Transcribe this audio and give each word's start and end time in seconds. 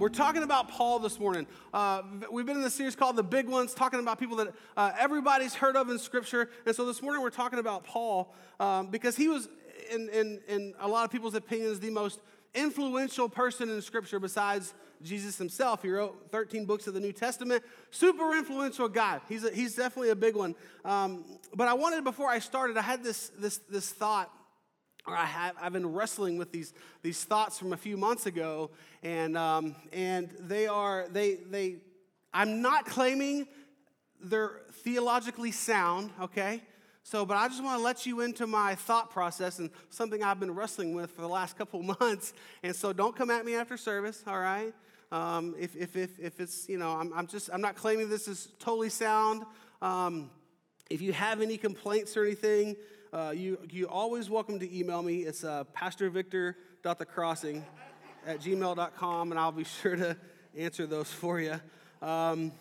we're 0.00 0.08
talking 0.08 0.42
about 0.42 0.70
Paul 0.70 0.98
this 0.98 1.20
morning. 1.20 1.46
Uh, 1.74 2.00
we've 2.32 2.46
been 2.46 2.56
in 2.56 2.62
the 2.62 2.70
series 2.70 2.96
called 2.96 3.16
The 3.16 3.22
Big 3.22 3.46
Ones, 3.46 3.74
talking 3.74 4.00
about 4.00 4.18
people 4.18 4.38
that 4.38 4.54
uh, 4.74 4.92
everybody's 4.98 5.54
heard 5.54 5.76
of 5.76 5.90
in 5.90 5.98
Scripture. 5.98 6.48
And 6.64 6.74
so 6.74 6.86
this 6.86 7.02
morning 7.02 7.22
we're 7.22 7.28
talking 7.28 7.58
about 7.58 7.84
Paul 7.84 8.34
um, 8.58 8.86
because 8.86 9.14
he 9.14 9.28
was, 9.28 9.50
in, 9.92 10.08
in, 10.08 10.40
in 10.48 10.74
a 10.80 10.88
lot 10.88 11.04
of 11.04 11.10
people's 11.10 11.34
opinions, 11.34 11.80
the 11.80 11.90
most 11.90 12.20
influential 12.54 13.28
person 13.28 13.68
in 13.68 13.82
Scripture 13.82 14.18
besides 14.18 14.72
Jesus 15.02 15.36
himself. 15.36 15.82
He 15.82 15.90
wrote 15.90 16.28
13 16.30 16.64
books 16.64 16.86
of 16.86 16.94
the 16.94 17.00
New 17.00 17.12
Testament. 17.12 17.62
Super 17.90 18.34
influential 18.34 18.88
guy. 18.88 19.20
He's, 19.28 19.44
a, 19.44 19.50
he's 19.50 19.74
definitely 19.74 20.10
a 20.10 20.16
big 20.16 20.34
one. 20.34 20.54
Um, 20.82 21.26
but 21.54 21.68
I 21.68 21.74
wanted, 21.74 22.04
before 22.04 22.30
I 22.30 22.38
started, 22.38 22.78
I 22.78 22.82
had 22.82 23.04
this, 23.04 23.32
this, 23.38 23.58
this 23.68 23.90
thought 23.90 24.32
or 25.06 25.16
I 25.16 25.24
have, 25.24 25.54
I've 25.60 25.72
been 25.72 25.92
wrestling 25.92 26.36
with 26.36 26.52
these, 26.52 26.72
these 27.02 27.24
thoughts 27.24 27.58
from 27.58 27.72
a 27.72 27.76
few 27.76 27.96
months 27.96 28.26
ago, 28.26 28.70
and, 29.02 29.36
um, 29.36 29.74
and 29.92 30.30
they 30.38 30.66
are, 30.66 31.06
they, 31.10 31.34
they, 31.34 31.76
I'm 32.32 32.62
not 32.62 32.86
claiming 32.86 33.48
they're 34.22 34.60
theologically 34.84 35.52
sound, 35.52 36.10
okay? 36.20 36.62
So, 37.02 37.24
but 37.24 37.36
I 37.36 37.48
just 37.48 37.62
want 37.64 37.78
to 37.78 37.84
let 37.84 38.06
you 38.06 38.20
into 38.20 38.46
my 38.46 38.74
thought 38.74 39.10
process 39.10 39.58
and 39.58 39.70
something 39.88 40.22
I've 40.22 40.38
been 40.38 40.54
wrestling 40.54 40.94
with 40.94 41.10
for 41.10 41.22
the 41.22 41.28
last 41.28 41.56
couple 41.58 41.82
months. 41.82 42.32
And 42.62 42.76
so 42.76 42.92
don't 42.92 43.16
come 43.16 43.30
at 43.30 43.44
me 43.44 43.54
after 43.54 43.76
service, 43.76 44.22
all 44.26 44.38
right? 44.38 44.74
Um, 45.10 45.56
if, 45.58 45.74
if, 45.74 45.96
if, 45.96 46.20
if 46.20 46.38
it's, 46.38 46.68
you 46.68 46.78
know, 46.78 46.90
I'm, 46.90 47.12
I'm 47.12 47.26
just, 47.26 47.50
I'm 47.52 47.60
not 47.60 47.74
claiming 47.74 48.08
this 48.08 48.28
is 48.28 48.48
totally 48.60 48.90
sound. 48.90 49.44
Um, 49.82 50.30
if 50.88 51.00
you 51.00 51.12
have 51.12 51.40
any 51.40 51.56
complaints 51.56 52.16
or 52.16 52.24
anything, 52.24 52.76
uh, 53.12 53.32
you, 53.34 53.58
you 53.70 53.88
always 53.88 54.30
welcome 54.30 54.60
to 54.60 54.78
email 54.78 55.02
me. 55.02 55.22
It's 55.22 55.42
uh, 55.42 55.64
pastorvictor.thecrossing 55.76 57.62
at 58.24 58.40
gmail.com, 58.40 59.32
and 59.32 59.40
I'll 59.40 59.50
be 59.50 59.64
sure 59.64 59.96
to 59.96 60.16
answer 60.56 60.86
those 60.86 61.10
for 61.10 61.40
you. 61.40 61.60
Um, 62.00 62.52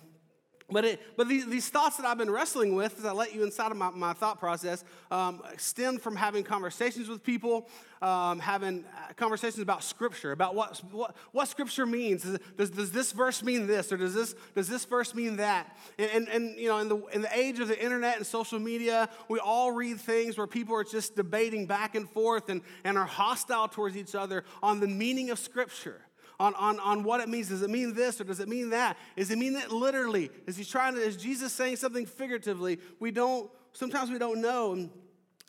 but, 0.72 0.86
it, 0.86 1.02
but 1.18 1.28
these, 1.28 1.48
these, 1.48 1.70
thoughts 1.70 1.98
that 1.98 2.06
I've 2.06 2.18
been 2.18 2.30
wrestling 2.32 2.76
with, 2.76 2.98
as 3.00 3.06
I 3.06 3.12
let 3.12 3.34
you 3.34 3.44
inside 3.44 3.72
of 3.72 3.78
my, 3.78 3.90
my 3.90 4.14
thought 4.14 4.40
process, 4.40 4.84
um, 5.12 5.42
stem 5.58 5.98
from 5.98 6.16
having 6.16 6.44
conversations 6.44 7.08
with 7.08 7.24
people, 7.24 7.68
um, 8.02 8.40
having 8.40 8.86
uh, 8.86 9.14
conversations 9.16 9.62
about 9.62 9.84
Scripture, 9.84 10.32
about 10.32 10.56
what, 10.56 10.82
what, 10.92 11.16
what 11.32 11.48
Scripture 11.48 11.86
means. 11.86 12.24
Does, 12.58 12.70
does 12.70 12.92
this 12.92 13.12
verse 13.12 13.44
mean 13.44 13.68
this, 13.68 13.92
or 13.92 13.98
does 13.98 14.14
this, 14.14 14.36
does 14.56 14.68
this 14.68 14.86
verse 14.86 15.14
mean 15.14 15.38
that? 15.38 15.76
And, 15.98 16.12
and, 16.12 16.28
and, 16.30 16.60
you 16.60 16.68
know, 16.68 16.80
in 16.80 16.90
the, 16.90 16.98
in 17.08 17.22
the 17.22 17.38
age 17.38 17.60
of 17.60 17.68
the 17.68 17.82
internet 17.82 18.18
and 18.18 18.26
social 18.26 18.60
media, 18.60 19.10
we 19.28 19.40
all 19.40 19.72
read 19.72 20.00
things 20.00 20.38
where 20.38 20.48
people 20.48 20.76
are 20.76 20.84
just 20.84 21.16
debating 21.16 21.66
back 21.66 21.96
and 21.96 22.10
forth 22.10 22.50
and, 22.50 22.62
and 22.84 22.98
are 22.98 23.06
hostile 23.06 23.68
towards 23.68 23.98
each 23.98 24.16
other 24.16 24.44
on 24.64 24.80
the 24.80 24.88
meaning 24.88 25.30
of 25.30 25.40
Scripture 25.40 26.02
on, 26.40 26.56
on, 26.56 26.80
on 26.80 27.04
what 27.04 27.22
it 27.22 27.30
means. 27.30 27.50
Does 27.50 27.62
it 27.62 27.70
mean 27.70 27.94
this 27.94 28.20
or 28.22 28.24
does 28.24 28.40
it 28.40 28.48
mean 28.48 28.70
that? 28.70 28.98
Does 29.18 29.32
it 29.32 29.38
mean 29.38 29.54
that 29.54 29.72
literally? 29.72 30.30
Is 30.48 30.58
he 30.58 30.64
trying 30.64 30.96
to, 30.96 31.02
is 31.02 31.18
Jesus 31.18 31.52
saying 31.54 31.76
something 31.76 32.06
figuratively? 32.06 32.80
We 33.00 33.12
don't, 33.12 33.50
sometimes 33.74 34.10
we 34.10 34.18
don't 34.18 34.42
know. 34.42 34.74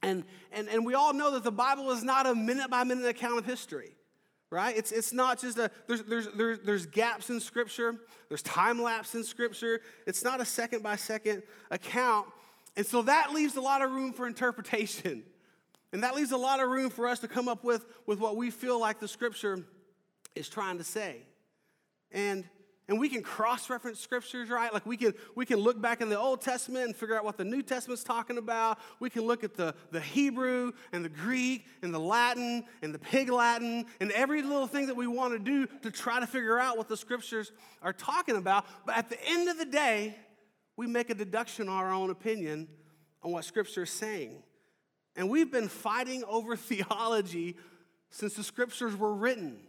And, 0.03 0.25
and, 0.51 0.69
and, 0.69 0.87
we 0.87 0.95
all 0.95 1.13
know 1.13 1.33
that 1.33 1.45
the 1.45 1.53
Bible 1.53 1.91
is 1.91 2.03
not 2.03 2.27
a 2.27 2.35
minute 2.35 2.71
by 2.71 2.85
minute 2.85 3.07
account 3.07 3.39
of 3.39 3.45
history 3.45 3.95
right? 4.51 4.77
It's, 4.77 4.91
it's 4.93 5.13
not 5.13 5.41
just 5.41 5.59
a, 5.59 5.71
there's, 5.87 6.03
there's, 6.03 6.29
there's, 6.35 6.59
there's 6.61 6.87
gaps 6.87 7.31
in 7.31 7.41
Scripture, 7.41 7.95
there's 8.29 8.43
time 8.43 8.83
lapse 8.83 9.15
in 9.15 9.23
Scripture. 9.23 9.81
It's 10.07 10.25
not 10.25 10.41
a 10.41 10.45
second 10.45 10.83
by 10.83 10.97
second 10.97 11.43
account. 11.71 12.27
And 12.77 12.85
so 12.85 13.03
that 13.03 13.33
leaves 13.33 13.57
a 13.57 13.61
lot 13.61 13.83
of 13.83 13.91
room 13.91 14.13
for 14.13 14.27
interpretation. 14.27 15.23
And 15.93 16.03
that 16.03 16.15
leaves 16.15 16.33
a 16.33 16.37
lot 16.37 16.61
of 16.61 16.69
room 16.69 16.91
for 16.91 17.09
us 17.09 17.21
to 17.21 17.29
come 17.29 17.49
up 17.49 17.65
with, 17.65 17.85
with 18.07 18.21
what 18.21 18.37
we 18.37 18.51
feel 18.51 18.81
like 18.81 19.01
the 19.01 19.09
Scripture 19.09 19.65
is 20.35 20.49
trying 20.49 20.79
to 20.79 20.85
say. 20.85 21.23
And 22.13 22.45
and 22.91 22.99
we 22.99 23.09
can 23.09 23.23
cross-reference 23.23 24.01
scriptures, 24.01 24.49
right? 24.49 24.75
Like 24.75 24.85
we 24.85 24.97
can 24.97 25.15
we 25.37 25.47
can 25.47 25.59
look 25.59 25.81
back 25.81 26.01
in 26.01 26.09
the 26.09 26.19
Old 26.19 26.41
Testament 26.41 26.87
and 26.87 26.97
figure 26.97 27.17
out 27.17 27.25
what 27.25 27.37
the 27.37 27.45
New 27.45 27.63
Testament's 27.63 28.03
talking 28.03 28.37
about. 28.37 28.81
We 28.99 29.09
can 29.09 29.23
look 29.23 29.45
at 29.45 29.55
the, 29.55 29.77
the 29.93 30.01
Hebrew 30.01 30.73
and 30.91 31.05
the 31.05 31.09
Greek 31.09 31.67
and 31.83 31.95
the 31.95 32.01
Latin 32.01 32.65
and 32.83 32.93
the 32.93 32.99
pig 32.99 33.31
Latin 33.31 33.87
and 34.01 34.11
every 34.11 34.43
little 34.43 34.67
thing 34.67 34.89
that 34.89 34.97
we 34.97 35.07
want 35.07 35.35
to 35.35 35.39
do 35.39 35.69
to 35.83 35.91
try 35.93 36.19
to 36.19 36.27
figure 36.27 36.59
out 36.59 36.77
what 36.77 36.89
the 36.89 36.97
scriptures 36.97 37.53
are 37.81 37.93
talking 37.93 38.35
about. 38.35 38.67
But 38.85 38.97
at 38.97 39.09
the 39.09 39.25
end 39.25 39.49
of 39.49 39.57
the 39.57 39.67
day, 39.67 40.17
we 40.77 40.89
make 40.89 41.11
a 41.11 41.15
deduction 41.15 41.69
on 41.69 41.77
our 41.77 41.93
own 41.93 42.11
opinion 42.11 42.67
on 43.23 43.31
what 43.31 43.45
scripture 43.45 43.85
is 43.85 43.91
saying. 43.91 44.43
And 45.15 45.31
we've 45.31 45.53
been 45.53 45.69
fighting 45.69 46.25
over 46.25 46.57
theology 46.57 47.57
since 48.11 48.35
the 48.35 48.43
scriptures 48.43 48.97
were 48.97 49.15
written. 49.15 49.61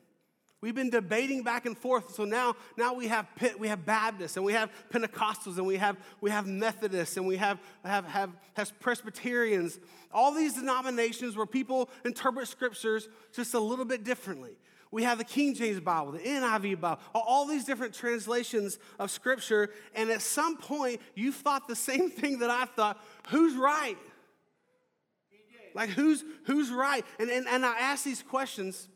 We've 0.62 0.76
been 0.76 0.92
debating 0.92 1.42
back 1.42 1.66
and 1.66 1.76
forth. 1.76 2.14
So 2.14 2.24
now, 2.24 2.56
now 2.78 2.94
we 2.94 3.08
have 3.08 3.28
we 3.58 3.68
have 3.68 3.84
Baptists 3.84 4.38
and 4.38 4.46
we 4.46 4.54
have 4.54 4.70
Pentecostals 4.94 5.58
and 5.58 5.66
we 5.66 5.78
have 5.78 5.98
we 6.22 6.30
have 6.30 6.46
Methodists 6.46 7.18
and 7.18 7.26
we 7.26 7.38
have 7.38 7.60
have 7.84 8.06
have, 8.06 8.30
have 8.54 8.80
Presbyterians. 8.80 9.80
All 10.14 10.32
these 10.32 10.54
denominations 10.54 11.36
where 11.36 11.48
people 11.48 11.90
interpret 12.06 12.48
scriptures 12.48 13.10
just 13.34 13.56
a 13.56 13.60
little 13.60 13.86
bit 13.86 14.04
differently. 14.04 14.52
We 14.92 15.04
have 15.04 15.18
the 15.18 15.24
King 15.24 15.56
James 15.56 15.80
Bible, 15.80 16.12
the 16.12 16.20
NIV 16.20 16.80
Bible, 16.80 17.02
all 17.16 17.48
these 17.48 17.64
different 17.64 17.94
translations 17.94 18.78
of 19.00 19.10
scripture. 19.10 19.70
And 19.96 20.12
at 20.12 20.22
some 20.22 20.58
point, 20.58 21.02
you 21.16 21.32
thought 21.32 21.68
the 21.68 21.78
same 21.78 22.12
thing 22.12 22.40
that 22.40 22.52
I 22.52 22.66
thought. 22.66 23.04
Who's 23.30 23.56
right? 23.56 23.98
Like 25.74 25.90
who's 25.90 26.24
who's 26.46 26.70
right? 26.70 27.04
And 27.20 27.32
and, 27.32 27.48
and 27.48 27.66
I 27.66 27.80
ask 27.80 28.04
these 28.04 28.22
questions. 28.22 28.90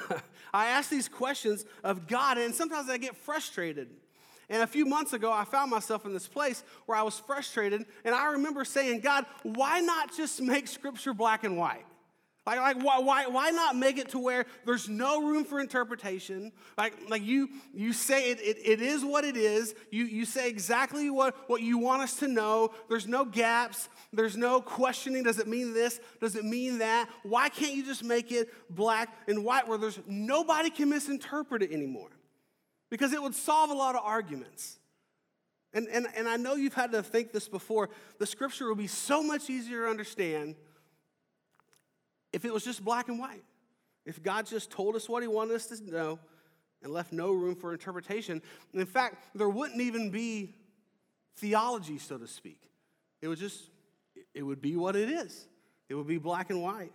I 0.54 0.66
ask 0.66 0.90
these 0.90 1.08
questions 1.08 1.64
of 1.82 2.06
God, 2.06 2.38
and 2.38 2.54
sometimes 2.54 2.88
I 2.88 2.98
get 2.98 3.16
frustrated. 3.16 3.88
And 4.48 4.62
a 4.62 4.66
few 4.66 4.84
months 4.84 5.12
ago, 5.12 5.32
I 5.32 5.44
found 5.44 5.70
myself 5.70 6.04
in 6.04 6.12
this 6.12 6.28
place 6.28 6.62
where 6.86 6.98
I 6.98 7.02
was 7.02 7.18
frustrated, 7.18 7.86
and 8.04 8.14
I 8.14 8.32
remember 8.32 8.64
saying, 8.64 9.00
God, 9.00 9.24
why 9.42 9.80
not 9.80 10.14
just 10.14 10.42
make 10.42 10.68
scripture 10.68 11.14
black 11.14 11.44
and 11.44 11.56
white? 11.56 11.86
Like, 12.44 12.58
like 12.58 12.82
why, 12.82 12.98
why, 12.98 13.26
why 13.26 13.50
not 13.50 13.76
make 13.76 13.98
it 13.98 14.08
to 14.10 14.18
where 14.18 14.46
there's 14.66 14.88
no 14.88 15.22
room 15.22 15.44
for 15.44 15.60
interpretation? 15.60 16.50
Like, 16.76 16.94
like 17.08 17.22
you, 17.22 17.48
you 17.72 17.92
say 17.92 18.32
it, 18.32 18.40
it, 18.40 18.56
it 18.64 18.80
is 18.80 19.04
what 19.04 19.24
it 19.24 19.36
is. 19.36 19.74
You, 19.92 20.04
you 20.04 20.24
say 20.24 20.48
exactly 20.48 21.08
what, 21.08 21.48
what 21.48 21.62
you 21.62 21.78
want 21.78 22.02
us 22.02 22.16
to 22.16 22.28
know. 22.28 22.70
There's 22.88 23.06
no 23.06 23.24
gaps. 23.24 23.88
There's 24.12 24.36
no 24.36 24.60
questioning. 24.60 25.22
Does 25.22 25.38
it 25.38 25.46
mean 25.46 25.72
this? 25.72 26.00
Does 26.20 26.34
it 26.34 26.44
mean 26.44 26.78
that? 26.78 27.08
Why 27.22 27.48
can't 27.48 27.74
you 27.74 27.84
just 27.84 28.02
make 28.02 28.32
it 28.32 28.52
black 28.68 29.16
and 29.28 29.44
white 29.44 29.68
where 29.68 29.78
there's 29.78 30.00
nobody 30.08 30.70
can 30.70 30.90
misinterpret 30.90 31.62
it 31.62 31.72
anymore? 31.72 32.10
Because 32.90 33.12
it 33.12 33.22
would 33.22 33.36
solve 33.36 33.70
a 33.70 33.74
lot 33.74 33.94
of 33.94 34.02
arguments. 34.04 34.80
And, 35.72 35.86
and, 35.88 36.08
and 36.16 36.28
I 36.28 36.36
know 36.36 36.56
you've 36.56 36.74
had 36.74 36.92
to 36.92 37.04
think 37.04 37.32
this 37.32 37.48
before. 37.48 37.88
The 38.18 38.26
scripture 38.26 38.66
will 38.66 38.74
be 38.74 38.88
so 38.88 39.22
much 39.22 39.48
easier 39.48 39.84
to 39.84 39.90
understand 39.90 40.56
if 42.32 42.44
it 42.44 42.52
was 42.52 42.64
just 42.64 42.84
black 42.84 43.08
and 43.08 43.18
white. 43.18 43.44
If 44.04 44.22
God 44.22 44.46
just 44.46 44.70
told 44.70 44.96
us 44.96 45.08
what 45.08 45.22
He 45.22 45.28
wanted 45.28 45.54
us 45.54 45.66
to 45.66 45.90
know 45.90 46.18
and 46.82 46.92
left 46.92 47.12
no 47.12 47.32
room 47.32 47.54
for 47.54 47.72
interpretation. 47.72 48.42
in 48.74 48.86
fact, 48.86 49.36
there 49.36 49.48
wouldn't 49.48 49.80
even 49.80 50.10
be 50.10 50.54
theology, 51.36 51.98
so 51.98 52.18
to 52.18 52.26
speak. 52.26 52.60
It 53.20 53.28
would 53.28 53.38
just, 53.38 53.70
it 54.34 54.42
would 54.42 54.60
be 54.60 54.76
what 54.76 54.96
it 54.96 55.08
is. 55.08 55.46
It 55.88 55.94
would 55.94 56.08
be 56.08 56.18
black 56.18 56.50
and 56.50 56.60
white. 56.60 56.92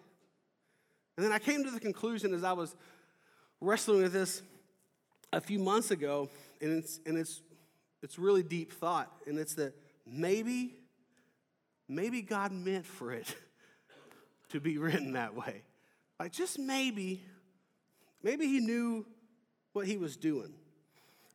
And 1.15 1.25
then 1.25 1.31
I 1.31 1.39
came 1.39 1.63
to 1.63 1.71
the 1.71 1.79
conclusion 1.79 2.33
as 2.33 2.43
I 2.43 2.53
was 2.53 2.75
wrestling 3.61 4.03
with 4.03 4.13
this 4.13 4.41
a 5.33 5.41
few 5.41 5.59
months 5.59 5.91
ago, 5.91 6.29
and 6.61 6.77
it's, 6.77 6.99
and 7.05 7.17
it's, 7.17 7.41
it's 8.03 8.19
really 8.19 8.43
deep 8.43 8.71
thought, 8.71 9.11
and 9.25 9.39
it's 9.39 9.55
that 9.55 9.73
maybe, 10.05 10.75
maybe 11.87 12.21
God 12.21 12.51
meant 12.51 12.85
for 12.85 13.11
it 13.11 13.35
to 14.49 14.59
be 14.59 14.77
written 14.77 15.13
that 15.13 15.35
way. 15.35 15.63
Like, 16.19 16.31
just 16.31 16.57
maybe, 16.57 17.21
maybe 18.23 18.47
he 18.47 18.59
knew 18.59 19.05
what 19.73 19.85
he 19.85 19.97
was 19.97 20.17
doing. 20.17 20.53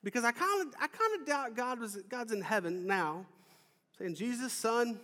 Because 0.05 0.25
I 0.25 0.33
kind 0.33 0.63
of 0.63 0.75
I 0.81 0.89
kind 0.89 1.21
of 1.21 1.27
doubt 1.27 1.55
God 1.55 1.79
was 1.79 1.97
God's 2.09 2.33
in 2.33 2.41
heaven 2.41 2.87
now, 2.87 3.25
saying, 3.99 4.17
Jesus, 4.17 4.53
son, 4.53 4.99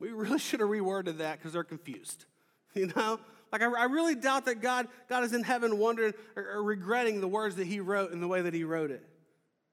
we 0.00 0.08
really 0.08 0.38
should 0.40 0.60
have 0.60 0.68
reworded 0.68 1.18
that 1.18 1.38
because 1.38 1.52
they're 1.52 1.64
confused. 1.64 2.24
You 2.72 2.86
know? 2.94 3.18
Like, 3.50 3.62
I, 3.62 3.66
I, 3.66 3.84
really 3.86 4.14
doubt 4.14 4.44
that 4.44 4.60
God, 4.60 4.86
God 5.08 5.24
is 5.24 5.32
in 5.32 5.42
heaven 5.42 5.78
wondering 5.78 6.14
or, 6.36 6.52
or 6.52 6.62
regretting 6.62 7.20
the 7.20 7.26
words 7.26 7.56
that 7.56 7.66
he 7.66 7.80
wrote 7.80 8.12
and 8.12 8.22
the 8.22 8.28
way 8.28 8.42
that 8.42 8.54
he 8.54 8.62
wrote 8.62 8.92
it. 8.92 9.04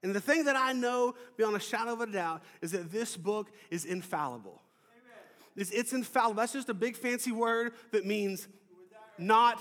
And 0.01 0.15
the 0.15 0.19
thing 0.19 0.45
that 0.45 0.55
I 0.55 0.73
know 0.73 1.13
beyond 1.37 1.55
a 1.55 1.59
shadow 1.59 1.93
of 1.93 2.01
a 2.01 2.07
doubt 2.07 2.41
is 2.59 2.71
that 2.71 2.91
this 2.91 3.15
book 3.15 3.51
is 3.69 3.85
infallible. 3.85 4.63
It's, 5.57 5.71
it's 5.71 5.91
infallible. 5.91 6.35
That's 6.35 6.53
just 6.53 6.69
a 6.69 6.73
big 6.73 6.95
fancy 6.95 7.31
word 7.31 7.73
that 7.91 8.05
means 8.05 8.47
not 9.17 9.59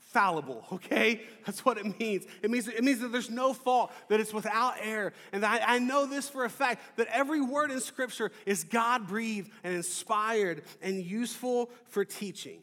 fallible, 0.00 0.64
okay? 0.72 1.22
That's 1.44 1.64
what 1.64 1.78
it 1.78 1.98
means. 1.98 2.26
It 2.42 2.50
means, 2.50 2.68
it 2.68 2.82
means 2.82 3.00
that 3.00 3.12
there's 3.12 3.30
no 3.30 3.52
fault, 3.52 3.92
that 4.08 4.18
it's 4.18 4.34
without 4.34 4.74
error. 4.82 5.12
And 5.32 5.44
I, 5.44 5.60
I 5.74 5.78
know 5.78 6.06
this 6.06 6.28
for 6.28 6.44
a 6.44 6.50
fact 6.50 6.96
that 6.96 7.06
every 7.12 7.40
word 7.40 7.70
in 7.70 7.80
Scripture 7.80 8.32
is 8.44 8.64
God 8.64 9.06
breathed 9.06 9.50
and 9.62 9.74
inspired 9.74 10.62
and 10.82 11.02
useful 11.02 11.70
for 11.86 12.04
teaching. 12.04 12.60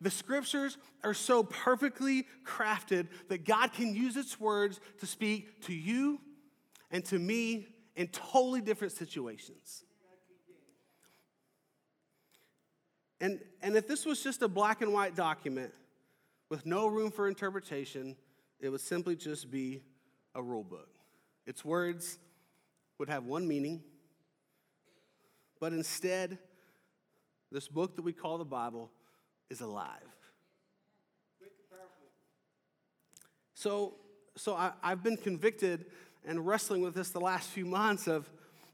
The 0.00 0.10
scriptures 0.10 0.76
are 1.02 1.14
so 1.14 1.44
perfectly 1.44 2.26
crafted 2.44 3.06
that 3.28 3.44
God 3.44 3.72
can 3.72 3.94
use 3.94 4.16
its 4.16 4.38
words 4.38 4.80
to 5.00 5.06
speak 5.06 5.62
to 5.62 5.72
you 5.72 6.20
and 6.90 7.04
to 7.06 7.18
me 7.18 7.68
in 7.96 8.08
totally 8.08 8.60
different 8.60 8.92
situations. 8.92 9.83
And, 13.20 13.40
and 13.62 13.76
if 13.76 13.86
this 13.86 14.04
was 14.04 14.22
just 14.22 14.42
a 14.42 14.48
black 14.48 14.82
and 14.82 14.92
white 14.92 15.14
document 15.14 15.72
with 16.48 16.66
no 16.66 16.86
room 16.86 17.10
for 17.10 17.28
interpretation, 17.28 18.16
it 18.60 18.68
would 18.68 18.80
simply 18.80 19.16
just 19.16 19.50
be 19.50 19.82
a 20.34 20.42
rule 20.42 20.64
book. 20.64 20.88
Its 21.46 21.64
words 21.64 22.18
would 22.98 23.08
have 23.08 23.24
one 23.24 23.46
meaning, 23.46 23.82
but 25.60 25.72
instead, 25.72 26.38
this 27.50 27.68
book 27.68 27.96
that 27.96 28.02
we 28.02 28.12
call 28.12 28.38
the 28.38 28.44
Bible 28.44 28.90
is 29.50 29.60
alive. 29.60 30.00
So, 33.54 33.94
so 34.36 34.54
I, 34.54 34.72
have 34.82 35.02
been 35.02 35.16
convicted 35.16 35.86
and 36.26 36.46
wrestling 36.46 36.82
with 36.82 36.94
this 36.94 37.10
the 37.10 37.20
last 37.20 37.48
few 37.48 37.64
months 37.64 38.06
of, 38.06 38.28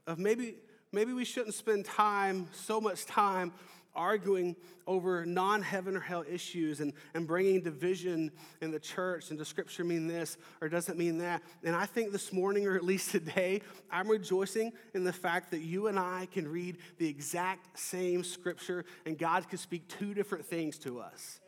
of 0.07 0.19
maybe, 0.19 0.55
maybe 0.91 1.13
we 1.13 1.23
shouldn't 1.23 1.53
spend 1.53 1.85
time, 1.85 2.47
so 2.51 2.81
much 2.81 3.05
time, 3.05 3.53
arguing 3.95 4.55
over 4.87 5.25
non 5.25 5.61
heaven 5.61 5.95
or 5.95 5.99
hell 5.99 6.23
issues 6.29 6.79
and, 6.79 6.93
and 7.13 7.27
bringing 7.27 7.61
division 7.61 8.31
in 8.61 8.71
the 8.71 8.79
church 8.79 9.29
and 9.29 9.39
does 9.39 9.47
scripture 9.47 9.83
mean 9.83 10.07
this 10.07 10.37
or 10.61 10.69
does 10.69 10.89
it 10.89 10.97
mean 10.97 11.17
that? 11.19 11.41
And 11.63 11.75
I 11.75 11.85
think 11.85 12.11
this 12.11 12.33
morning, 12.33 12.67
or 12.67 12.75
at 12.75 12.83
least 12.83 13.11
today, 13.11 13.61
I'm 13.91 14.09
rejoicing 14.09 14.71
in 14.93 15.03
the 15.03 15.13
fact 15.13 15.51
that 15.51 15.59
you 15.59 15.87
and 15.87 15.99
I 15.99 16.27
can 16.31 16.47
read 16.47 16.77
the 16.97 17.07
exact 17.07 17.77
same 17.77 18.23
scripture 18.23 18.85
and 19.05 19.17
God 19.17 19.47
can 19.49 19.57
speak 19.57 19.87
two 19.87 20.13
different 20.13 20.45
things 20.45 20.77
to 20.79 20.99
us. 20.99 21.39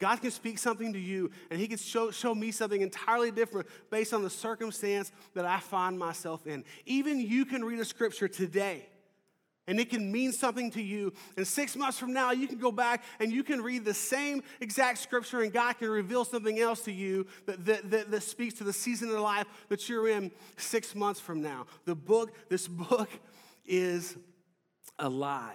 God 0.00 0.20
can 0.20 0.32
speak 0.32 0.58
something 0.58 0.92
to 0.92 0.98
you, 0.98 1.30
and 1.50 1.60
He 1.60 1.68
can 1.68 1.78
show, 1.78 2.10
show 2.10 2.34
me 2.34 2.50
something 2.50 2.82
entirely 2.82 3.30
different 3.30 3.68
based 3.90 4.12
on 4.12 4.22
the 4.22 4.28
circumstance 4.28 5.12
that 5.34 5.44
I 5.44 5.60
find 5.60 5.98
myself 5.98 6.46
in. 6.46 6.64
Even 6.84 7.20
you 7.20 7.44
can 7.44 7.64
read 7.64 7.78
a 7.78 7.84
scripture 7.84 8.28
today 8.28 8.86
and 9.66 9.80
it 9.80 9.90
can 9.90 10.10
mean 10.12 10.32
something 10.32 10.70
to 10.72 10.82
you. 10.82 11.12
And 11.36 11.46
six 11.46 11.76
months 11.76 11.98
from 11.98 12.12
now, 12.12 12.32
you 12.32 12.46
can 12.46 12.58
go 12.58 12.70
back 12.70 13.02
and 13.18 13.32
you 13.32 13.42
can 13.42 13.62
read 13.62 13.84
the 13.84 13.94
same 13.94 14.42
exact 14.60 14.98
scripture, 14.98 15.42
and 15.42 15.52
God 15.52 15.78
can 15.78 15.88
reveal 15.88 16.24
something 16.24 16.58
else 16.58 16.82
to 16.82 16.92
you 16.92 17.26
that, 17.46 17.64
that, 17.64 17.90
that, 17.90 18.10
that 18.10 18.22
speaks 18.22 18.54
to 18.54 18.64
the 18.64 18.72
season 18.72 19.08
of 19.10 19.20
life 19.20 19.46
that 19.68 19.88
you're 19.88 20.08
in 20.08 20.30
six 20.56 20.94
months 20.94 21.20
from 21.20 21.42
now. 21.42 21.66
The 21.84 21.94
book, 21.94 22.32
this 22.48 22.68
book 22.68 23.08
is 23.64 24.16
alive. 24.98 25.54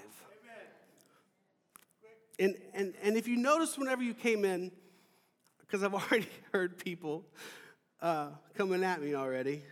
And, 2.40 2.56
and, 2.74 2.94
and 3.04 3.18
if 3.18 3.28
you 3.28 3.36
notice 3.36 3.78
whenever 3.78 4.02
you 4.02 4.14
came 4.14 4.46
in, 4.46 4.72
because 5.60 5.84
I've 5.84 5.94
already 6.12 6.30
heard 6.54 6.78
people 6.78 7.26
uh, 8.02 8.30
coming 8.56 8.84
at 8.84 9.02
me 9.02 9.14
already. 9.14 9.64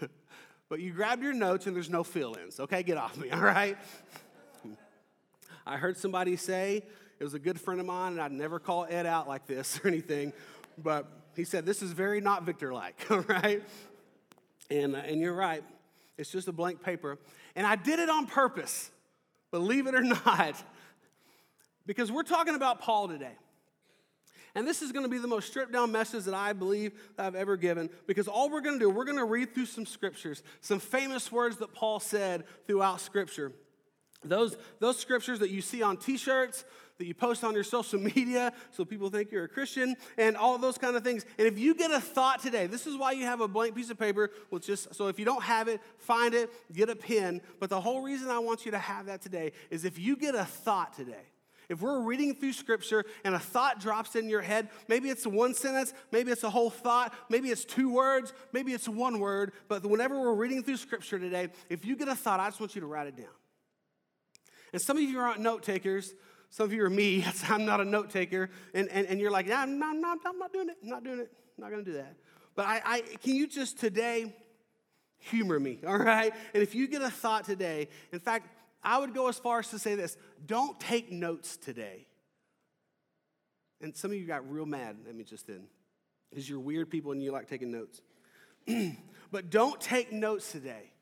but 0.68 0.80
you 0.80 0.92
grabbed 0.92 1.22
your 1.22 1.32
notes 1.32 1.66
and 1.66 1.74
there's 1.74 1.90
no 1.90 2.04
fill 2.04 2.34
ins. 2.34 2.60
Okay, 2.60 2.82
get 2.82 2.96
off 2.96 3.16
me, 3.16 3.30
all 3.32 3.40
right? 3.40 3.76
I 5.66 5.76
heard 5.76 5.96
somebody 5.96 6.36
say, 6.36 6.82
it 7.18 7.24
was 7.24 7.34
a 7.34 7.38
good 7.38 7.60
friend 7.60 7.80
of 7.80 7.86
mine, 7.86 8.12
and 8.12 8.20
I'd 8.20 8.32
never 8.32 8.58
call 8.58 8.86
Ed 8.88 9.06
out 9.06 9.28
like 9.28 9.46
this 9.46 9.80
or 9.84 9.88
anything, 9.88 10.32
but 10.76 11.06
he 11.36 11.44
said, 11.44 11.66
This 11.66 11.82
is 11.82 11.92
very 11.92 12.20
not 12.20 12.44
Victor 12.44 12.72
like, 12.72 12.94
all 13.10 13.20
right? 13.20 13.62
And, 14.70 14.94
uh, 14.94 15.00
and 15.00 15.20
you're 15.20 15.34
right, 15.34 15.62
it's 16.16 16.30
just 16.30 16.48
a 16.48 16.52
blank 16.52 16.82
paper. 16.82 17.18
And 17.56 17.66
I 17.66 17.76
did 17.76 17.98
it 17.98 18.08
on 18.08 18.26
purpose, 18.26 18.90
believe 19.50 19.86
it 19.86 19.94
or 19.94 20.02
not, 20.02 20.62
because 21.86 22.12
we're 22.12 22.22
talking 22.22 22.54
about 22.54 22.80
Paul 22.80 23.08
today. 23.08 23.36
And 24.58 24.66
this 24.66 24.82
is 24.82 24.90
going 24.90 25.04
to 25.04 25.08
be 25.08 25.18
the 25.18 25.28
most 25.28 25.46
stripped 25.46 25.70
down 25.70 25.92
message 25.92 26.24
that 26.24 26.34
I 26.34 26.52
believe 26.52 26.90
that 27.16 27.26
I've 27.26 27.36
ever 27.36 27.56
given 27.56 27.88
because 28.08 28.26
all 28.26 28.50
we're 28.50 28.60
going 28.60 28.76
to 28.76 28.84
do, 28.86 28.90
we're 28.90 29.04
going 29.04 29.16
to 29.18 29.24
read 29.24 29.54
through 29.54 29.66
some 29.66 29.86
scriptures, 29.86 30.42
some 30.62 30.80
famous 30.80 31.30
words 31.30 31.58
that 31.58 31.72
Paul 31.72 32.00
said 32.00 32.42
throughout 32.66 33.00
scripture. 33.00 33.52
Those, 34.24 34.56
those 34.80 34.98
scriptures 34.98 35.38
that 35.38 35.50
you 35.50 35.60
see 35.60 35.80
on 35.80 35.96
t 35.96 36.16
shirts, 36.16 36.64
that 36.98 37.06
you 37.06 37.14
post 37.14 37.44
on 37.44 37.54
your 37.54 37.62
social 37.62 38.00
media 38.16 38.52
so 38.72 38.84
people 38.84 39.10
think 39.10 39.30
you're 39.30 39.44
a 39.44 39.48
Christian, 39.48 39.94
and 40.16 40.36
all 40.36 40.58
those 40.58 40.76
kind 40.76 40.96
of 40.96 41.04
things. 41.04 41.24
And 41.38 41.46
if 41.46 41.56
you 41.56 41.72
get 41.72 41.92
a 41.92 42.00
thought 42.00 42.42
today, 42.42 42.66
this 42.66 42.84
is 42.84 42.96
why 42.96 43.12
you 43.12 43.26
have 43.26 43.40
a 43.40 43.46
blank 43.46 43.76
piece 43.76 43.90
of 43.90 43.98
paper 44.00 44.30
with 44.50 44.66
just, 44.66 44.92
so 44.92 45.06
if 45.06 45.20
you 45.20 45.24
don't 45.24 45.44
have 45.44 45.68
it, 45.68 45.80
find 45.98 46.34
it, 46.34 46.50
get 46.72 46.90
a 46.90 46.96
pen. 46.96 47.42
But 47.60 47.70
the 47.70 47.80
whole 47.80 48.02
reason 48.02 48.28
I 48.28 48.40
want 48.40 48.64
you 48.64 48.72
to 48.72 48.78
have 48.78 49.06
that 49.06 49.22
today 49.22 49.52
is 49.70 49.84
if 49.84 50.00
you 50.00 50.16
get 50.16 50.34
a 50.34 50.44
thought 50.44 50.94
today, 50.94 51.26
if 51.68 51.82
we're 51.82 52.00
reading 52.00 52.34
through 52.34 52.54
scripture 52.54 53.04
and 53.24 53.34
a 53.34 53.38
thought 53.38 53.80
drops 53.80 54.16
in 54.16 54.28
your 54.28 54.40
head, 54.40 54.68
maybe 54.88 55.10
it's 55.10 55.26
one 55.26 55.54
sentence, 55.54 55.92
maybe 56.10 56.30
it's 56.30 56.44
a 56.44 56.50
whole 56.50 56.70
thought, 56.70 57.14
maybe 57.28 57.50
it's 57.50 57.64
two 57.64 57.92
words, 57.92 58.32
maybe 58.52 58.72
it's 58.72 58.88
one 58.88 59.20
word, 59.20 59.52
but 59.68 59.84
whenever 59.84 60.18
we're 60.18 60.34
reading 60.34 60.62
through 60.62 60.78
scripture 60.78 61.18
today, 61.18 61.48
if 61.68 61.84
you 61.84 61.96
get 61.96 62.08
a 62.08 62.14
thought, 62.14 62.40
I 62.40 62.48
just 62.48 62.60
want 62.60 62.74
you 62.74 62.80
to 62.80 62.86
write 62.86 63.06
it 63.06 63.16
down. 63.16 63.26
And 64.72 64.80
some 64.80 64.96
of 64.96 65.02
you 65.02 65.18
aren't 65.18 65.40
note 65.40 65.62
takers. 65.62 66.14
Some 66.50 66.64
of 66.64 66.72
you 66.72 66.82
are 66.84 66.90
me. 66.90 67.24
I'm 67.48 67.64
not 67.64 67.80
a 67.80 67.84
note 67.84 68.10
taker. 68.10 68.50
And, 68.74 68.88
and, 68.88 69.06
and 69.06 69.20
you're 69.20 69.30
like, 69.30 69.46
yeah, 69.46 69.60
I'm 69.60 69.78
not, 69.78 69.94
I'm, 69.94 70.00
not, 70.00 70.18
I'm 70.24 70.38
not 70.38 70.52
doing 70.52 70.68
it. 70.70 70.76
I'm 70.82 70.88
not 70.88 71.04
doing 71.04 71.20
it. 71.20 71.32
I'm 71.56 71.62
not 71.62 71.70
going 71.70 71.84
to 71.84 71.90
do 71.90 71.96
that. 71.98 72.16
But 72.54 72.66
I, 72.66 72.82
I, 72.84 73.00
can 73.22 73.34
you 73.34 73.46
just 73.46 73.78
today 73.78 74.34
humor 75.18 75.58
me, 75.58 75.80
all 75.86 75.98
right? 75.98 76.32
And 76.54 76.62
if 76.62 76.74
you 76.74 76.88
get 76.88 77.02
a 77.02 77.10
thought 77.10 77.44
today, 77.44 77.88
in 78.12 78.18
fact, 78.18 78.48
I 78.82 78.98
would 78.98 79.14
go 79.14 79.28
as 79.28 79.38
far 79.38 79.58
as 79.58 79.68
to 79.70 79.78
say 79.78 79.94
this 79.94 80.16
don't 80.46 80.78
take 80.80 81.10
notes 81.10 81.56
today. 81.56 82.06
And 83.80 83.96
some 83.96 84.10
of 84.10 84.16
you 84.16 84.26
got 84.26 84.50
real 84.50 84.66
mad 84.66 84.96
at 85.08 85.14
me 85.14 85.24
just 85.24 85.46
then 85.46 85.66
because 86.30 86.48
you're 86.48 86.60
weird 86.60 86.90
people 86.90 87.12
and 87.12 87.22
you 87.22 87.30
like 87.30 87.48
taking 87.48 87.70
notes. 87.70 88.00
but 89.30 89.50
don't 89.50 89.80
take 89.80 90.12
notes 90.12 90.50
today. 90.50 90.92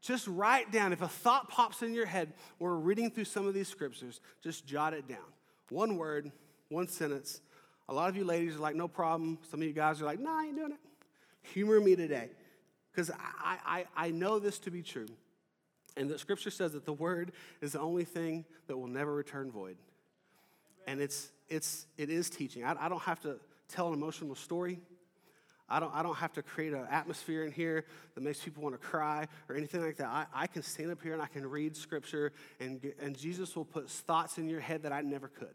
Just 0.00 0.26
write 0.26 0.72
down. 0.72 0.92
If 0.92 1.02
a 1.02 1.08
thought 1.08 1.48
pops 1.50 1.82
in 1.82 1.94
your 1.94 2.06
head 2.06 2.32
or 2.58 2.78
reading 2.78 3.10
through 3.10 3.24
some 3.24 3.46
of 3.46 3.54
these 3.54 3.68
scriptures, 3.68 4.20
just 4.42 4.66
jot 4.66 4.94
it 4.94 5.06
down. 5.06 5.18
One 5.68 5.96
word, 5.96 6.32
one 6.68 6.88
sentence. 6.88 7.40
A 7.88 7.94
lot 7.94 8.08
of 8.08 8.16
you 8.16 8.24
ladies 8.24 8.56
are 8.56 8.60
like, 8.60 8.76
no 8.76 8.88
problem. 8.88 9.38
Some 9.50 9.60
of 9.60 9.66
you 9.66 9.72
guys 9.72 10.00
are 10.00 10.04
like, 10.04 10.20
nah, 10.20 10.38
I 10.38 10.46
ain't 10.46 10.56
doing 10.56 10.72
it. 10.72 10.78
Humor 11.52 11.80
me 11.80 11.96
today. 11.96 12.30
Because 12.90 13.10
I, 13.10 13.58
I, 13.64 13.84
I 13.96 14.10
know 14.10 14.38
this 14.38 14.58
to 14.60 14.70
be 14.70 14.82
true. 14.82 15.06
And 15.96 16.08
the 16.08 16.18
scripture 16.18 16.50
says 16.50 16.72
that 16.72 16.84
the 16.84 16.92
word 16.92 17.32
is 17.60 17.72
the 17.72 17.80
only 17.80 18.04
thing 18.04 18.44
that 18.66 18.76
will 18.76 18.88
never 18.88 19.14
return 19.14 19.50
void. 19.50 19.76
And 20.86 21.00
it's, 21.00 21.30
it's, 21.48 21.86
it 21.98 22.10
is 22.10 22.30
teaching. 22.30 22.64
I, 22.64 22.74
I 22.78 22.88
don't 22.88 23.02
have 23.02 23.20
to 23.20 23.38
tell 23.68 23.88
an 23.88 23.94
emotional 23.94 24.34
story. 24.34 24.80
I 25.68 25.78
don't, 25.78 25.94
I 25.94 26.02
don't 26.02 26.16
have 26.16 26.32
to 26.32 26.42
create 26.42 26.72
an 26.72 26.86
atmosphere 26.90 27.44
in 27.44 27.52
here 27.52 27.84
that 28.14 28.22
makes 28.22 28.42
people 28.42 28.62
want 28.62 28.74
to 28.74 28.84
cry 28.84 29.28
or 29.48 29.54
anything 29.54 29.84
like 29.84 29.98
that. 29.98 30.08
I, 30.08 30.26
I 30.34 30.46
can 30.48 30.62
stand 30.62 30.90
up 30.90 31.00
here 31.00 31.12
and 31.12 31.22
I 31.22 31.28
can 31.28 31.48
read 31.48 31.76
scripture, 31.76 32.32
and, 32.58 32.92
and 33.00 33.16
Jesus 33.16 33.54
will 33.54 33.64
put 33.64 33.88
thoughts 33.88 34.36
in 34.38 34.48
your 34.48 34.60
head 34.60 34.82
that 34.82 34.92
I 34.92 35.00
never 35.02 35.28
could. 35.28 35.54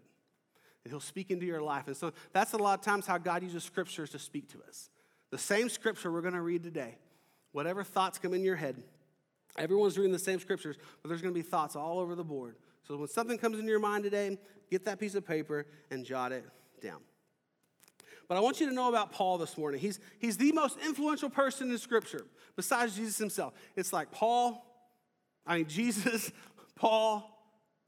And 0.83 0.91
he'll 0.91 1.01
speak 1.01 1.31
into 1.31 1.45
your 1.45 1.61
life. 1.61 1.87
And 1.87 1.97
so 1.97 2.13
that's 2.31 2.53
a 2.53 2.57
lot 2.57 2.79
of 2.79 2.85
times 2.85 3.05
how 3.05 3.17
God 3.17 3.43
uses 3.43 3.63
scriptures 3.63 4.11
to 4.11 4.19
speak 4.19 4.49
to 4.53 4.59
us. 4.67 4.89
The 5.31 5.37
same 5.37 5.67
scripture 5.67 6.11
we're 6.11 6.21
going 6.21 6.35
to 6.35 6.41
read 6.41 6.63
today, 6.63 6.97
whatever 7.51 7.83
thoughts 7.83 8.17
come 8.17 8.33
in 8.33 8.43
your 8.43 8.55
head, 8.55 8.81
Everyone's 9.57 9.97
reading 9.97 10.11
the 10.11 10.19
same 10.19 10.39
scriptures, 10.39 10.75
but 11.01 11.09
there's 11.09 11.21
going 11.21 11.33
to 11.33 11.37
be 11.39 11.47
thoughts 11.47 11.75
all 11.75 11.99
over 11.99 12.15
the 12.15 12.23
board. 12.23 12.55
So 12.87 12.97
when 12.97 13.07
something 13.07 13.37
comes 13.37 13.57
into 13.57 13.69
your 13.69 13.79
mind 13.79 14.03
today, 14.03 14.37
get 14.69 14.85
that 14.85 14.99
piece 14.99 15.15
of 15.15 15.25
paper 15.25 15.65
and 15.89 16.05
jot 16.05 16.31
it 16.31 16.45
down. 16.81 16.99
But 18.27 18.37
I 18.37 18.41
want 18.41 18.59
you 18.59 18.67
to 18.67 18.73
know 18.73 18.89
about 18.89 19.11
Paul 19.11 19.37
this 19.37 19.57
morning. 19.57 19.79
He's, 19.79 19.99
he's 20.19 20.37
the 20.37 20.51
most 20.51 20.77
influential 20.85 21.29
person 21.29 21.71
in 21.71 21.77
Scripture 21.77 22.25
besides 22.55 22.95
Jesus 22.95 23.17
himself. 23.17 23.53
It's 23.75 23.93
like 23.93 24.11
Paul, 24.11 24.65
I 25.45 25.57
mean, 25.57 25.65
Jesus, 25.69 26.31
Paul, 26.75 27.31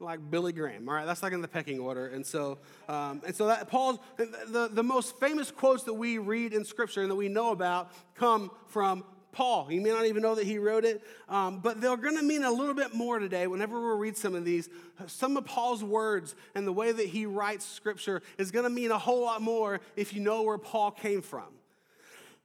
like 0.00 0.30
Billy 0.30 0.52
Graham. 0.52 0.88
All 0.88 0.94
right, 0.94 1.06
that's 1.06 1.22
like 1.22 1.32
in 1.32 1.42
the 1.42 1.48
pecking 1.48 1.80
order. 1.80 2.06
And 2.06 2.24
so, 2.24 2.58
um, 2.88 3.20
and 3.26 3.34
so 3.34 3.48
that 3.48 3.68
Paul's 3.68 3.98
the, 4.16 4.70
the 4.72 4.82
most 4.82 5.18
famous 5.18 5.50
quotes 5.50 5.82
that 5.84 5.94
we 5.94 6.18
read 6.18 6.52
in 6.52 6.64
Scripture 6.64 7.02
and 7.02 7.10
that 7.10 7.16
we 7.16 7.28
know 7.28 7.50
about 7.50 7.90
come 8.14 8.50
from 8.66 9.04
Paul. 9.32 9.70
You 9.70 9.80
may 9.80 9.90
not 9.90 10.06
even 10.06 10.22
know 10.22 10.34
that 10.34 10.46
he 10.46 10.58
wrote 10.58 10.84
it, 10.84 11.02
um, 11.28 11.60
but 11.60 11.80
they're 11.80 11.96
going 11.96 12.16
to 12.16 12.22
mean 12.22 12.42
a 12.42 12.50
little 12.50 12.74
bit 12.74 12.94
more 12.94 13.18
today 13.18 13.46
whenever 13.46 13.80
we 13.80 14.00
read 14.00 14.16
some 14.16 14.34
of 14.34 14.44
these. 14.44 14.68
Some 15.06 15.36
of 15.36 15.44
Paul's 15.44 15.84
words 15.84 16.34
and 16.54 16.66
the 16.66 16.72
way 16.72 16.92
that 16.92 17.06
he 17.06 17.26
writes 17.26 17.64
scripture 17.64 18.22
is 18.38 18.50
going 18.50 18.64
to 18.64 18.70
mean 18.70 18.90
a 18.90 18.98
whole 18.98 19.22
lot 19.22 19.42
more 19.42 19.80
if 19.96 20.12
you 20.12 20.20
know 20.20 20.42
where 20.42 20.58
Paul 20.58 20.90
came 20.90 21.22
from. 21.22 21.46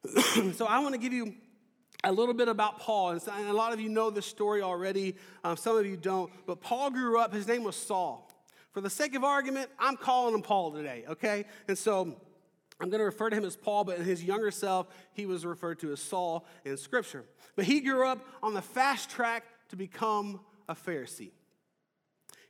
so 0.53 0.65
I 0.65 0.79
want 0.79 0.93
to 0.93 0.99
give 0.99 1.13
you 1.13 1.33
a 2.03 2.11
little 2.11 2.33
bit 2.33 2.47
about 2.47 2.79
Paul. 2.79 3.11
And 3.11 3.47
a 3.47 3.53
lot 3.53 3.73
of 3.73 3.79
you 3.79 3.89
know 3.89 4.09
this 4.09 4.25
story 4.25 4.61
already, 4.61 5.15
um, 5.43 5.55
some 5.55 5.77
of 5.77 5.85
you 5.85 5.95
don't. 5.95 6.31
But 6.45 6.61
Paul 6.61 6.91
grew 6.91 7.17
up, 7.19 7.33
his 7.33 7.47
name 7.47 7.63
was 7.63 7.75
Saul. 7.75 8.29
For 8.71 8.81
the 8.81 8.89
sake 8.89 9.15
of 9.15 9.23
argument, 9.23 9.69
I'm 9.79 9.95
calling 9.95 10.33
him 10.33 10.41
Paul 10.41 10.71
today, 10.71 11.05
okay? 11.07 11.45
And 11.67 11.77
so 11.77 12.15
I'm 12.79 12.89
going 12.89 12.99
to 12.99 13.05
refer 13.05 13.29
to 13.29 13.35
him 13.35 13.45
as 13.45 13.55
Paul, 13.55 13.83
but 13.83 13.97
in 13.97 14.05
his 14.05 14.23
younger 14.23 14.51
self, 14.51 14.87
he 15.13 15.25
was 15.25 15.45
referred 15.45 15.79
to 15.79 15.91
as 15.91 16.01
Saul 16.01 16.45
in 16.65 16.77
Scripture. 16.77 17.23
But 17.55 17.65
he 17.65 17.81
grew 17.81 18.07
up 18.07 18.25
on 18.41 18.53
the 18.53 18.61
fast 18.61 19.09
track 19.09 19.43
to 19.69 19.75
become 19.75 20.39
a 20.67 20.75
Pharisee. 20.75 21.31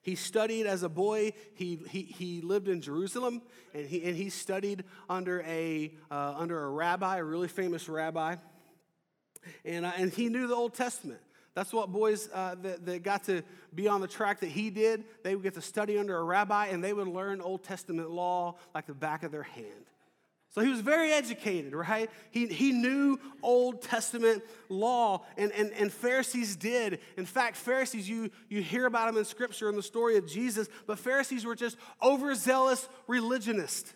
He 0.02 0.16
studied 0.16 0.66
as 0.66 0.84
a 0.84 0.90
boy. 0.90 1.32
He, 1.56 1.80
he, 1.90 2.02
he 2.02 2.42
lived 2.42 2.68
in 2.68 2.82
Jerusalem, 2.82 3.42
and 3.74 3.88
he, 3.88 4.04
and 4.04 4.16
he 4.18 4.30
studied 4.30 4.84
under 5.10 5.42
a, 5.44 5.94
uh, 6.12 6.36
under 6.38 6.62
a 6.62 6.70
rabbi, 6.70 7.18
a 7.18 7.24
really 7.24 7.48
famous 7.48 7.88
rabbi. 7.88 8.36
And, 9.64 9.86
uh, 9.86 9.92
and 9.96 10.12
he 10.12 10.28
knew 10.28 10.48
the 10.48 10.56
Old 10.56 10.74
Testament. 10.74 11.22
That's 11.56 11.72
what 11.72 11.92
boys 11.92 12.30
uh, 12.34 12.56
that, 12.64 12.86
that 12.86 13.04
got 13.04 13.26
to 13.26 13.44
be 13.74 13.88
on 13.88 14.02
the 14.02 14.08
track 14.08 14.40
that 14.40 14.50
he 14.50 14.70
did. 14.70 15.06
They 15.24 15.36
would 15.36 15.44
get 15.44 15.54
to 15.54 15.62
study 15.62 15.98
under 15.98 16.18
a 16.18 16.24
rabbi, 16.24 16.68
and 16.68 16.84
they 16.84 16.94
would 16.94 17.08
learn 17.08 17.42
Old 17.42 17.64
Testament 17.64 18.10
law 18.10 18.56
like 18.74 18.88
the 18.88 18.94
back 18.94 19.24
of 19.24 19.32
their 19.32 19.44
hand. 19.44 19.86
So 20.54 20.62
he 20.62 20.70
was 20.70 20.82
very 20.82 21.12
educated, 21.12 21.74
right? 21.74 22.12
He, 22.30 22.46
he 22.46 22.72
knew 22.72 23.20
Old 23.42 23.82
Testament 23.82 24.44
law, 24.70 25.24
and, 25.36 25.52
and, 25.52 25.72
and 25.72 25.92
Pharisees 25.92 26.56
did. 26.56 27.00
In 27.18 27.26
fact, 27.26 27.58
Pharisees, 27.58 28.08
you, 28.08 28.30
you 28.50 28.62
hear 28.62 28.86
about 28.86 29.08
them 29.08 29.18
in 29.18 29.26
Scripture 29.26 29.68
in 29.68 29.76
the 29.76 29.82
story 29.82 30.16
of 30.16 30.28
Jesus, 30.28 30.68
but 30.86 31.00
Pharisees 31.00 31.44
were 31.44 31.56
just 31.56 31.76
overzealous 32.04 32.88
religionists. 33.08 33.96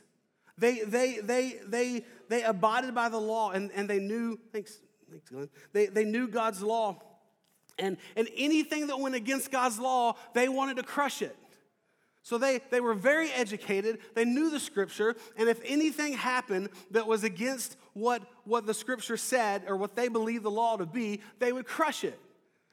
They, 0.57 0.79
they, 0.79 1.19
they, 1.19 1.59
they, 1.67 2.05
they 2.27 2.41
abided 2.41 2.95
by 2.95 3.09
the 3.09 3.19
law, 3.19 3.51
and, 3.51 3.69
and 3.75 3.87
they 3.87 3.99
knew, 3.99 4.39
thanks, 4.51 4.79
thanks 5.11 5.29
Glenn, 5.29 5.49
they, 5.73 5.85
they 5.85 6.05
knew 6.05 6.27
God's 6.27 6.63
law. 6.63 6.99
And, 7.77 7.97
and 8.15 8.27
anything 8.35 8.87
that 8.87 8.99
went 8.99 9.13
against 9.13 9.51
God's 9.51 9.77
law, 9.77 10.15
they 10.33 10.49
wanted 10.49 10.77
to 10.77 10.83
crush 10.83 11.21
it. 11.21 11.37
So 12.27 12.37
they, 12.37 12.59
they 12.71 12.81
were 12.81 12.93
very 12.93 13.31
educated, 13.31 13.99
they 14.13 14.25
knew 14.25 14.49
the 14.49 14.59
scripture, 14.59 15.15
and 15.37 15.47
if 15.47 15.61
anything 15.63 16.11
happened 16.11 16.67
that 16.91 17.07
was 17.07 17.23
against 17.23 17.77
what, 17.93 18.21
what 18.43 18.65
the 18.65 18.73
scripture 18.73 19.15
said 19.15 19.63
or 19.65 19.77
what 19.77 19.95
they 19.95 20.09
believed 20.09 20.43
the 20.43 20.51
law 20.51 20.75
to 20.75 20.85
be, 20.85 21.21
they 21.39 21.53
would 21.53 21.65
crush 21.65 22.03
it. 22.03 22.19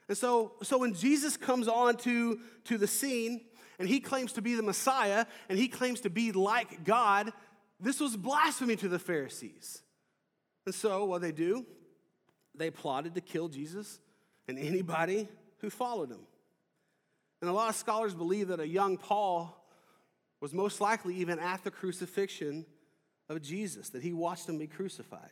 And 0.09 0.19
so, 0.19 0.55
so 0.65 0.79
when 0.79 0.93
Jesus 0.93 1.37
comes 1.37 1.69
on 1.69 1.99
to, 1.99 2.41
to 2.65 2.77
the 2.77 2.89
scene 2.89 3.43
and 3.79 3.89
he 3.89 4.01
claims 4.01 4.33
to 4.33 4.43
be 4.43 4.57
the 4.57 4.63
Messiah 4.65 5.25
and 5.49 5.57
he 5.57 5.69
claims 5.69 6.01
to 6.01 6.11
be 6.11 6.33
like 6.33 6.83
God, 6.83 7.33
this 7.79 8.01
was 8.01 8.17
blasphemy 8.17 8.75
to 8.75 8.89
the 8.89 8.99
Pharisees. 8.99 9.83
And 10.67 10.75
so 10.75 11.05
what 11.05 11.21
they 11.21 11.31
do, 11.31 11.65
they 12.57 12.73
plotted 12.73 13.15
to 13.15 13.21
kill 13.21 13.47
Jesus 13.47 14.01
and 14.49 14.59
anybody 14.59 15.29
who 15.59 15.71
followed 15.71 16.11
him. 16.11 16.27
And 17.45 17.51
a 17.51 17.53
lot 17.53 17.69
of 17.69 17.77
scholars 17.77 18.15
believe 18.15 18.49
that 18.49 18.59
a 18.59 18.67
young 18.67 18.97
Paul 18.97 19.55
was 20.41 20.55
most 20.55 20.81
likely 20.81 21.17
even 21.17 21.39
at 21.39 21.63
the 21.63 21.71
crucifixion 21.71 22.65
of 23.29 23.43
Jesus, 23.43 23.91
that 23.91 24.03
he 24.03 24.15
watched 24.15 24.49
him 24.49 24.57
be 24.57 24.67
crucified. 24.67 25.29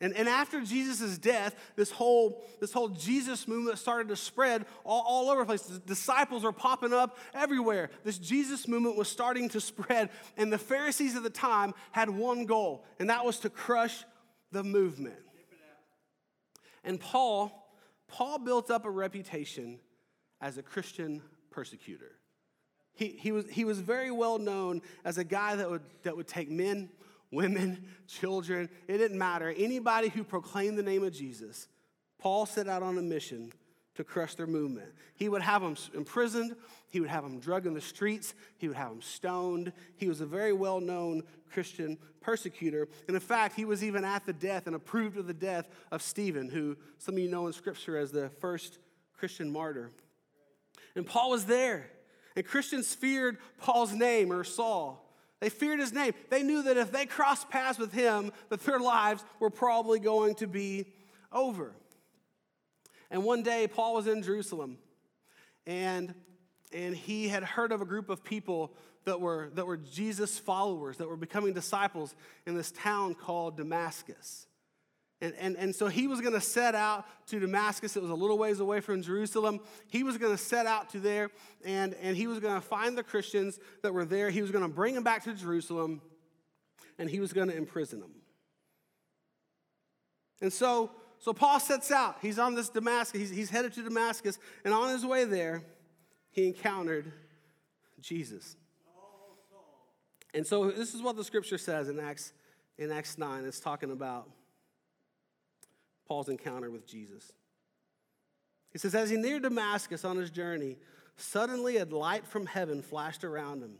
And, 0.00 0.14
and 0.14 0.28
after 0.28 0.60
Jesus' 0.60 1.18
death, 1.18 1.56
this 1.74 1.90
whole, 1.90 2.44
this 2.60 2.72
whole 2.72 2.90
Jesus 2.90 3.48
movement 3.48 3.76
started 3.78 4.06
to 4.10 4.14
spread 4.14 4.66
all, 4.84 5.02
all 5.04 5.30
over 5.30 5.40
the 5.40 5.46
place. 5.46 5.62
The 5.62 5.80
disciples 5.80 6.44
were 6.44 6.52
popping 6.52 6.92
up 6.92 7.18
everywhere. 7.34 7.90
This 8.04 8.18
Jesus 8.18 8.68
movement 8.68 8.96
was 8.96 9.08
starting 9.08 9.48
to 9.48 9.60
spread. 9.60 10.10
And 10.36 10.52
the 10.52 10.58
Pharisees 10.58 11.16
of 11.16 11.24
the 11.24 11.28
time 11.28 11.74
had 11.90 12.08
one 12.08 12.46
goal, 12.46 12.84
and 13.00 13.10
that 13.10 13.24
was 13.24 13.40
to 13.40 13.50
crush 13.50 14.04
the 14.52 14.62
movement. 14.62 15.18
And 16.84 17.00
Paul, 17.00 17.68
Paul 18.06 18.38
built 18.38 18.70
up 18.70 18.84
a 18.84 18.90
reputation 18.90 19.80
as 20.40 20.58
a 20.58 20.62
Christian 20.62 21.22
persecutor. 21.50 22.12
He, 22.94 23.08
he, 23.08 23.32
was, 23.32 23.46
he 23.48 23.64
was 23.64 23.78
very 23.78 24.10
well 24.10 24.38
known 24.38 24.82
as 25.04 25.18
a 25.18 25.24
guy 25.24 25.56
that 25.56 25.70
would, 25.70 25.82
that 26.02 26.16
would 26.16 26.26
take 26.26 26.50
men, 26.50 26.90
women, 27.30 27.84
children, 28.08 28.68
it 28.88 28.98
didn't 28.98 29.18
matter. 29.18 29.54
Anybody 29.56 30.08
who 30.08 30.24
proclaimed 30.24 30.76
the 30.76 30.82
name 30.82 31.04
of 31.04 31.12
Jesus, 31.12 31.68
Paul 32.18 32.46
set 32.46 32.68
out 32.68 32.82
on 32.82 32.98
a 32.98 33.02
mission 33.02 33.52
to 33.94 34.04
crush 34.04 34.34
their 34.34 34.46
movement. 34.46 34.88
He 35.14 35.28
would 35.28 35.42
have 35.42 35.62
them 35.62 35.76
imprisoned, 35.94 36.56
he 36.90 37.00
would 37.00 37.10
have 37.10 37.24
them 37.24 37.40
drugged 37.40 37.66
in 37.66 37.74
the 37.74 37.80
streets, 37.80 38.34
he 38.56 38.68
would 38.68 38.76
have 38.76 38.90
them 38.90 39.02
stoned. 39.02 39.72
He 39.96 40.08
was 40.08 40.20
a 40.20 40.26
very 40.26 40.52
well 40.52 40.80
known 40.80 41.22
Christian 41.52 41.98
persecutor. 42.20 42.88
And 43.06 43.14
in 43.16 43.20
fact, 43.20 43.56
he 43.56 43.64
was 43.64 43.82
even 43.82 44.04
at 44.04 44.24
the 44.24 44.32
death 44.32 44.66
and 44.66 44.76
approved 44.76 45.16
of 45.16 45.26
the 45.26 45.34
death 45.34 45.68
of 45.90 46.02
Stephen, 46.02 46.48
who 46.48 46.76
some 46.98 47.14
of 47.14 47.20
you 47.20 47.28
know 47.28 47.46
in 47.46 47.52
Scripture 47.52 47.96
as 47.96 48.12
the 48.12 48.28
first 48.28 48.78
Christian 49.16 49.50
martyr. 49.50 49.90
And 50.94 51.06
Paul 51.06 51.30
was 51.30 51.46
there. 51.46 51.90
And 52.36 52.44
Christians 52.44 52.94
feared 52.94 53.38
Paul's 53.58 53.92
name 53.92 54.32
or 54.32 54.44
Saul. 54.44 55.04
They 55.40 55.48
feared 55.50 55.78
his 55.78 55.92
name. 55.92 56.14
They 56.30 56.42
knew 56.42 56.62
that 56.64 56.76
if 56.76 56.90
they 56.90 57.06
crossed 57.06 57.48
paths 57.48 57.78
with 57.78 57.92
him, 57.92 58.32
that 58.48 58.60
their 58.64 58.80
lives 58.80 59.24
were 59.38 59.50
probably 59.50 60.00
going 60.00 60.34
to 60.36 60.46
be 60.46 60.86
over. 61.32 61.74
And 63.10 63.24
one 63.24 63.42
day, 63.42 63.68
Paul 63.68 63.94
was 63.94 64.06
in 64.06 64.22
Jerusalem, 64.22 64.78
and, 65.66 66.14
and 66.72 66.94
he 66.94 67.28
had 67.28 67.42
heard 67.42 67.72
of 67.72 67.80
a 67.80 67.86
group 67.86 68.10
of 68.10 68.22
people 68.22 68.74
that 69.04 69.20
were, 69.20 69.50
that 69.54 69.66
were 69.66 69.76
Jesus 69.76 70.38
followers, 70.38 70.98
that 70.98 71.08
were 71.08 71.16
becoming 71.16 71.54
disciples 71.54 72.14
in 72.46 72.54
this 72.54 72.70
town 72.72 73.14
called 73.14 73.56
Damascus. 73.56 74.47
And, 75.20 75.34
and, 75.38 75.56
and 75.56 75.74
so 75.74 75.88
he 75.88 76.06
was 76.06 76.20
going 76.20 76.34
to 76.34 76.40
set 76.40 76.76
out 76.76 77.04
to 77.28 77.40
Damascus. 77.40 77.96
It 77.96 78.02
was 78.02 78.10
a 78.10 78.14
little 78.14 78.38
ways 78.38 78.60
away 78.60 78.80
from 78.80 79.02
Jerusalem. 79.02 79.60
He 79.88 80.04
was 80.04 80.16
going 80.16 80.32
to 80.32 80.38
set 80.38 80.64
out 80.64 80.90
to 80.90 81.00
there, 81.00 81.30
and, 81.64 81.94
and 81.94 82.16
he 82.16 82.28
was 82.28 82.38
going 82.38 82.54
to 82.54 82.60
find 82.60 82.96
the 82.96 83.02
Christians 83.02 83.58
that 83.82 83.92
were 83.92 84.04
there. 84.04 84.30
He 84.30 84.42
was 84.42 84.52
going 84.52 84.62
to 84.62 84.70
bring 84.70 84.94
them 84.94 85.02
back 85.02 85.24
to 85.24 85.34
Jerusalem, 85.34 86.00
and 86.98 87.10
he 87.10 87.18
was 87.18 87.32
going 87.32 87.48
to 87.48 87.56
imprison 87.56 88.00
them. 88.00 88.12
And 90.40 90.52
so, 90.52 90.92
so 91.18 91.32
Paul 91.32 91.58
sets 91.58 91.90
out. 91.90 92.18
He's 92.22 92.38
on 92.38 92.54
this 92.54 92.68
Damascus. 92.68 93.20
He's, 93.20 93.30
he's 93.30 93.50
headed 93.50 93.72
to 93.72 93.82
Damascus, 93.82 94.38
and 94.64 94.72
on 94.72 94.90
his 94.90 95.04
way 95.04 95.24
there, 95.24 95.64
he 96.30 96.46
encountered 96.46 97.10
Jesus. 98.00 98.56
And 100.32 100.46
so 100.46 100.70
this 100.70 100.94
is 100.94 101.02
what 101.02 101.16
the 101.16 101.24
scripture 101.24 101.58
says 101.58 101.88
in 101.88 101.98
Acts, 101.98 102.32
in 102.76 102.92
Acts 102.92 103.18
9. 103.18 103.44
It's 103.44 103.58
talking 103.58 103.90
about 103.90 104.28
Paul's 106.08 106.28
encounter 106.28 106.70
with 106.70 106.86
Jesus. 106.86 107.32
He 108.72 108.78
says, 108.78 108.94
As 108.94 109.10
he 109.10 109.16
neared 109.16 109.42
Damascus 109.42 110.04
on 110.04 110.16
his 110.16 110.30
journey, 110.30 110.78
suddenly 111.16 111.76
a 111.76 111.84
light 111.84 112.26
from 112.26 112.46
heaven 112.46 112.82
flashed 112.82 113.24
around 113.24 113.62
him. 113.62 113.74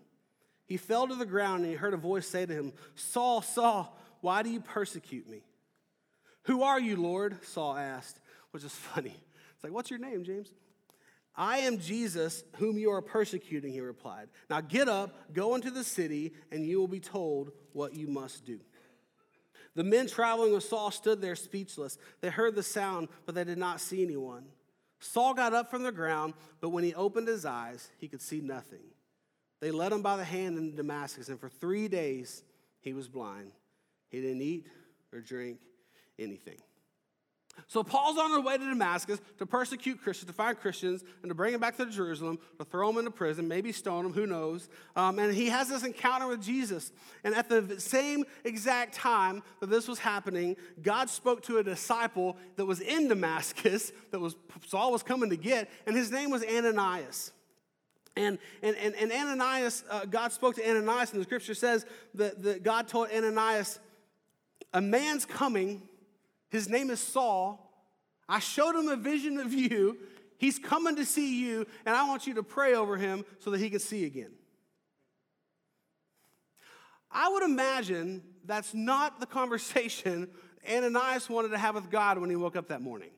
He 0.66 0.76
fell 0.76 1.08
to 1.08 1.14
the 1.14 1.26
ground 1.26 1.62
and 1.62 1.70
he 1.70 1.76
heard 1.76 1.94
a 1.94 1.98
voice 1.98 2.26
say 2.26 2.44
to 2.44 2.52
him, 2.52 2.72
Saul, 2.94 3.40
Saul, 3.40 3.98
why 4.20 4.42
do 4.42 4.50
you 4.50 4.60
persecute 4.60 5.28
me? 5.28 5.42
Who 6.42 6.62
are 6.62 6.78
you, 6.78 6.96
Lord? 6.96 7.42
Saul 7.44 7.76
asked, 7.76 8.20
which 8.50 8.64
is 8.64 8.72
funny. 8.74 9.16
It's 9.54 9.64
like, 9.64 9.72
What's 9.72 9.90
your 9.90 9.98
name, 9.98 10.24
James? 10.24 10.52
I 11.34 11.58
am 11.58 11.78
Jesus, 11.78 12.42
whom 12.56 12.78
you 12.78 12.90
are 12.90 13.00
persecuting, 13.00 13.72
he 13.72 13.80
replied. 13.80 14.28
Now 14.50 14.60
get 14.60 14.88
up, 14.88 15.32
go 15.32 15.54
into 15.54 15.70
the 15.70 15.84
city, 15.84 16.32
and 16.50 16.66
you 16.66 16.80
will 16.80 16.88
be 16.88 16.98
told 16.98 17.52
what 17.72 17.94
you 17.94 18.08
must 18.08 18.44
do. 18.44 18.58
The 19.78 19.84
men 19.84 20.08
traveling 20.08 20.52
with 20.52 20.64
Saul 20.64 20.90
stood 20.90 21.20
there 21.20 21.36
speechless. 21.36 21.98
They 22.20 22.30
heard 22.30 22.56
the 22.56 22.64
sound, 22.64 23.06
but 23.24 23.36
they 23.36 23.44
did 23.44 23.58
not 23.58 23.80
see 23.80 24.02
anyone. 24.02 24.46
Saul 24.98 25.34
got 25.34 25.54
up 25.54 25.70
from 25.70 25.84
the 25.84 25.92
ground, 25.92 26.34
but 26.60 26.70
when 26.70 26.82
he 26.82 26.96
opened 26.96 27.28
his 27.28 27.44
eyes, 27.44 27.88
he 27.98 28.08
could 28.08 28.20
see 28.20 28.40
nothing. 28.40 28.82
They 29.60 29.70
led 29.70 29.92
him 29.92 30.02
by 30.02 30.16
the 30.16 30.24
hand 30.24 30.58
into 30.58 30.76
Damascus, 30.76 31.28
and 31.28 31.38
for 31.38 31.48
three 31.48 31.86
days 31.86 32.42
he 32.80 32.92
was 32.92 33.06
blind. 33.06 33.52
He 34.08 34.20
didn't 34.20 34.42
eat 34.42 34.66
or 35.12 35.20
drink 35.20 35.60
anything. 36.18 36.58
So 37.66 37.82
Paul's 37.82 38.16
on 38.16 38.30
his 38.30 38.40
way 38.44 38.56
to 38.56 38.64
Damascus 38.64 39.20
to 39.38 39.46
persecute 39.46 40.00
Christians, 40.00 40.28
to 40.28 40.32
find 40.32 40.58
Christians, 40.58 41.02
and 41.22 41.30
to 41.30 41.34
bring 41.34 41.52
them 41.52 41.60
back 41.60 41.76
to 41.76 41.86
Jerusalem, 41.86 42.38
to 42.58 42.64
throw 42.64 42.88
them 42.88 42.98
into 42.98 43.10
prison, 43.10 43.48
maybe 43.48 43.72
stone 43.72 44.04
them, 44.04 44.12
who 44.12 44.26
knows. 44.26 44.68
Um, 44.96 45.18
and 45.18 45.34
he 45.34 45.46
has 45.46 45.68
this 45.68 45.82
encounter 45.82 46.28
with 46.28 46.42
Jesus. 46.42 46.92
And 47.24 47.34
at 47.34 47.48
the 47.48 47.80
same 47.80 48.24
exact 48.44 48.94
time 48.94 49.42
that 49.60 49.68
this 49.68 49.88
was 49.88 49.98
happening, 49.98 50.56
God 50.82 51.10
spoke 51.10 51.42
to 51.44 51.58
a 51.58 51.64
disciple 51.64 52.36
that 52.56 52.64
was 52.64 52.80
in 52.80 53.08
Damascus, 53.08 53.92
that 54.12 54.20
was 54.20 54.36
Saul 54.66 54.92
was 54.92 55.02
coming 55.02 55.30
to 55.30 55.36
get, 55.36 55.70
and 55.86 55.96
his 55.96 56.10
name 56.10 56.30
was 56.30 56.44
Ananias. 56.44 57.32
And, 58.16 58.38
and, 58.62 58.76
and, 58.76 58.94
and 58.96 59.12
Ananias, 59.12 59.84
uh, 59.88 60.04
God 60.04 60.32
spoke 60.32 60.56
to 60.56 60.68
Ananias, 60.68 61.12
and 61.12 61.20
the 61.20 61.24
scripture 61.24 61.54
says 61.54 61.86
that, 62.14 62.42
that 62.42 62.62
God 62.64 62.88
told 62.88 63.10
Ananias, 63.10 63.78
A 64.74 64.80
man's 64.80 65.24
coming 65.24 65.87
his 66.50 66.68
name 66.68 66.90
is 66.90 67.00
Saul. 67.00 67.64
I 68.28 68.38
showed 68.40 68.74
him 68.74 68.88
a 68.88 68.96
vision 68.96 69.38
of 69.38 69.52
you. 69.52 69.98
He's 70.38 70.58
coming 70.58 70.96
to 70.96 71.04
see 71.04 71.44
you, 71.44 71.66
and 71.84 71.96
I 71.96 72.06
want 72.06 72.26
you 72.26 72.34
to 72.34 72.42
pray 72.42 72.74
over 72.74 72.96
him 72.96 73.24
so 73.40 73.50
that 73.50 73.58
he 73.58 73.70
can 73.70 73.80
see 73.80 74.04
again. 74.04 74.30
I 77.10 77.28
would 77.30 77.42
imagine 77.42 78.22
that's 78.44 78.74
not 78.74 79.20
the 79.20 79.26
conversation 79.26 80.28
Ananias 80.68 81.30
wanted 81.30 81.48
to 81.48 81.58
have 81.58 81.74
with 81.74 81.90
God 81.90 82.18
when 82.18 82.30
he 82.30 82.36
woke 82.36 82.56
up 82.56 82.68
that 82.68 82.82
morning. 82.82 83.10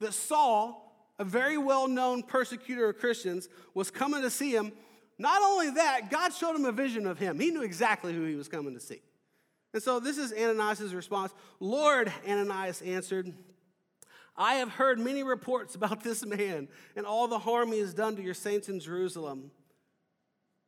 That 0.00 0.14
Saul, 0.14 1.10
a 1.18 1.24
very 1.24 1.58
well 1.58 1.88
known 1.88 2.22
persecutor 2.22 2.88
of 2.88 2.98
Christians, 2.98 3.48
was 3.74 3.90
coming 3.90 4.22
to 4.22 4.30
see 4.30 4.54
him. 4.54 4.72
Not 5.18 5.42
only 5.42 5.70
that, 5.70 6.10
God 6.10 6.32
showed 6.32 6.56
him 6.56 6.64
a 6.64 6.72
vision 6.72 7.06
of 7.06 7.18
him. 7.18 7.38
He 7.38 7.50
knew 7.50 7.62
exactly 7.62 8.12
who 8.12 8.24
he 8.24 8.34
was 8.34 8.48
coming 8.48 8.74
to 8.74 8.80
see. 8.80 9.00
And 9.74 9.82
so 9.82 9.98
this 9.98 10.18
is 10.18 10.32
Ananias' 10.32 10.94
response. 10.94 11.34
Lord, 11.58 12.10
Ananias 12.26 12.80
answered, 12.80 13.34
I 14.36 14.54
have 14.54 14.70
heard 14.70 15.00
many 15.00 15.24
reports 15.24 15.74
about 15.74 16.02
this 16.02 16.24
man 16.24 16.68
and 16.96 17.04
all 17.04 17.26
the 17.26 17.40
harm 17.40 17.72
he 17.72 17.80
has 17.80 17.92
done 17.92 18.14
to 18.16 18.22
your 18.22 18.34
saints 18.34 18.68
in 18.68 18.78
Jerusalem. 18.78 19.50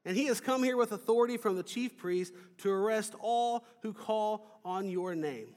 And 0.05 0.17
he 0.17 0.27
has 0.27 0.41
come 0.41 0.63
here 0.63 0.77
with 0.77 0.93
authority 0.93 1.37
from 1.37 1.57
the 1.57 1.63
chief 1.63 1.97
priest 1.97 2.33
to 2.59 2.71
arrest 2.71 3.15
all 3.21 3.65
who 3.83 3.93
call 3.93 4.61
on 4.65 4.89
your 4.89 5.15
name. 5.15 5.49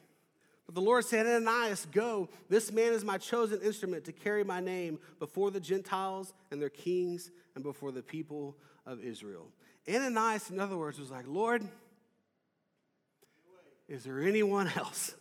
But 0.68 0.76
the 0.76 0.82
Lord 0.82 1.04
said, 1.06 1.26
Ananias, 1.26 1.88
go. 1.92 2.30
This 2.50 2.72
man 2.72 2.94
is 2.94 3.04
my 3.04 3.18
chosen 3.18 3.62
instrument 3.62 4.06
to 4.06 4.12
carry 4.12 4.44
my 4.44 4.60
name 4.60 5.00
before 5.18 5.50
the 5.50 5.60
Gentiles 5.60 6.34
and 6.52 6.62
their 6.62 6.70
kings 6.70 7.32
and 7.56 7.64
before 7.64 7.92
the 7.92 8.04
people 8.04 8.56
of 8.86 9.04
Israel. 9.04 9.48
Ananias, 9.88 10.52
in 10.52 10.60
other 10.60 10.78
words, 10.78 11.00
was 11.00 11.10
like, 11.10 11.26
Lord, 11.28 11.68
is 13.90 14.04
there 14.04 14.22
anyone 14.22 14.72
else? 14.78 15.16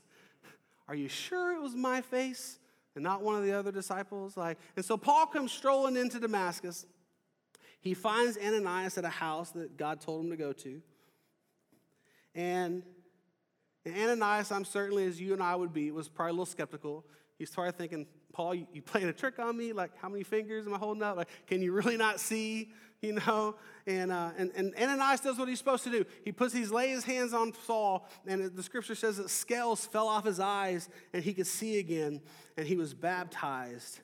Are 0.87 0.95
you 0.95 1.09
sure 1.09 1.53
it 1.53 1.61
was 1.61 1.75
my 1.75 2.01
face 2.01 2.59
and 2.95 3.03
not 3.03 3.23
one 3.23 3.35
of 3.35 3.45
the 3.45 3.53
other 3.53 3.73
disciples? 3.73 4.37
Like, 4.37 4.59
and 4.77 4.85
so 4.85 4.97
Paul 4.97 5.27
comes 5.27 5.51
strolling 5.51 5.97
into 5.97 6.21
Damascus. 6.21 6.87
He 7.81 7.95
finds 7.95 8.39
Ananias 8.39 8.99
at 8.99 9.05
a 9.05 9.11
house 9.11 9.51
that 9.51 9.77
God 9.77 10.01
told 10.01 10.25
him 10.25 10.31
to 10.31 10.37
go 10.37 10.53
to. 10.53 10.81
And, 12.35 12.83
Ananias, 13.87 14.53
I'm 14.53 14.65
certainly 14.65 15.07
as 15.07 15.21
you 15.21 15.33
and 15.33 15.43
I 15.43 15.55
would 15.55 15.73
be, 15.73 15.91
was 15.91 16.09
probably 16.09 16.31
a 16.31 16.33
little 16.35 16.47
skeptical. 16.47 17.05
He's 17.39 17.51
probably 17.51 17.73
thinking, 17.73 18.07
Paul, 18.33 18.55
you, 18.55 18.67
you 18.73 18.83
playing 18.83 19.09
a 19.09 19.13
trick 19.13 19.39
on 19.39 19.57
me? 19.57 19.73
Like, 19.73 19.93
how 20.01 20.09
many 20.09 20.25
fingers 20.25 20.67
am 20.67 20.75
I 20.75 20.79
holding 20.79 21.03
up? 21.03 21.17
Like, 21.17 21.29
can 21.47 21.63
you 21.63 21.73
really 21.73 21.97
not 21.97 22.21
see? 22.21 22.73
You 23.01 23.13
know? 23.13 23.55
And, 23.87 24.13
uh, 24.13 24.31
and, 24.37 24.51
and 24.55 24.75
Ananias 24.75 25.21
does 25.21 25.39
what 25.39 25.49
he's 25.49 25.59
supposed 25.59 25.85
to 25.85 25.91
do. 25.91 26.05
He 26.25 26.33
puts, 26.33 26.53
he's 26.53 26.71
lays 26.71 26.97
his 26.97 27.05
hands 27.05 27.33
on 27.33 27.53
Saul, 27.67 28.07
and 28.27 28.55
the 28.55 28.63
scripture 28.63 28.95
says 28.95 29.17
that 29.17 29.31
scales 29.31 29.87
fell 29.87 30.09
off 30.09 30.27
his 30.27 30.41
eyes, 30.41 30.89
and 31.13 31.23
he 31.23 31.33
could 31.33 31.47
see 31.47 31.79
again, 31.79 32.21
and 32.57 32.67
he 32.67 32.77
was 32.77 32.93
baptized. 32.93 34.01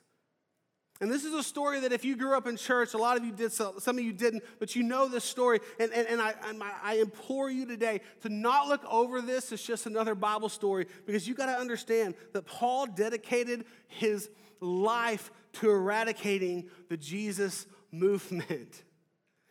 And 1.01 1.11
this 1.11 1.25
is 1.25 1.33
a 1.33 1.43
story 1.43 1.81
that 1.81 1.91
if 1.91 2.05
you 2.05 2.15
grew 2.15 2.37
up 2.37 2.47
in 2.47 2.55
church, 2.55 2.93
a 2.93 2.97
lot 2.97 3.17
of 3.17 3.25
you 3.25 3.33
did, 3.33 3.51
so, 3.51 3.75
some 3.79 3.97
of 3.97 4.03
you 4.03 4.13
didn't, 4.13 4.43
but 4.59 4.77
you 4.77 4.83
know 4.83 5.09
this 5.09 5.25
story. 5.25 5.59
And, 5.77 5.91
and, 5.91 6.07
and, 6.07 6.21
I, 6.21 6.33
and 6.45 6.63
I 6.63 6.95
implore 6.95 7.49
you 7.49 7.65
today 7.65 7.99
to 8.21 8.29
not 8.29 8.69
look 8.69 8.81
over 8.89 9.21
this 9.21 9.51
as 9.51 9.61
just 9.61 9.87
another 9.87 10.15
Bible 10.15 10.47
story 10.47 10.87
because 11.05 11.27
you 11.27 11.35
got 11.35 11.47
to 11.47 11.59
understand 11.59 12.15
that 12.31 12.45
Paul 12.45 12.85
dedicated 12.85 13.65
his 13.89 14.29
life 14.61 15.31
to 15.53 15.69
eradicating 15.69 16.69
the 16.87 16.95
Jesus 16.95 17.67
movement. 17.91 18.83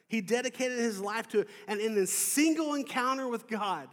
He 0.09 0.21
dedicated 0.21 0.79
his 0.79 1.00
life 1.00 1.29
to 1.29 1.41
it. 1.41 1.49
And 1.67 1.81
in 1.81 1.97
a 1.99 2.07
single 2.07 2.75
encounter 2.75 3.29
with 3.29 3.49
God, 3.49 3.88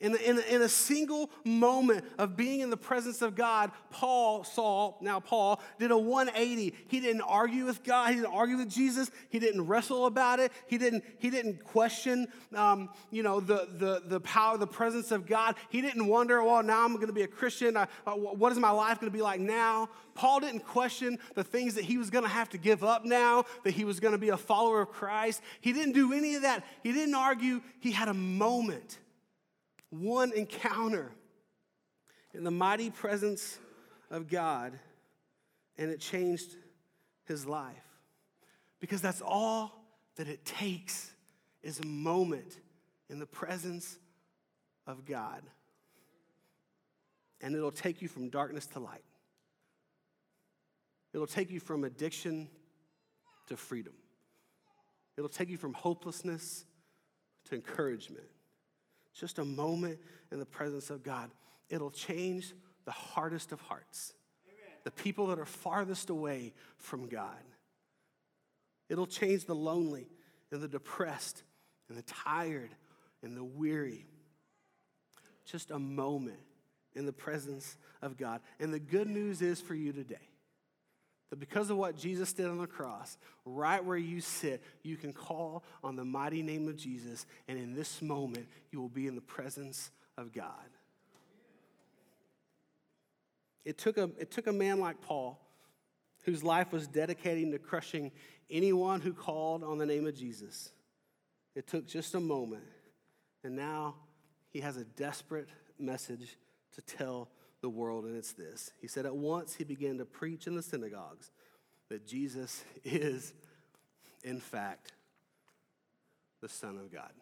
in 0.00 0.16
in, 0.16 0.38
in 0.38 0.62
a 0.62 0.68
single 0.68 1.30
moment 1.44 2.04
of 2.18 2.36
being 2.36 2.60
in 2.60 2.70
the 2.70 2.76
presence 2.76 3.22
of 3.22 3.34
God, 3.34 3.70
Paul, 3.90 4.44
Saul, 4.44 4.98
now 5.00 5.20
Paul, 5.20 5.60
did 5.78 5.90
a 5.90 5.98
180. 5.98 6.74
He 6.88 7.00
didn't 7.00 7.22
argue 7.22 7.66
with 7.66 7.82
God. 7.84 8.10
He 8.10 8.16
didn't 8.16 8.32
argue 8.32 8.56
with 8.56 8.70
Jesus. 8.70 9.10
He 9.28 9.38
didn't 9.38 9.66
wrestle 9.66 10.06
about 10.06 10.40
it. 10.40 10.52
He 10.66 10.78
didn't, 10.78 11.04
he 11.18 11.30
didn't 11.30 11.64
question, 11.64 12.28
um, 12.54 12.88
you 13.10 13.22
know, 13.22 13.40
the, 13.40 13.68
the, 13.78 14.02
the 14.06 14.20
power, 14.20 14.56
the 14.56 14.66
presence 14.66 15.10
of 15.10 15.26
God. 15.26 15.56
He 15.68 15.80
didn't 15.80 16.06
wonder, 16.06 16.42
well, 16.42 16.62
now 16.62 16.84
I'm 16.84 16.94
going 16.94 17.08
to 17.08 17.12
be 17.12 17.22
a 17.22 17.28
Christian. 17.28 17.76
I, 17.76 17.86
uh, 18.06 18.12
what 18.12 18.52
is 18.52 18.58
my 18.58 18.70
life 18.70 19.00
going 19.00 19.10
to 19.12 19.16
be 19.16 19.22
like 19.22 19.40
now? 19.40 19.88
Paul 20.14 20.40
didn't 20.40 20.66
question 20.66 21.18
the 21.34 21.44
things 21.44 21.74
that 21.74 21.84
he 21.84 21.98
was 21.98 22.10
going 22.10 22.24
to 22.24 22.30
have 22.30 22.48
to 22.50 22.58
give 22.58 22.84
up 22.84 23.04
now, 23.04 23.44
that 23.64 23.72
he 23.72 23.84
was 23.84 24.00
going 24.00 24.12
to 24.12 24.18
be 24.18 24.30
a 24.30 24.36
follower 24.36 24.82
of 24.82 24.90
Christ. 24.90 25.40
He 25.60 25.72
didn't 25.72 25.92
do 25.92 26.12
any 26.12 26.34
of 26.34 26.42
that. 26.42 26.64
He 26.82 26.92
didn't 26.92 27.14
argue. 27.14 27.60
He 27.80 27.92
had 27.92 28.08
a 28.08 28.14
moment 28.14 28.98
one 29.90 30.32
encounter 30.32 31.12
in 32.32 32.44
the 32.44 32.50
mighty 32.50 32.90
presence 32.90 33.58
of 34.10 34.28
God, 34.28 34.78
and 35.76 35.90
it 35.90 36.00
changed 36.00 36.56
his 37.24 37.46
life. 37.46 37.74
Because 38.80 39.02
that's 39.02 39.20
all 39.20 39.84
that 40.16 40.28
it 40.28 40.44
takes 40.44 41.12
is 41.62 41.80
a 41.80 41.86
moment 41.86 42.58
in 43.08 43.18
the 43.18 43.26
presence 43.26 43.98
of 44.86 45.04
God. 45.04 45.42
And 47.40 47.54
it'll 47.54 47.70
take 47.70 48.00
you 48.00 48.08
from 48.08 48.28
darkness 48.28 48.66
to 48.68 48.80
light. 48.80 49.04
It'll 51.12 51.26
take 51.26 51.50
you 51.50 51.58
from 51.60 51.84
addiction 51.84 52.48
to 53.48 53.56
freedom. 53.56 53.94
It'll 55.16 55.28
take 55.28 55.48
you 55.48 55.56
from 55.56 55.72
hopelessness 55.72 56.64
to 57.46 57.54
encouragement 57.54 58.26
just 59.14 59.38
a 59.38 59.44
moment 59.44 59.98
in 60.30 60.38
the 60.38 60.46
presence 60.46 60.90
of 60.90 61.02
God, 61.02 61.30
it'll 61.68 61.90
change 61.90 62.54
the 62.84 62.90
hardest 62.90 63.52
of 63.52 63.60
hearts, 63.60 64.14
Amen. 64.46 64.78
the 64.84 64.90
people 64.90 65.28
that 65.28 65.38
are 65.38 65.46
farthest 65.46 66.10
away 66.10 66.52
from 66.78 67.08
God. 67.08 67.42
It'll 68.88 69.06
change 69.06 69.44
the 69.44 69.54
lonely 69.54 70.08
and 70.50 70.60
the 70.60 70.68
depressed 70.68 71.42
and 71.88 71.96
the 71.96 72.02
tired 72.02 72.70
and 73.22 73.36
the 73.36 73.44
weary. 73.44 74.06
Just 75.44 75.70
a 75.70 75.78
moment 75.78 76.40
in 76.94 77.06
the 77.06 77.12
presence 77.12 77.76
of 78.02 78.16
God. 78.16 78.40
And 78.58 78.72
the 78.72 78.80
good 78.80 79.08
news 79.08 79.42
is 79.42 79.60
for 79.60 79.74
you 79.74 79.92
today 79.92 80.29
that 81.30 81.38
because 81.38 81.70
of 81.70 81.76
what 81.76 81.96
Jesus 81.96 82.32
did 82.32 82.46
on 82.46 82.58
the 82.58 82.66
cross, 82.66 83.16
right 83.44 83.82
where 83.82 83.96
you 83.96 84.20
sit, 84.20 84.62
you 84.82 84.96
can 84.96 85.12
call 85.12 85.64
on 85.82 85.96
the 85.96 86.04
mighty 86.04 86.42
name 86.42 86.68
of 86.68 86.76
Jesus, 86.76 87.24
and 87.48 87.58
in 87.58 87.74
this 87.74 88.02
moment, 88.02 88.46
you 88.70 88.80
will 88.80 88.88
be 88.88 89.06
in 89.06 89.14
the 89.14 89.20
presence 89.20 89.90
of 90.18 90.32
God. 90.32 90.52
It 93.64 93.78
took 93.78 93.96
a, 93.96 94.10
it 94.18 94.30
took 94.30 94.48
a 94.48 94.52
man 94.52 94.80
like 94.80 95.00
Paul, 95.00 95.40
whose 96.24 96.42
life 96.42 96.72
was 96.72 96.86
dedicating 96.88 97.52
to 97.52 97.58
crushing 97.58 98.10
anyone 98.50 99.00
who 99.00 99.12
called 99.12 99.62
on 99.62 99.78
the 99.78 99.86
name 99.86 100.06
of 100.06 100.14
Jesus. 100.16 100.70
It 101.54 101.66
took 101.66 101.86
just 101.86 102.14
a 102.14 102.20
moment, 102.20 102.64
and 103.44 103.54
now 103.54 103.94
he 104.50 104.60
has 104.60 104.76
a 104.76 104.84
desperate 104.84 105.48
message 105.78 106.36
to 106.74 106.82
tell 106.82 107.28
the 107.62 107.68
world, 107.68 108.04
and 108.04 108.16
it's 108.16 108.32
this. 108.32 108.70
He 108.80 108.88
said, 108.88 109.06
At 109.06 109.16
once 109.16 109.54
he 109.54 109.64
began 109.64 109.98
to 109.98 110.04
preach 110.04 110.46
in 110.46 110.54
the 110.54 110.62
synagogues 110.62 111.30
that 111.88 112.06
Jesus 112.06 112.64
is, 112.84 113.34
in 114.22 114.40
fact, 114.40 114.92
the 116.40 116.48
Son 116.48 116.78
of 116.78 116.92
God. 116.92 117.12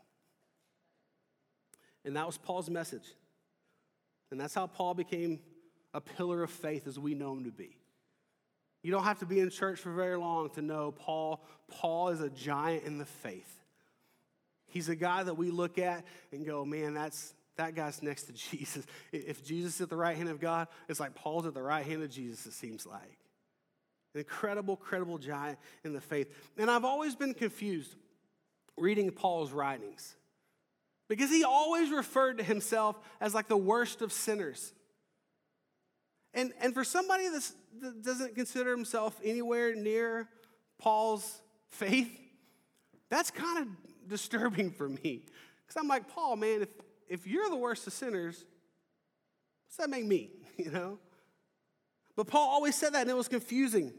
And 2.04 2.16
that 2.16 2.26
was 2.26 2.38
Paul's 2.38 2.70
message. 2.70 3.14
And 4.30 4.40
that's 4.40 4.54
how 4.54 4.66
Paul 4.66 4.94
became 4.94 5.40
a 5.94 6.00
pillar 6.00 6.42
of 6.42 6.50
faith 6.50 6.86
as 6.86 6.98
we 6.98 7.14
know 7.14 7.32
him 7.32 7.44
to 7.44 7.50
be. 7.50 7.76
You 8.82 8.92
don't 8.92 9.04
have 9.04 9.18
to 9.20 9.26
be 9.26 9.40
in 9.40 9.50
church 9.50 9.80
for 9.80 9.92
very 9.92 10.16
long 10.16 10.50
to 10.50 10.62
know 10.62 10.92
Paul. 10.92 11.42
Paul 11.68 12.10
is 12.10 12.20
a 12.20 12.30
giant 12.30 12.84
in 12.84 12.98
the 12.98 13.04
faith. 13.04 13.52
He's 14.66 14.88
a 14.88 14.96
guy 14.96 15.22
that 15.22 15.34
we 15.34 15.50
look 15.50 15.78
at 15.78 16.04
and 16.30 16.46
go, 16.46 16.64
man, 16.64 16.94
that's, 16.94 17.34
that 17.58 17.74
guy's 17.74 18.02
next 18.02 18.24
to 18.24 18.32
Jesus. 18.50 18.86
If 19.12 19.44
Jesus 19.44 19.76
is 19.76 19.80
at 19.82 19.90
the 19.90 19.96
right 19.96 20.16
hand 20.16 20.30
of 20.30 20.40
God, 20.40 20.68
it's 20.88 20.98
like 20.98 21.14
Paul's 21.14 21.46
at 21.46 21.54
the 21.54 21.62
right 21.62 21.84
hand 21.84 22.02
of 22.02 22.10
Jesus, 22.10 22.46
it 22.46 22.52
seems 22.52 22.86
like. 22.86 23.18
An 24.14 24.20
incredible, 24.20 24.76
credible 24.76 25.18
giant 25.18 25.58
in 25.84 25.92
the 25.92 26.00
faith. 26.00 26.32
And 26.56 26.70
I've 26.70 26.84
always 26.84 27.14
been 27.14 27.34
confused 27.34 27.94
reading 28.78 29.10
Paul's 29.10 29.52
writings 29.52 30.16
because 31.08 31.30
he 31.30 31.44
always 31.44 31.90
referred 31.90 32.38
to 32.38 32.44
himself 32.44 32.98
as 33.20 33.34
like 33.34 33.48
the 33.48 33.56
worst 33.56 34.02
of 34.02 34.12
sinners. 34.12 34.72
And, 36.32 36.52
and 36.60 36.72
for 36.72 36.84
somebody 36.84 37.28
that 37.28 38.02
doesn't 38.02 38.34
consider 38.34 38.70
himself 38.70 39.18
anywhere 39.24 39.74
near 39.74 40.28
Paul's 40.78 41.40
faith, 41.70 42.10
that's 43.10 43.30
kind 43.30 43.58
of 43.58 44.08
disturbing 44.08 44.70
for 44.78 44.88
me. 44.88 45.24
Because 45.66 45.80
I'm 45.80 45.88
like, 45.88 46.08
Paul, 46.08 46.36
man, 46.36 46.62
if, 46.62 46.68
if 47.08 47.26
you're 47.26 47.48
the 47.50 47.56
worst 47.56 47.86
of 47.86 47.92
sinners, 47.92 48.44
what's 49.66 49.76
that 49.76 49.90
make 49.90 50.06
me? 50.06 50.30
You 50.58 50.72
know? 50.72 50.98
But 52.16 52.26
Paul 52.26 52.48
always 52.48 52.74
said 52.74 52.94
that, 52.94 53.02
and 53.02 53.10
it 53.10 53.16
was 53.16 53.28
confusing. 53.28 53.92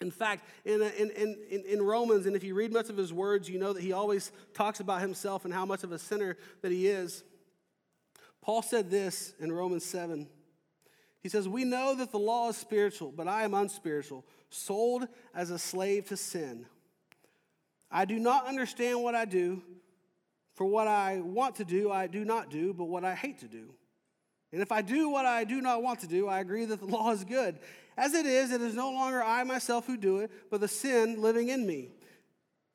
In 0.00 0.10
fact, 0.10 0.46
in, 0.64 0.80
in, 0.80 1.10
in, 1.10 1.62
in 1.68 1.82
Romans, 1.82 2.24
and 2.24 2.34
if 2.34 2.42
you 2.42 2.54
read 2.54 2.72
much 2.72 2.88
of 2.88 2.96
his 2.96 3.12
words, 3.12 3.50
you 3.50 3.58
know 3.58 3.74
that 3.74 3.82
he 3.82 3.92
always 3.92 4.32
talks 4.54 4.80
about 4.80 5.02
himself 5.02 5.44
and 5.44 5.52
how 5.52 5.66
much 5.66 5.84
of 5.84 5.92
a 5.92 5.98
sinner 5.98 6.38
that 6.62 6.72
he 6.72 6.86
is. 6.86 7.22
Paul 8.40 8.62
said 8.62 8.90
this 8.90 9.34
in 9.38 9.52
Romans 9.52 9.84
7. 9.84 10.26
He 11.22 11.28
says, 11.28 11.46
We 11.46 11.64
know 11.64 11.94
that 11.94 12.12
the 12.12 12.18
law 12.18 12.48
is 12.48 12.56
spiritual, 12.56 13.12
but 13.14 13.28
I 13.28 13.42
am 13.42 13.52
unspiritual, 13.52 14.24
sold 14.48 15.06
as 15.34 15.50
a 15.50 15.58
slave 15.58 16.08
to 16.08 16.16
sin. 16.16 16.64
I 17.90 18.06
do 18.06 18.18
not 18.18 18.46
understand 18.46 19.02
what 19.02 19.14
I 19.14 19.26
do, 19.26 19.62
for 20.60 20.66
what 20.66 20.86
I 20.86 21.20
want 21.20 21.54
to 21.54 21.64
do, 21.64 21.90
I 21.90 22.06
do 22.06 22.22
not 22.22 22.50
do, 22.50 22.74
but 22.74 22.84
what 22.84 23.02
I 23.02 23.14
hate 23.14 23.38
to 23.38 23.48
do. 23.48 23.72
And 24.52 24.60
if 24.60 24.70
I 24.70 24.82
do 24.82 25.08
what 25.08 25.24
I 25.24 25.44
do 25.44 25.62
not 25.62 25.82
want 25.82 26.00
to 26.00 26.06
do, 26.06 26.28
I 26.28 26.40
agree 26.40 26.66
that 26.66 26.80
the 26.80 26.86
law 26.98 27.12
is 27.12 27.24
good. 27.24 27.58
As 27.96 28.12
it 28.12 28.26
is, 28.26 28.52
it 28.52 28.60
is 28.60 28.74
no 28.74 28.90
longer 28.90 29.22
I 29.22 29.42
myself 29.44 29.86
who 29.86 29.96
do 29.96 30.18
it, 30.18 30.30
but 30.50 30.60
the 30.60 30.68
sin 30.68 31.22
living 31.22 31.48
in 31.48 31.66
me. 31.66 31.92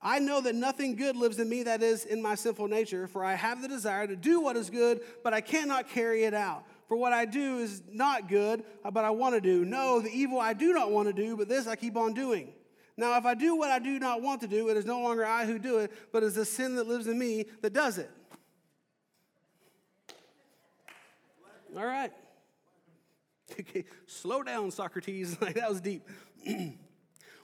I 0.01 0.17
know 0.17 0.41
that 0.41 0.55
nothing 0.55 0.95
good 0.95 1.15
lives 1.15 1.37
in 1.37 1.47
me 1.47 1.61
that 1.61 1.83
is 1.83 2.05
in 2.05 2.23
my 2.23 2.33
sinful 2.33 2.69
nature, 2.69 3.05
for 3.05 3.23
I 3.23 3.35
have 3.35 3.61
the 3.61 3.67
desire 3.67 4.07
to 4.07 4.15
do 4.15 4.41
what 4.41 4.57
is 4.57 4.71
good, 4.71 5.01
but 5.23 5.35
I 5.35 5.41
cannot 5.41 5.87
carry 5.87 6.23
it 6.23 6.33
out. 6.33 6.65
for 6.87 6.97
what 6.97 7.13
I 7.13 7.25
do 7.25 7.59
is 7.59 7.83
not 7.91 8.27
good, 8.27 8.63
but 8.83 9.05
I 9.05 9.11
want 9.11 9.35
to 9.35 9.41
do. 9.41 9.63
No, 9.63 9.99
the 9.99 10.09
evil 10.09 10.39
I 10.39 10.53
do 10.53 10.73
not 10.73 10.89
want 10.89 11.07
to 11.07 11.13
do, 11.13 11.37
but 11.37 11.47
this 11.47 11.67
I 11.67 11.75
keep 11.75 11.97
on 11.97 12.15
doing. 12.15 12.54
Now, 12.97 13.17
if 13.17 13.25
I 13.25 13.33
do 13.33 13.55
what 13.55 13.71
I 13.71 13.79
do 13.79 13.99
not 13.99 14.21
want 14.21 14.41
to 14.41 14.47
do, 14.47 14.69
it 14.69 14.77
is 14.77 14.85
no 14.85 15.01
longer 15.01 15.25
I 15.25 15.45
who 15.45 15.59
do 15.59 15.79
it, 15.79 15.91
but 16.13 16.23
it 16.23 16.27
is 16.27 16.35
the 16.35 16.45
sin 16.45 16.75
that 16.75 16.87
lives 16.87 17.07
in 17.07 17.19
me 17.19 17.45
that 17.61 17.73
does 17.73 17.97
it. 17.97 18.09
All 21.75 21.85
right. 21.85 22.11
Okay, 23.51 23.85
slow 24.07 24.43
down, 24.43 24.71
Socrates. 24.71 25.37
like 25.41 25.55
that 25.55 25.69
was 25.69 25.81
deep. 25.81 26.07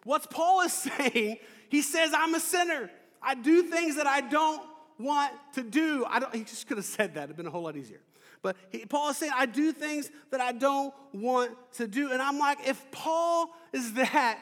What's 0.03 0.25
Paul 0.27 0.61
is 0.61 0.73
saying, 0.97 1.37
he 1.69 1.81
says, 1.81 2.11
I'm 2.15 2.33
a 2.33 2.39
sinner. 2.39 2.89
I 3.21 3.35
do 3.35 3.63
things 3.63 3.97
that 3.97 4.07
I 4.07 4.21
don't 4.21 4.63
want 4.97 5.31
to 5.53 5.63
do. 5.63 6.05
I 6.07 6.19
don't, 6.19 6.33
he 6.33 6.43
just 6.43 6.67
could 6.67 6.77
have 6.77 6.85
said 6.85 7.15
that. 7.15 7.25
It'd 7.25 7.37
been 7.37 7.47
a 7.47 7.51
whole 7.51 7.63
lot 7.63 7.75
easier. 7.75 8.01
But 8.41 8.55
he, 8.69 8.85
Paul 8.85 9.09
is 9.09 9.17
saying, 9.17 9.33
I 9.35 9.45
do 9.45 9.71
things 9.71 10.09
that 10.31 10.41
I 10.41 10.53
don't 10.53 10.93
want 11.13 11.51
to 11.73 11.87
do. 11.87 12.11
And 12.11 12.21
I'm 12.21 12.39
like, 12.39 12.67
if 12.67 12.89
Paul 12.91 13.49
is 13.73 13.93
that, 13.93 14.39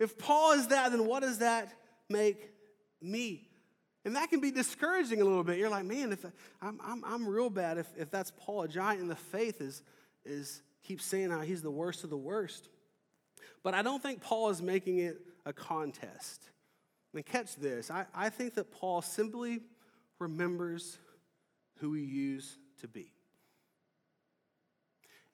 if 0.00 0.18
Paul 0.18 0.52
is 0.52 0.68
that, 0.68 0.90
then 0.90 1.06
what 1.06 1.20
does 1.20 1.38
that 1.38 1.72
make 2.08 2.50
me? 3.00 3.46
And 4.04 4.16
that 4.16 4.30
can 4.30 4.40
be 4.40 4.50
discouraging 4.50 5.20
a 5.20 5.24
little 5.24 5.44
bit. 5.44 5.58
You're 5.58 5.68
like, 5.68 5.84
man, 5.84 6.10
if 6.12 6.24
I'm, 6.62 6.80
I'm, 6.82 7.04
I'm 7.04 7.28
real 7.28 7.50
bad 7.50 7.76
if, 7.76 7.86
if 7.98 8.10
that's 8.10 8.32
Paul, 8.38 8.62
a 8.62 8.68
giant 8.68 9.02
in 9.02 9.08
the 9.08 9.14
faith, 9.14 9.60
is, 9.60 9.82
is 10.24 10.62
keeps 10.82 11.04
saying 11.04 11.30
how 11.30 11.42
he's 11.42 11.60
the 11.60 11.70
worst 11.70 12.02
of 12.02 12.10
the 12.10 12.16
worst. 12.16 12.70
But 13.62 13.74
I 13.74 13.82
don't 13.82 14.02
think 14.02 14.22
Paul 14.22 14.48
is 14.48 14.62
making 14.62 14.98
it 14.98 15.20
a 15.44 15.52
contest. 15.52 16.42
And 17.12 17.26
catch 17.26 17.56
this 17.56 17.90
I, 17.90 18.06
I 18.14 18.30
think 18.30 18.54
that 18.54 18.70
Paul 18.70 19.02
simply 19.02 19.60
remembers 20.18 20.98
who 21.78 21.92
he 21.92 22.04
used 22.04 22.56
to 22.80 22.88
be. 22.88 23.12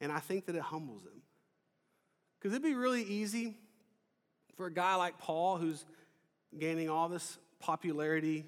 And 0.00 0.10
I 0.10 0.18
think 0.18 0.46
that 0.46 0.56
it 0.56 0.62
humbles 0.62 1.04
him. 1.04 1.22
Because 2.38 2.52
it'd 2.52 2.64
be 2.64 2.74
really 2.74 3.02
easy 3.02 3.56
for 4.56 4.66
a 4.66 4.72
guy 4.72 4.94
like 4.96 5.18
Paul, 5.18 5.58
who's 5.58 5.84
gaining 6.58 6.88
all 6.88 7.08
this 7.08 7.38
popularity, 7.60 8.44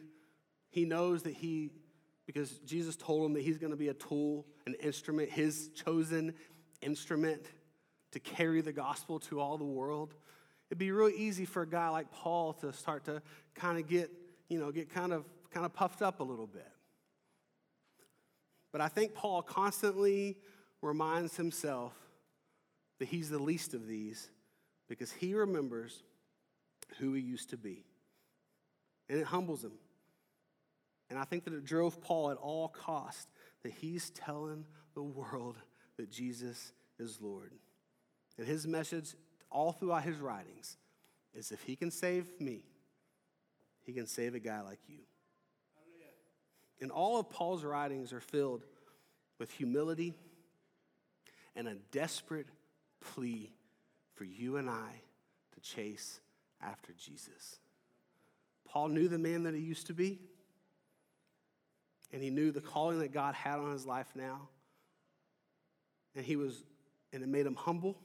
he 0.71 0.85
knows 0.85 1.23
that 1.23 1.35
he, 1.35 1.71
because 2.27 2.51
Jesus 2.61 2.97
told 2.97 3.27
him 3.27 3.35
that 3.35 3.43
he's 3.43 3.59
going 3.59 3.73
to 3.73 3.77
be 3.77 3.89
a 3.89 3.95
tool, 3.95 4.47
an 4.67 4.75
instrument, 4.75 5.31
his 5.31 5.69
chosen 5.69 6.35
instrument 6.81 7.43
to 8.13 8.21
carry 8.21 8.61
the 8.61 8.73
gospel 8.73 9.19
to 9.21 9.41
all 9.41 9.59
the 9.59 9.65
world. 9.65 10.15
It'd 10.71 10.79
be 10.79 10.93
real 10.93 11.09
easy 11.09 11.45
for 11.45 11.63
a 11.63 11.67
guy 11.67 11.89
like 11.89 12.11
Paul 12.11 12.55
to 12.55 12.73
start 12.73 13.05
to 13.05 13.23
kind 13.55 13.79
of 13.79 13.87
get, 13.87 14.11
you 14.49 14.59
know, 14.59 14.71
get 14.71 14.91
kind 14.91 15.13
of 15.13 15.25
kind 15.51 15.65
of 15.65 15.73
puffed 15.73 16.03
up 16.03 16.21
a 16.21 16.23
little 16.25 16.47
bit. 16.47 16.69
But 18.71 18.83
I 18.83 18.89
think 18.89 19.15
Paul 19.15 19.43
constantly 19.43 20.37
reminds 20.83 21.37
himself 21.37 21.95
that 22.99 23.09
he's 23.09 23.31
the 23.31 23.39
least 23.39 23.73
of 23.73 23.87
these 23.87 24.29
because 24.89 25.13
he 25.13 25.35
remembers 25.35 26.03
who 26.99 27.13
he 27.13 27.21
used 27.21 27.51
to 27.51 27.57
be. 27.57 27.85
And 29.09 29.19
it 29.19 29.27
humbles 29.27 29.63
him. 29.63 29.73
And 31.11 31.19
I 31.19 31.25
think 31.25 31.45
that 31.45 31.55
it 31.55 31.65
drove 31.65 32.01
Paul 32.01 32.31
at 32.31 32.37
all 32.37 32.69
cost 32.69 33.29
that 33.63 33.73
he's 33.73 34.11
telling 34.11 34.67
the 34.95 35.03
world 35.03 35.57
that 35.97 36.11
Jesus 36.11 36.73
is 36.99 37.21
Lord. 37.21 37.53
And 38.37 38.47
his 38.47 38.67
message 38.67 39.15
all 39.51 39.73
throughout 39.73 40.03
his 40.03 40.19
writings 40.19 40.77
is 41.35 41.51
if 41.51 41.63
he 41.63 41.77
can 41.77 41.91
save 41.91 42.41
me, 42.41 42.65
he 43.85 43.93
can 43.93 44.07
save 44.07 44.35
a 44.35 44.39
guy 44.39 44.61
like 44.61 44.81
you. 44.87 44.99
And 46.81 46.91
all 46.93 47.19
of 47.19 47.29
Paul's 47.31 47.65
writings 47.65 48.13
are 48.13 48.21
filled 48.21 48.63
with 49.39 49.51
humility 49.51 50.15
and 51.57 51.67
a 51.67 51.75
desperate 51.91 52.47
plea 53.01 53.51
for 54.19 54.25
you 54.25 54.57
and 54.57 54.69
I 54.69 55.01
to 55.55 55.61
chase 55.61 56.21
after 56.61 56.93
Jesus. 56.93 57.61
Paul 58.67 58.89
knew 58.89 59.09
the 59.09 59.19
man 59.19 59.45
that 59.45 59.55
he 59.55 59.61
used 59.61 59.87
to 59.87 59.95
be, 59.95 60.19
and 62.13 62.21
he 62.21 62.29
knew 62.29 62.51
the 62.51 62.61
calling 62.61 62.99
that 62.99 63.13
God 63.13 63.35
had 63.35 63.61
on 63.61 63.73
his 63.73 63.87
life 63.87 64.09
now. 64.17 64.49
And 66.17 66.25
he 66.25 66.37
was, 66.37 66.65
and 67.13 67.23
it 67.23 67.29
made 67.29 67.47
him 67.47 67.55
humble, 67.55 67.97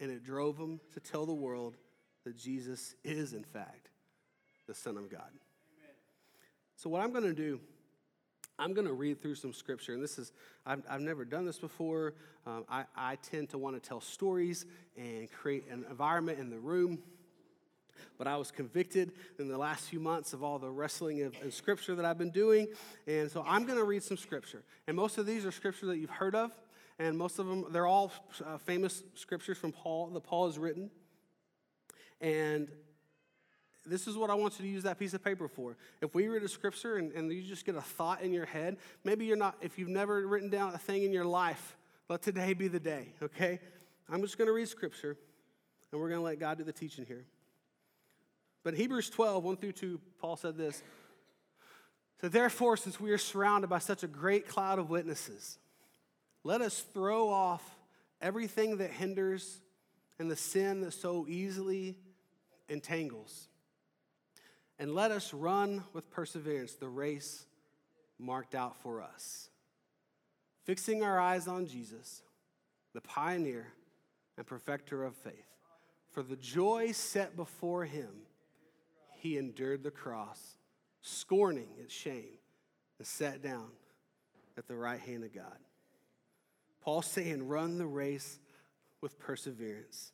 and 0.00 0.10
it 0.10 0.24
drove 0.24 0.56
him 0.56 0.80
to 0.94 1.00
tell 1.00 1.26
the 1.26 1.34
world 1.34 1.76
that 2.24 2.36
Jesus 2.36 2.94
is, 3.04 3.34
in 3.34 3.44
fact, 3.44 3.90
the 4.66 4.74
Son 4.74 4.96
of 4.96 5.10
God. 5.10 5.20
Amen. 5.20 5.94
So, 6.76 6.88
what 6.88 7.02
I'm 7.02 7.12
going 7.12 7.24
to 7.24 7.34
do 7.34 7.60
I'm 8.58 8.72
going 8.72 8.86
to 8.86 8.92
read 8.92 9.20
through 9.20 9.34
some 9.34 9.52
scripture, 9.52 9.94
and 9.94 10.02
this 10.02 10.18
is, 10.18 10.32
I've, 10.64 10.82
I've 10.88 11.00
never 11.00 11.24
done 11.24 11.44
this 11.44 11.58
before. 11.58 12.14
Um, 12.46 12.64
I, 12.68 12.84
I 12.96 13.16
tend 13.16 13.50
to 13.50 13.58
want 13.58 13.80
to 13.80 13.86
tell 13.86 14.00
stories 14.00 14.64
and 14.96 15.30
create 15.30 15.68
an 15.70 15.84
environment 15.90 16.38
in 16.38 16.50
the 16.50 16.58
room. 16.58 17.00
But 18.16 18.28
I 18.28 18.36
was 18.36 18.52
convicted 18.52 19.12
in 19.40 19.48
the 19.48 19.58
last 19.58 19.88
few 19.88 19.98
months 19.98 20.34
of 20.34 20.44
all 20.44 20.60
the 20.60 20.70
wrestling 20.70 21.22
of, 21.22 21.34
of 21.42 21.52
scripture 21.52 21.96
that 21.96 22.04
I've 22.04 22.18
been 22.18 22.30
doing. 22.30 22.68
And 23.08 23.28
so 23.28 23.44
I'm 23.46 23.64
going 23.64 23.78
to 23.78 23.84
read 23.84 24.04
some 24.04 24.16
scripture. 24.16 24.62
And 24.86 24.96
most 24.96 25.18
of 25.18 25.26
these 25.26 25.44
are 25.44 25.50
scripture 25.50 25.86
that 25.86 25.98
you've 25.98 26.10
heard 26.10 26.36
of. 26.36 26.52
And 27.00 27.18
most 27.18 27.40
of 27.40 27.46
them, 27.46 27.66
they're 27.70 27.88
all 27.88 28.12
uh, 28.44 28.58
famous 28.58 29.02
scriptures 29.14 29.58
from 29.58 29.72
Paul, 29.72 30.10
that 30.10 30.22
Paul 30.22 30.46
has 30.46 30.58
written. 30.58 30.90
And 32.20 32.68
this 33.86 34.06
is 34.06 34.16
what 34.16 34.30
I 34.30 34.34
want 34.34 34.58
you 34.58 34.64
to 34.64 34.70
use 34.70 34.82
that 34.84 34.98
piece 34.98 35.12
of 35.14 35.22
paper 35.22 35.46
for. 35.46 35.76
If 36.00 36.14
we 36.14 36.26
read 36.28 36.42
a 36.42 36.48
scripture 36.48 36.96
and, 36.96 37.12
and 37.12 37.30
you 37.30 37.42
just 37.42 37.66
get 37.66 37.74
a 37.74 37.82
thought 37.82 38.22
in 38.22 38.32
your 38.32 38.46
head, 38.46 38.78
maybe 39.04 39.26
you're 39.26 39.36
not, 39.36 39.56
if 39.60 39.78
you've 39.78 39.88
never 39.88 40.26
written 40.26 40.48
down 40.48 40.74
a 40.74 40.78
thing 40.78 41.02
in 41.02 41.12
your 41.12 41.24
life, 41.24 41.76
let 42.08 42.22
today 42.22 42.54
be 42.54 42.68
the 42.68 42.80
day, 42.80 43.08
okay? 43.22 43.60
I'm 44.08 44.22
just 44.22 44.38
going 44.38 44.48
to 44.48 44.54
read 44.54 44.68
scripture 44.68 45.16
and 45.92 46.00
we're 46.00 46.08
going 46.08 46.20
to 46.20 46.24
let 46.24 46.38
God 46.38 46.58
do 46.58 46.64
the 46.64 46.72
teaching 46.72 47.04
here. 47.04 47.24
But 48.62 48.74
Hebrews 48.74 49.10
12, 49.10 49.44
1 49.44 49.56
through 49.58 49.72
2, 49.72 50.00
Paul 50.18 50.36
said 50.36 50.56
this. 50.56 50.82
So 52.20 52.28
therefore, 52.28 52.78
since 52.78 52.98
we 52.98 53.10
are 53.10 53.18
surrounded 53.18 53.68
by 53.68 53.80
such 53.80 54.02
a 54.02 54.06
great 54.06 54.48
cloud 54.48 54.78
of 54.78 54.88
witnesses, 54.88 55.58
let 56.42 56.62
us 56.62 56.80
throw 56.94 57.28
off 57.28 57.62
everything 58.22 58.78
that 58.78 58.90
hinders 58.90 59.60
and 60.18 60.30
the 60.30 60.36
sin 60.36 60.80
that 60.80 60.92
so 60.92 61.26
easily 61.28 61.98
entangles 62.70 63.48
and 64.78 64.94
let 64.94 65.10
us 65.10 65.32
run 65.32 65.84
with 65.92 66.10
perseverance 66.10 66.74
the 66.74 66.88
race 66.88 67.46
marked 68.18 68.54
out 68.54 68.76
for 68.76 69.02
us, 69.02 69.48
fixing 70.64 71.02
our 71.02 71.18
eyes 71.18 71.46
on 71.48 71.66
Jesus, 71.66 72.22
the 72.92 73.00
pioneer 73.00 73.68
and 74.36 74.46
perfecter 74.46 75.04
of 75.04 75.14
faith. 75.14 75.46
For 76.10 76.22
the 76.22 76.36
joy 76.36 76.92
set 76.92 77.36
before 77.36 77.84
him, 77.84 78.10
he 79.16 79.36
endured 79.38 79.82
the 79.82 79.90
cross, 79.90 80.56
scorning 81.02 81.68
its 81.78 81.92
shame, 81.92 82.38
and 82.98 83.06
sat 83.06 83.42
down 83.42 83.68
at 84.56 84.68
the 84.68 84.76
right 84.76 85.00
hand 85.00 85.24
of 85.24 85.34
God. 85.34 85.58
Paul 86.80 87.02
saying, 87.02 87.48
run 87.48 87.78
the 87.78 87.86
race 87.86 88.38
with 89.00 89.18
perseverance. 89.18 90.12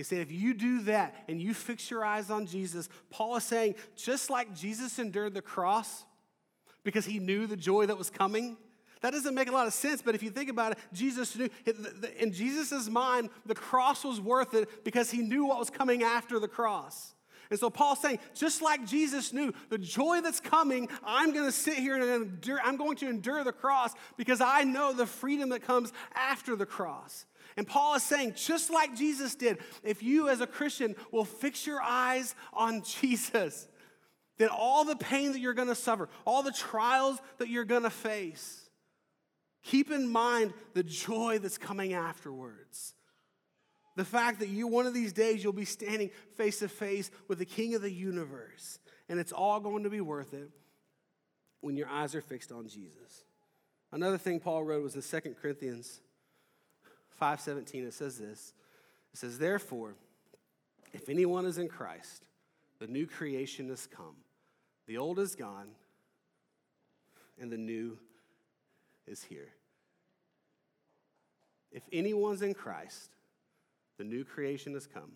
He 0.00 0.04
said, 0.04 0.20
if 0.20 0.32
you 0.32 0.54
do 0.54 0.80
that 0.84 1.14
and 1.28 1.42
you 1.42 1.52
fix 1.52 1.90
your 1.90 2.02
eyes 2.02 2.30
on 2.30 2.46
Jesus, 2.46 2.88
Paul 3.10 3.36
is 3.36 3.44
saying, 3.44 3.74
just 3.96 4.30
like 4.30 4.54
Jesus 4.54 4.98
endured 4.98 5.34
the 5.34 5.42
cross 5.42 6.06
because 6.84 7.04
he 7.04 7.18
knew 7.18 7.46
the 7.46 7.54
joy 7.54 7.84
that 7.84 7.98
was 7.98 8.08
coming, 8.08 8.56
that 9.02 9.10
doesn't 9.10 9.34
make 9.34 9.50
a 9.50 9.52
lot 9.52 9.66
of 9.66 9.74
sense, 9.74 10.00
but 10.00 10.14
if 10.14 10.22
you 10.22 10.30
think 10.30 10.48
about 10.48 10.72
it, 10.72 10.78
Jesus 10.94 11.36
knew, 11.36 11.50
in 12.18 12.32
Jesus' 12.32 12.88
mind, 12.88 13.28
the 13.44 13.54
cross 13.54 14.02
was 14.02 14.22
worth 14.22 14.54
it 14.54 14.84
because 14.84 15.10
he 15.10 15.18
knew 15.18 15.44
what 15.44 15.58
was 15.58 15.68
coming 15.68 16.02
after 16.02 16.38
the 16.38 16.48
cross. 16.48 17.12
And 17.50 17.60
so 17.60 17.68
Paul's 17.68 18.00
saying, 18.00 18.20
just 18.34 18.62
like 18.62 18.86
Jesus 18.86 19.34
knew 19.34 19.52
the 19.68 19.76
joy 19.76 20.22
that's 20.22 20.40
coming, 20.40 20.88
I'm 21.04 21.34
going 21.34 21.44
to 21.44 21.52
sit 21.52 21.74
here 21.74 21.96
and 21.96 22.22
endure, 22.22 22.58
I'm 22.64 22.78
going 22.78 22.96
to 22.96 23.08
endure 23.10 23.44
the 23.44 23.52
cross 23.52 23.92
because 24.16 24.40
I 24.40 24.64
know 24.64 24.94
the 24.94 25.04
freedom 25.04 25.50
that 25.50 25.60
comes 25.60 25.92
after 26.14 26.56
the 26.56 26.64
cross. 26.64 27.26
And 27.56 27.66
Paul 27.66 27.94
is 27.94 28.02
saying, 28.02 28.34
just 28.36 28.70
like 28.70 28.96
Jesus 28.96 29.34
did, 29.34 29.58
if 29.82 30.02
you 30.02 30.28
as 30.28 30.40
a 30.40 30.46
Christian 30.46 30.94
will 31.10 31.24
fix 31.24 31.66
your 31.66 31.82
eyes 31.82 32.34
on 32.52 32.82
Jesus, 33.00 33.68
then 34.38 34.48
all 34.48 34.84
the 34.84 34.96
pain 34.96 35.32
that 35.32 35.40
you're 35.40 35.54
gonna 35.54 35.74
suffer, 35.74 36.08
all 36.24 36.42
the 36.42 36.52
trials 36.52 37.18
that 37.38 37.48
you're 37.48 37.64
gonna 37.64 37.90
face, 37.90 38.70
keep 39.62 39.90
in 39.90 40.08
mind 40.08 40.54
the 40.74 40.82
joy 40.82 41.38
that's 41.38 41.58
coming 41.58 41.92
afterwards. 41.92 42.94
The 43.96 44.04
fact 44.04 44.40
that 44.40 44.48
you, 44.48 44.66
one 44.66 44.86
of 44.86 44.94
these 44.94 45.12
days, 45.12 45.42
you'll 45.42 45.52
be 45.52 45.64
standing 45.64 46.10
face 46.36 46.60
to 46.60 46.68
face 46.68 47.10
with 47.28 47.38
the 47.38 47.44
King 47.44 47.74
of 47.74 47.82
the 47.82 47.90
universe, 47.90 48.78
and 49.08 49.18
it's 49.20 49.32
all 49.32 49.60
going 49.60 49.82
to 49.82 49.90
be 49.90 50.00
worth 50.00 50.32
it 50.32 50.50
when 51.60 51.76
your 51.76 51.88
eyes 51.88 52.14
are 52.14 52.22
fixed 52.22 52.52
on 52.52 52.68
Jesus. 52.68 53.24
Another 53.92 54.16
thing 54.16 54.40
Paul 54.40 54.64
wrote 54.64 54.82
was 54.82 54.94
in 54.94 55.02
2 55.02 55.34
Corinthians 55.42 56.00
5:17 57.20 57.86
it 57.86 57.94
says 57.94 58.18
this. 58.18 58.54
It 59.12 59.18
says 59.18 59.38
therefore 59.38 59.96
if 60.92 61.08
anyone 61.08 61.46
is 61.46 61.58
in 61.58 61.68
Christ 61.68 62.24
the 62.78 62.86
new 62.86 63.06
creation 63.06 63.68
has 63.68 63.86
come. 63.86 64.16
The 64.86 64.96
old 64.96 65.18
is 65.18 65.34
gone 65.34 65.68
and 67.38 67.50
the 67.50 67.58
new 67.58 67.98
is 69.06 69.22
here. 69.22 69.48
If 71.72 71.82
anyone's 71.92 72.42
in 72.42 72.54
Christ, 72.54 73.10
the 73.98 74.04
new 74.04 74.24
creation 74.24 74.74
has 74.74 74.86
come. 74.86 75.12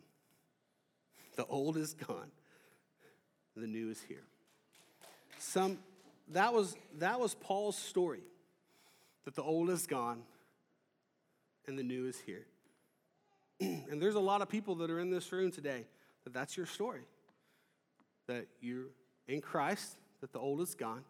The 1.36 1.46
old 1.46 1.76
is 1.76 1.94
gone. 1.94 2.30
The 3.56 3.66
new 3.66 3.90
is 3.90 4.02
here. 4.02 4.24
Some 5.38 5.78
that 6.28 6.52
was 6.52 6.76
that 6.98 7.18
was 7.18 7.34
Paul's 7.34 7.76
story. 7.76 8.22
That 9.24 9.34
the 9.34 9.42
old 9.42 9.70
is 9.70 9.86
gone 9.86 10.22
and 11.66 11.78
the 11.78 11.82
new 11.82 12.06
is 12.06 12.20
here. 12.20 12.46
and 13.60 14.00
there's 14.00 14.14
a 14.14 14.20
lot 14.20 14.42
of 14.42 14.48
people 14.48 14.74
that 14.76 14.90
are 14.90 15.00
in 15.00 15.10
this 15.10 15.30
room 15.32 15.50
today 15.50 15.84
that 16.24 16.32
that's 16.32 16.56
your 16.56 16.66
story. 16.66 17.02
That 18.26 18.46
you're 18.60 18.86
in 19.28 19.40
Christ, 19.40 19.96
that 20.20 20.32
the 20.32 20.38
old 20.38 20.60
is 20.60 20.74
gone 20.74 21.04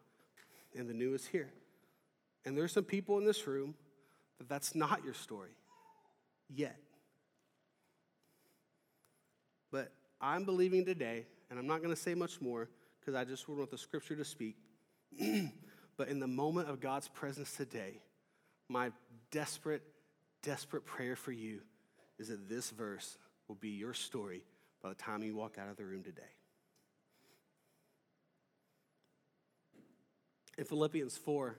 and 0.77 0.89
the 0.89 0.95
new 0.95 1.15
is 1.15 1.27
here. 1.27 1.53
And 2.45 2.57
there's 2.57 2.73
some 2.73 2.85
people 2.85 3.19
in 3.19 3.25
this 3.25 3.47
room 3.47 3.75
that 4.39 4.49
that's 4.49 4.75
not 4.75 5.05
your 5.05 5.15
story 5.15 5.51
yet. 6.49 6.77
But 9.71 9.93
I'm 10.21 10.45
believing 10.45 10.85
today, 10.85 11.27
and 11.51 11.59
I'm 11.59 11.67
not 11.67 11.79
going 11.79 11.95
to 11.95 12.01
say 12.01 12.15
much 12.15 12.41
more 12.41 12.69
because 13.01 13.15
I 13.15 13.25
just 13.25 13.49
want 13.49 13.71
the 13.71 13.79
scripture 13.79 14.17
to 14.17 14.25
speak. 14.25 14.57
but 15.97 16.09
in 16.09 16.21
the 16.21 16.27
moment 16.27 16.69
of 16.69 16.81
God's 16.81 17.09
presence 17.09 17.53
today, 17.53 18.01
my 18.69 18.91
desperate, 19.31 19.83
desperate 20.45 20.85
prayer 20.85 21.17
for 21.17 21.33
you 21.33 21.61
is 22.19 22.29
that 22.29 22.49
this 22.49 22.71
verse 22.71 23.17
will 23.49 23.57
be 23.57 23.71
your 23.71 23.95
story 23.95 24.45
by 24.83 24.91
the 24.91 24.95
time 24.95 25.23
you 25.23 25.35
walk 25.35 25.57
out 25.59 25.69
of 25.69 25.77
the 25.77 25.85
room 25.85 26.03
today. 26.03 26.23
In 30.57 30.65
Philippians 30.65 31.17
4, 31.17 31.59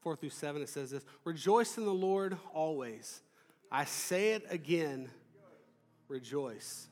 4 0.00 0.16
through 0.16 0.30
7, 0.30 0.60
it 0.60 0.68
says 0.68 0.90
this 0.90 1.04
Rejoice 1.24 1.78
in 1.78 1.84
the 1.84 1.94
Lord 1.94 2.36
always. 2.52 3.22
I 3.70 3.84
say 3.84 4.32
it 4.32 4.44
again, 4.50 5.08
rejoice. 6.08 6.88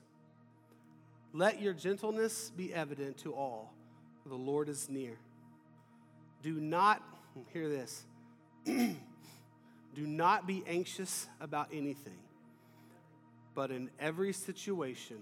Let 1.33 1.61
your 1.61 1.75
gentleness 1.75 2.51
be 2.57 2.73
evident 2.73 3.19
to 3.19 3.35
all, 3.35 3.75
the 4.25 4.35
Lord 4.35 4.69
is 4.69 4.89
near. 4.89 5.19
Do 6.43 6.61
not, 6.61 7.03
hear 7.53 7.69
this, 7.69 8.05
do 9.97 10.07
not 10.07 10.47
be 10.47 10.63
anxious 10.67 11.27
about 11.41 11.69
anything, 11.73 12.19
but 13.55 13.71
in 13.71 13.89
every 13.99 14.35
situation, 14.35 15.17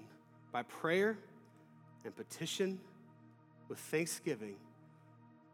by 0.50 0.64
prayer 0.64 1.16
and 2.04 2.14
petition, 2.14 2.80
with 3.68 3.78
thanksgiving, 3.78 4.56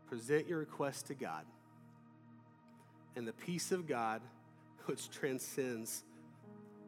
present 0.09 0.49
your 0.49 0.59
request 0.59 1.09
to 1.09 1.15
God. 1.15 1.45
And 3.15 3.29
the 3.29 3.35
peace 3.35 3.73
of 3.73 3.87
God, 3.87 4.23
which 4.87 5.11
transcends 5.11 6.03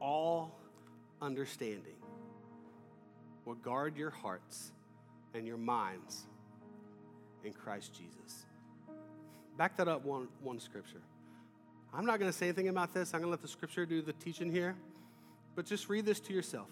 all 0.01 0.59
understanding, 1.21 2.01
will 3.45 3.57
guard 3.57 3.99
your 3.99 4.11
hearts 4.11 4.73
and 5.35 5.47
your 5.47 5.59
minds 5.59 6.25
in 7.45 7.53
Christ 7.53 7.93
Jesus. 7.93 8.47
Back 9.59 9.77
that 9.77 9.87
up 9.87 10.03
one, 10.07 10.29
one 10.43 10.59
scripture. 10.59 11.03
I'm 11.95 12.07
not 12.07 12.19
going 12.19 12.31
to 12.31 12.37
say 12.37 12.47
anything 12.47 12.69
about 12.69 12.95
this. 12.95 13.13
I'm 13.13 13.21
going 13.21 13.29
to 13.29 13.31
let 13.31 13.43
the 13.43 13.49
scripture 13.49 13.85
do 13.85 14.01
the 14.01 14.15
teaching 14.15 14.51
here. 14.51 14.77
But 15.55 15.67
just 15.67 15.89
read 15.89 16.07
this 16.07 16.21
to 16.21 16.33
yourself. 16.33 16.69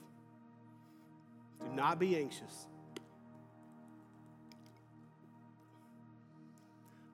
Do 1.60 1.66
not 1.74 1.98
be 1.98 2.16
anxious. 2.16 2.66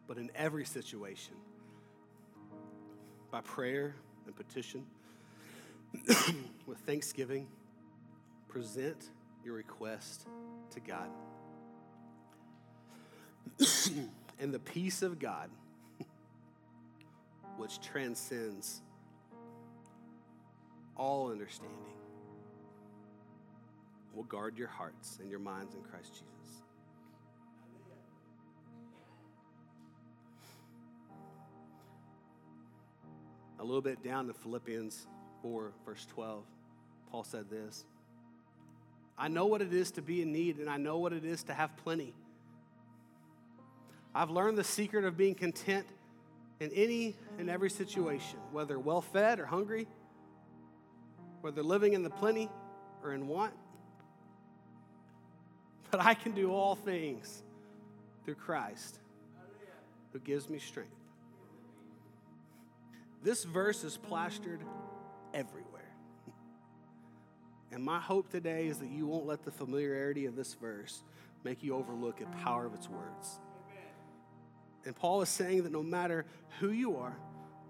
But 0.06 0.18
in 0.18 0.30
every 0.36 0.64
situation, 0.64 1.34
by 3.32 3.40
prayer 3.40 3.96
and 4.24 4.36
petition, 4.36 4.86
with 6.66 6.78
thanksgiving, 6.86 7.48
present 8.48 9.10
your 9.44 9.54
request 9.54 10.26
to 10.70 10.80
God. 10.80 11.08
and 14.38 14.54
the 14.54 14.60
peace 14.60 15.02
of 15.02 15.18
God, 15.18 15.50
which 17.56 17.80
transcends 17.80 18.82
all 20.96 21.30
understanding, 21.30 21.76
will 24.14 24.24
guard 24.24 24.56
your 24.56 24.68
hearts 24.68 25.18
and 25.20 25.30
your 25.30 25.38
minds 25.38 25.74
in 25.74 25.82
Christ 25.82 26.12
Jesus. 26.12 26.62
A 33.58 33.64
little 33.64 33.82
bit 33.82 34.02
down 34.02 34.26
to 34.26 34.34
Philippians 34.34 35.06
4, 35.42 35.72
verse 35.84 36.06
12, 36.10 36.44
Paul 37.10 37.24
said 37.24 37.50
this 37.50 37.84
I 39.18 39.28
know 39.28 39.46
what 39.46 39.62
it 39.62 39.72
is 39.72 39.90
to 39.92 40.02
be 40.02 40.22
in 40.22 40.32
need, 40.32 40.58
and 40.58 40.68
I 40.68 40.76
know 40.76 40.98
what 40.98 41.12
it 41.12 41.24
is 41.24 41.42
to 41.44 41.54
have 41.54 41.76
plenty. 41.78 42.14
I've 44.14 44.30
learned 44.30 44.56
the 44.56 44.64
secret 44.64 45.04
of 45.04 45.16
being 45.16 45.34
content 45.34 45.86
in 46.60 46.70
any 46.72 47.16
and 47.38 47.50
every 47.50 47.70
situation, 47.70 48.38
whether 48.50 48.78
well 48.78 49.00
fed 49.00 49.38
or 49.38 49.46
hungry, 49.46 49.86
whether 51.40 51.62
living 51.62 51.92
in 51.92 52.02
the 52.02 52.10
plenty 52.10 52.50
or 53.02 53.12
in 53.12 53.26
want. 53.28 53.54
But 55.90 56.00
I 56.00 56.14
can 56.14 56.32
do 56.32 56.50
all 56.50 56.74
things 56.74 57.44
through 58.24 58.34
Christ 58.34 58.98
who 60.12 60.18
gives 60.18 60.50
me 60.50 60.58
strength. 60.58 60.90
This 63.22 63.44
verse 63.44 63.84
is 63.84 63.96
plastered 63.96 64.60
everywhere. 65.32 65.72
And 67.72 67.84
my 67.84 68.00
hope 68.00 68.30
today 68.30 68.66
is 68.66 68.78
that 68.78 68.90
you 68.90 69.06
won't 69.06 69.26
let 69.26 69.44
the 69.44 69.50
familiarity 69.50 70.26
of 70.26 70.34
this 70.34 70.54
verse 70.54 71.02
make 71.44 71.62
you 71.62 71.74
overlook 71.74 72.18
the 72.18 72.26
power 72.38 72.66
of 72.66 72.74
its 72.74 72.88
words. 72.88 73.38
And 74.86 74.96
Paul 74.96 75.20
is 75.22 75.28
saying 75.28 75.64
that 75.64 75.72
no 75.72 75.82
matter 75.82 76.24
who 76.60 76.70
you 76.70 76.96
are, 76.96 77.16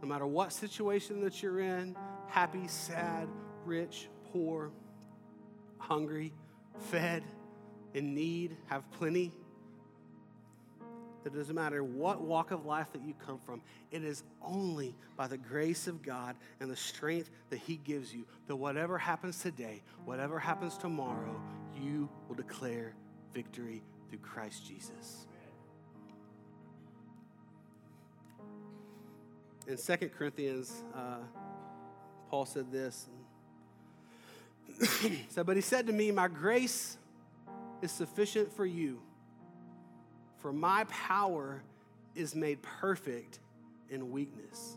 no 0.02 0.08
matter 0.08 0.26
what 0.26 0.52
situation 0.52 1.20
that 1.22 1.42
you're 1.42 1.60
in 1.60 1.96
happy, 2.28 2.68
sad, 2.68 3.28
rich, 3.64 4.08
poor, 4.32 4.70
hungry, 5.78 6.32
fed, 6.90 7.24
in 7.94 8.14
need, 8.14 8.56
have 8.66 8.88
plenty 8.92 9.32
it 11.26 11.34
doesn't 11.34 11.56
matter 11.56 11.82
what 11.82 12.20
walk 12.20 12.52
of 12.52 12.66
life 12.66 12.92
that 12.92 13.02
you 13.02 13.12
come 13.26 13.40
from, 13.44 13.60
it 13.90 14.04
is 14.04 14.22
only 14.40 14.94
by 15.16 15.26
the 15.26 15.36
grace 15.36 15.88
of 15.88 16.00
God 16.00 16.36
and 16.60 16.70
the 16.70 16.76
strength 16.76 17.30
that 17.50 17.58
He 17.58 17.76
gives 17.76 18.14
you 18.14 18.24
that 18.46 18.54
whatever 18.54 18.96
happens 18.96 19.42
today, 19.42 19.82
whatever 20.04 20.38
happens 20.38 20.78
tomorrow, 20.78 21.40
you 21.82 22.08
will 22.28 22.36
declare 22.36 22.94
victory 23.34 23.82
through 24.08 24.20
Christ 24.20 24.66
Jesus. 24.68 25.26
In 29.66 29.76
2 29.76 30.10
Corinthians, 30.16 30.84
uh, 30.94 31.18
Paul 32.30 32.46
said 32.46 32.70
this. 32.70 33.08
said, 35.28 35.46
but 35.46 35.56
he 35.56 35.62
said 35.62 35.86
to 35.86 35.92
me, 35.92 36.10
My 36.10 36.28
grace 36.28 36.98
is 37.82 37.90
sufficient 37.90 38.52
for 38.52 38.64
you 38.66 39.00
for 40.46 40.52
my 40.52 40.84
power 40.84 41.60
is 42.14 42.36
made 42.36 42.62
perfect 42.62 43.40
in 43.90 44.12
weakness. 44.12 44.76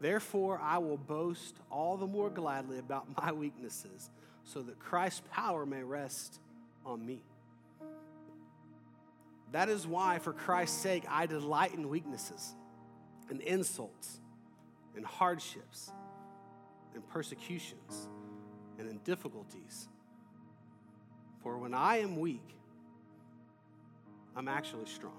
Therefore, 0.00 0.60
I 0.62 0.78
will 0.78 0.96
boast 0.96 1.56
all 1.68 1.96
the 1.96 2.06
more 2.06 2.30
gladly 2.30 2.78
about 2.78 3.06
my 3.20 3.32
weaknesses, 3.32 4.08
so 4.44 4.62
that 4.62 4.78
Christ's 4.78 5.22
power 5.32 5.66
may 5.66 5.82
rest 5.82 6.38
on 6.86 7.04
me. 7.04 7.24
That 9.50 9.68
is 9.68 9.84
why, 9.84 10.20
for 10.20 10.32
Christ's 10.32 10.80
sake, 10.80 11.04
I 11.08 11.26
delight 11.26 11.74
in 11.74 11.88
weaknesses, 11.88 12.54
in 13.30 13.40
insults, 13.40 14.20
and 14.96 15.06
hardships, 15.06 15.92
and 16.94 17.06
persecutions, 17.08 18.08
and 18.78 18.88
in 18.88 18.98
difficulties. 18.98 19.88
For 21.42 21.56
when 21.56 21.72
I 21.72 21.98
am 21.98 22.18
weak, 22.18 22.56
I'm 24.36 24.48
actually 24.48 24.86
strong. 24.86 25.12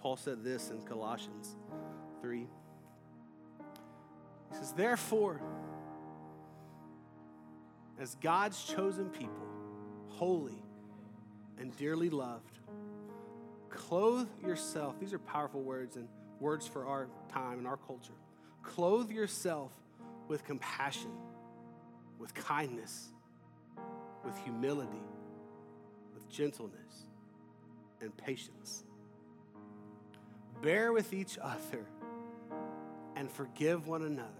Paul 0.00 0.16
said 0.16 0.42
this 0.42 0.70
in 0.70 0.80
Colossians 0.82 1.56
3. 2.22 2.46
He 4.50 4.56
says, 4.56 4.72
Therefore, 4.72 5.40
as 7.98 8.16
God's 8.16 8.62
chosen 8.64 9.10
people, 9.10 9.46
holy 10.08 10.62
and 11.58 11.76
dearly 11.76 12.10
loved, 12.10 12.60
Clothe 13.70 14.28
yourself. 14.44 14.98
These 15.00 15.14
are 15.14 15.18
powerful 15.18 15.62
words 15.62 15.96
and 15.96 16.08
words 16.40 16.66
for 16.66 16.86
our 16.86 17.08
time 17.32 17.58
and 17.58 17.66
our 17.66 17.76
culture. 17.76 18.12
Clothe 18.62 19.10
yourself 19.10 19.72
with 20.28 20.44
compassion, 20.44 21.12
with 22.18 22.34
kindness, 22.34 23.08
with 24.24 24.36
humility, 24.38 25.02
with 26.12 26.28
gentleness, 26.28 27.06
and 28.00 28.14
patience. 28.16 28.84
Bear 30.60 30.92
with 30.92 31.14
each 31.14 31.38
other 31.40 31.86
and 33.16 33.30
forgive 33.30 33.86
one 33.86 34.02
another. 34.02 34.39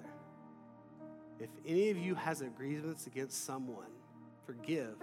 If 1.40 1.48
any 1.66 1.88
of 1.90 1.98
you 1.98 2.14
has 2.14 2.42
a 2.42 2.46
grievance 2.46 3.06
against 3.06 3.46
someone, 3.46 3.88
forgive 4.44 4.94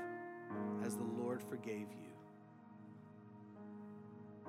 as 0.86 0.96
the 0.96 1.04
Lord 1.04 1.42
forgave 1.42 1.88
you. 1.92 2.08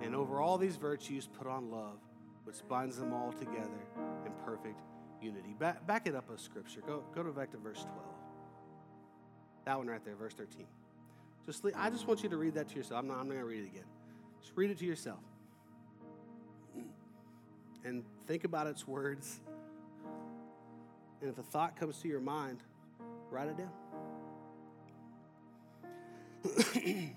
And 0.03 0.15
over 0.15 0.41
all 0.41 0.59
these 0.59 0.77
virtues, 0.77 1.27
put 1.27 1.47
on 1.47 1.71
love, 1.71 1.99
which 2.45 2.57
binds 2.69 2.99
them 2.99 3.13
all 3.13 3.33
together 3.33 3.81
in 4.25 4.33
perfect 4.45 4.81
unity. 5.21 5.57
Back, 5.59 5.87
back 5.87 6.07
it 6.07 6.15
up 6.15 6.31
a 6.31 6.39
scripture. 6.39 6.83
Go, 6.87 7.03
go 7.15 7.23
to 7.23 7.33
back 7.33 7.51
to 7.53 7.57
verse 7.57 7.83
12. 7.83 7.95
That 9.65 9.79
one 9.79 9.89
right 9.89 10.05
there, 10.05 10.15
verse 10.15 10.35
13. 10.35 10.67
Just, 11.47 11.65
I 11.75 11.91
just 11.91 12.07
want 12.07 12.23
you 12.23 12.29
to 12.29 12.37
read 12.37 12.55
that 12.55 12.69
to 12.69 12.77
yourself. 12.77 13.01
I'm 13.01 13.09
not, 13.09 13.19
I'm 13.19 13.29
not 13.29 13.35
going 13.35 13.41
to 13.41 13.47
read 13.47 13.65
it 13.65 13.69
again. 13.69 13.85
Just 14.41 14.53
read 14.55 14.71
it 14.71 14.79
to 14.79 14.85
yourself. 14.85 15.21
And 17.85 18.05
think 18.27 18.45
about 18.45 18.67
its 18.67 18.87
words. 18.87 19.41
And 21.21 21.31
if 21.31 21.39
a 21.39 21.43
thought 21.43 21.77
comes 21.77 21.99
to 21.99 22.09
your 22.09 22.21
mind, 22.21 22.59
write 23.31 23.49
it 23.49 23.57
down. 23.59 23.73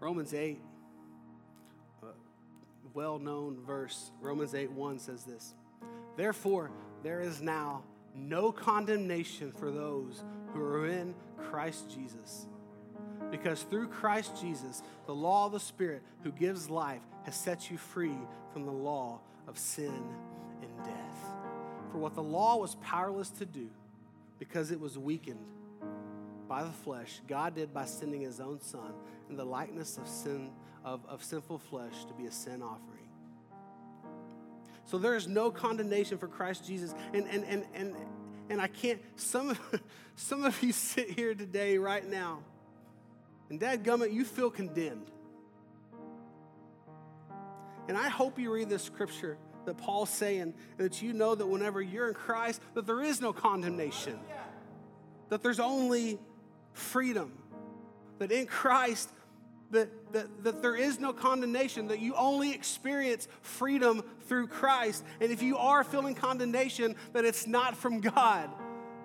Romans 0.00 0.32
8, 0.32 0.58
uh, 2.02 2.06
well 2.94 3.18
known 3.18 3.58
verse, 3.66 4.10
Romans 4.22 4.54
8 4.54 4.70
1 4.72 4.98
says 4.98 5.24
this 5.24 5.54
Therefore, 6.16 6.70
there 7.02 7.20
is 7.20 7.42
now 7.42 7.82
no 8.14 8.50
condemnation 8.50 9.52
for 9.52 9.70
those 9.70 10.24
who 10.54 10.62
are 10.62 10.86
in 10.86 11.14
Christ 11.36 11.90
Jesus. 11.94 12.46
Because 13.30 13.62
through 13.62 13.88
Christ 13.88 14.40
Jesus, 14.40 14.82
the 15.06 15.14
law 15.14 15.46
of 15.46 15.52
the 15.52 15.60
Spirit 15.60 16.02
who 16.22 16.32
gives 16.32 16.70
life 16.70 17.02
has 17.24 17.34
set 17.34 17.70
you 17.70 17.76
free 17.76 18.16
from 18.52 18.64
the 18.64 18.72
law 18.72 19.20
of 19.46 19.58
sin 19.58 20.02
and 20.62 20.84
death. 20.84 21.16
For 21.92 21.98
what 21.98 22.14
the 22.14 22.22
law 22.22 22.56
was 22.56 22.76
powerless 22.76 23.30
to 23.30 23.46
do, 23.46 23.68
because 24.38 24.70
it 24.70 24.80
was 24.80 24.98
weakened 24.98 25.44
by 26.48 26.64
the 26.64 26.70
flesh, 26.70 27.20
God 27.28 27.54
did 27.54 27.74
by 27.74 27.84
sending 27.84 28.22
his 28.22 28.40
own 28.40 28.60
Son 28.60 28.92
in 29.28 29.36
the 29.36 29.44
likeness 29.44 29.98
of 29.98 30.08
sin 30.08 30.50
of, 30.84 31.04
of 31.06 31.22
sinful 31.22 31.58
flesh 31.58 32.04
to 32.06 32.14
be 32.14 32.26
a 32.26 32.32
sin 32.32 32.62
offering. 32.62 32.98
So 34.86 34.96
there 34.96 35.16
is 35.16 35.28
no 35.28 35.50
condemnation 35.50 36.16
for 36.16 36.28
Christ 36.28 36.66
Jesus. 36.66 36.94
And 37.12 37.26
and 37.28 37.44
and 37.44 37.64
and 37.74 37.94
and 38.48 38.60
I 38.60 38.68
can't, 38.68 39.00
some 39.16 39.56
some 40.16 40.44
of 40.44 40.62
you 40.62 40.72
sit 40.72 41.10
here 41.10 41.34
today, 41.34 41.76
right 41.76 42.08
now, 42.08 42.40
and 43.50 43.58
Dad 43.58 43.84
Gummit, 43.84 44.12
you 44.12 44.24
feel 44.24 44.50
condemned. 44.50 45.10
And 47.88 47.96
I 47.96 48.08
hope 48.08 48.38
you 48.38 48.52
read 48.52 48.68
this 48.68 48.82
scripture 48.82 49.38
that 49.64 49.78
Paul's 49.78 50.10
saying, 50.10 50.54
that 50.76 51.02
you 51.02 51.12
know 51.12 51.34
that 51.34 51.46
whenever 51.46 51.80
you're 51.80 52.08
in 52.08 52.14
Christ, 52.14 52.60
that 52.74 52.86
there 52.86 53.02
is 53.02 53.20
no 53.20 53.32
condemnation, 53.32 54.18
that 55.30 55.42
there's 55.42 55.60
only 55.60 56.18
freedom. 56.72 57.32
That 58.18 58.32
in 58.32 58.46
Christ, 58.46 59.10
that, 59.70 59.88
that, 60.12 60.44
that 60.44 60.62
there 60.62 60.76
is 60.76 60.98
no 60.98 61.12
condemnation, 61.12 61.88
that 61.88 62.00
you 62.00 62.14
only 62.14 62.52
experience 62.52 63.28
freedom 63.42 64.02
through 64.22 64.48
Christ. 64.48 65.04
And 65.20 65.30
if 65.30 65.42
you 65.42 65.56
are 65.58 65.84
feeling 65.84 66.14
condemnation, 66.14 66.96
that 67.12 67.24
it's 67.24 67.46
not 67.46 67.76
from 67.76 68.00
God. 68.00 68.50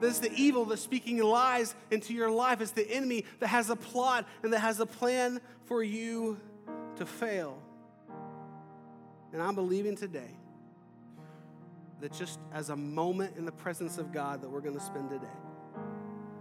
That 0.03 0.09
it's 0.09 0.19
the 0.19 0.33
evil 0.33 0.65
that's 0.65 0.81
speaking 0.81 1.17
lies 1.19 1.75
into 1.89 2.13
your 2.13 2.29
life. 2.29 2.59
It's 2.59 2.71
the 2.71 2.85
enemy 2.91 3.23
that 3.39 3.47
has 3.47 3.69
a 3.69 3.75
plot 3.77 4.27
and 4.43 4.51
that 4.51 4.59
has 4.59 4.81
a 4.81 4.85
plan 4.85 5.39
for 5.63 5.81
you 5.81 6.41
to 6.97 7.05
fail. 7.05 7.57
And 9.31 9.41
I'm 9.41 9.55
believing 9.55 9.95
today 9.95 10.35
that 12.01 12.11
just 12.11 12.37
as 12.53 12.69
a 12.69 12.75
moment 12.75 13.37
in 13.37 13.45
the 13.45 13.53
presence 13.53 13.97
of 13.97 14.11
God 14.11 14.41
that 14.41 14.49
we're 14.49 14.59
going 14.59 14.77
to 14.77 14.83
spend 14.83 15.09
today, 15.09 15.25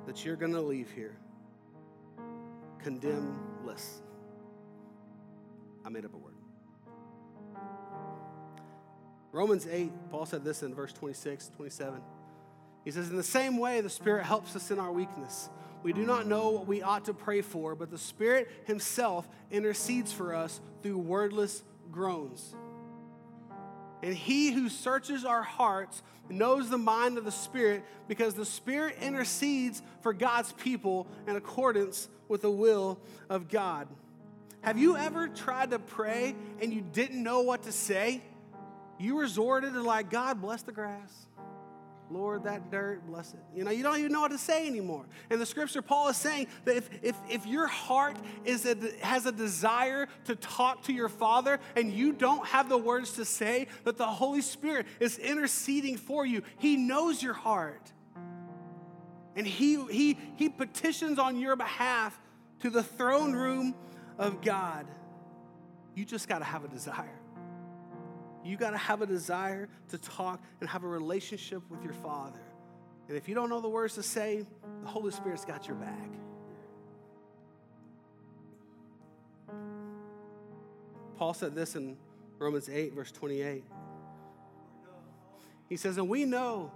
that 0.06 0.24
you're 0.24 0.34
going 0.34 0.54
to 0.54 0.60
leave 0.60 0.90
here 0.90 1.14
condemnless. 2.82 4.00
I 5.84 5.88
made 5.88 6.04
up 6.04 6.14
a 6.14 6.16
word. 6.16 6.34
Romans 9.30 9.68
8, 9.70 9.92
Paul 10.10 10.26
said 10.26 10.42
this 10.42 10.64
in 10.64 10.74
verse 10.74 10.92
26, 10.92 11.52
27. 11.54 12.02
He 12.84 12.90
says, 12.90 13.10
In 13.10 13.16
the 13.16 13.22
same 13.22 13.58
way, 13.58 13.80
the 13.80 13.90
Spirit 13.90 14.24
helps 14.24 14.56
us 14.56 14.70
in 14.70 14.78
our 14.78 14.92
weakness. 14.92 15.48
We 15.82 15.92
do 15.92 16.06
not 16.06 16.26
know 16.26 16.50
what 16.50 16.66
we 16.66 16.82
ought 16.82 17.06
to 17.06 17.14
pray 17.14 17.40
for, 17.40 17.74
but 17.74 17.90
the 17.90 17.98
Spirit 17.98 18.48
Himself 18.64 19.28
intercedes 19.50 20.12
for 20.12 20.34
us 20.34 20.60
through 20.82 20.98
wordless 20.98 21.62
groans. 21.90 22.54
And 24.02 24.14
He 24.14 24.52
who 24.52 24.68
searches 24.68 25.24
our 25.24 25.42
hearts 25.42 26.02
knows 26.28 26.70
the 26.70 26.78
mind 26.78 27.18
of 27.18 27.24
the 27.24 27.32
Spirit 27.32 27.84
because 28.08 28.34
the 28.34 28.44
Spirit 28.44 28.96
intercedes 29.00 29.82
for 30.00 30.12
God's 30.12 30.52
people 30.52 31.06
in 31.26 31.36
accordance 31.36 32.08
with 32.28 32.42
the 32.42 32.50
will 32.50 32.98
of 33.28 33.48
God. 33.48 33.88
Have 34.62 34.78
you 34.78 34.96
ever 34.96 35.28
tried 35.28 35.70
to 35.70 35.78
pray 35.78 36.36
and 36.60 36.72
you 36.72 36.80
didn't 36.80 37.22
know 37.22 37.40
what 37.40 37.64
to 37.64 37.72
say? 37.72 38.22
You 38.98 39.18
resorted 39.18 39.72
to, 39.74 39.82
like, 39.82 40.10
God, 40.10 40.40
bless 40.40 40.62
the 40.62 40.70
grass. 40.70 41.12
Lord, 42.12 42.44
that 42.44 42.70
dirt, 42.70 43.06
bless 43.06 43.32
it. 43.34 43.40
You 43.54 43.64
know, 43.64 43.70
you 43.70 43.82
don't 43.82 43.98
even 43.98 44.12
know 44.12 44.20
what 44.20 44.30
to 44.32 44.38
say 44.38 44.66
anymore. 44.66 45.06
And 45.30 45.40
the 45.40 45.46
scripture, 45.46 45.80
Paul 45.82 46.08
is 46.08 46.16
saying 46.16 46.48
that 46.64 46.76
if, 46.76 46.90
if, 47.02 47.16
if 47.28 47.46
your 47.46 47.66
heart 47.66 48.16
is 48.44 48.66
a, 48.66 48.76
has 49.00 49.26
a 49.26 49.32
desire 49.32 50.08
to 50.24 50.36
talk 50.36 50.84
to 50.84 50.92
your 50.92 51.08
Father 51.08 51.58
and 51.76 51.92
you 51.92 52.12
don't 52.12 52.46
have 52.46 52.68
the 52.68 52.76
words 52.76 53.12
to 53.12 53.24
say, 53.24 53.68
that 53.84 53.96
the 53.96 54.06
Holy 54.06 54.42
Spirit 54.42 54.86
is 55.00 55.18
interceding 55.18 55.96
for 55.96 56.26
you. 56.26 56.42
He 56.58 56.76
knows 56.76 57.22
your 57.22 57.34
heart. 57.34 57.92
And 59.34 59.46
he, 59.46 59.82
he, 59.86 60.18
he 60.36 60.48
petitions 60.48 61.18
on 61.18 61.38
your 61.38 61.56
behalf 61.56 62.20
to 62.60 62.70
the 62.70 62.82
throne 62.82 63.32
room 63.32 63.74
of 64.18 64.42
God. 64.42 64.86
You 65.94 66.04
just 66.04 66.28
got 66.28 66.38
to 66.38 66.44
have 66.44 66.64
a 66.64 66.68
desire. 66.68 67.21
You 68.44 68.56
got 68.56 68.70
to 68.70 68.76
have 68.76 69.02
a 69.02 69.06
desire 69.06 69.68
to 69.90 69.98
talk 69.98 70.42
and 70.60 70.68
have 70.68 70.84
a 70.84 70.88
relationship 70.88 71.62
with 71.70 71.82
your 71.84 71.92
Father. 71.92 72.40
And 73.08 73.16
if 73.16 73.28
you 73.28 73.34
don't 73.34 73.48
know 73.48 73.60
the 73.60 73.68
words 73.68 73.94
to 73.94 74.02
say, 74.02 74.44
the 74.82 74.88
Holy 74.88 75.12
Spirit's 75.12 75.44
got 75.44 75.68
your 75.68 75.76
back. 75.76 76.10
Paul 81.16 81.34
said 81.34 81.54
this 81.54 81.76
in 81.76 81.96
Romans 82.38 82.68
8, 82.68 82.94
verse 82.94 83.12
28. 83.12 83.64
He 85.68 85.76
says, 85.76 85.96
And 85.96 86.08
we 86.08 86.24
know 86.24 86.72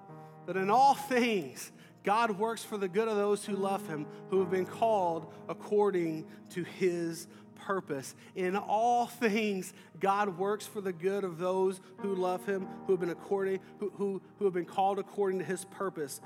that 0.46 0.56
in 0.56 0.70
all 0.70 0.94
things, 0.94 1.72
God 2.06 2.38
works 2.38 2.62
for 2.62 2.78
the 2.78 2.86
good 2.86 3.08
of 3.08 3.16
those 3.16 3.44
who 3.44 3.56
love 3.56 3.84
him, 3.88 4.06
who 4.30 4.38
have 4.38 4.48
been 4.48 4.64
called 4.64 5.26
according 5.48 6.24
to 6.50 6.62
his 6.62 7.26
purpose. 7.56 8.14
In 8.36 8.54
all 8.54 9.06
things, 9.06 9.74
God 9.98 10.38
works 10.38 10.64
for 10.64 10.80
the 10.80 10.92
good 10.92 11.24
of 11.24 11.38
those 11.38 11.80
who 11.98 12.14
love 12.14 12.46
him, 12.46 12.68
who 12.86 12.92
have 12.92 13.00
been 13.00 13.10
according, 13.10 13.58
who, 13.80 13.90
who, 13.96 14.22
who 14.38 14.44
have 14.44 14.54
been 14.54 14.64
called 14.64 15.00
according 15.00 15.40
to 15.40 15.44
his 15.44 15.64
purpose. 15.64 16.20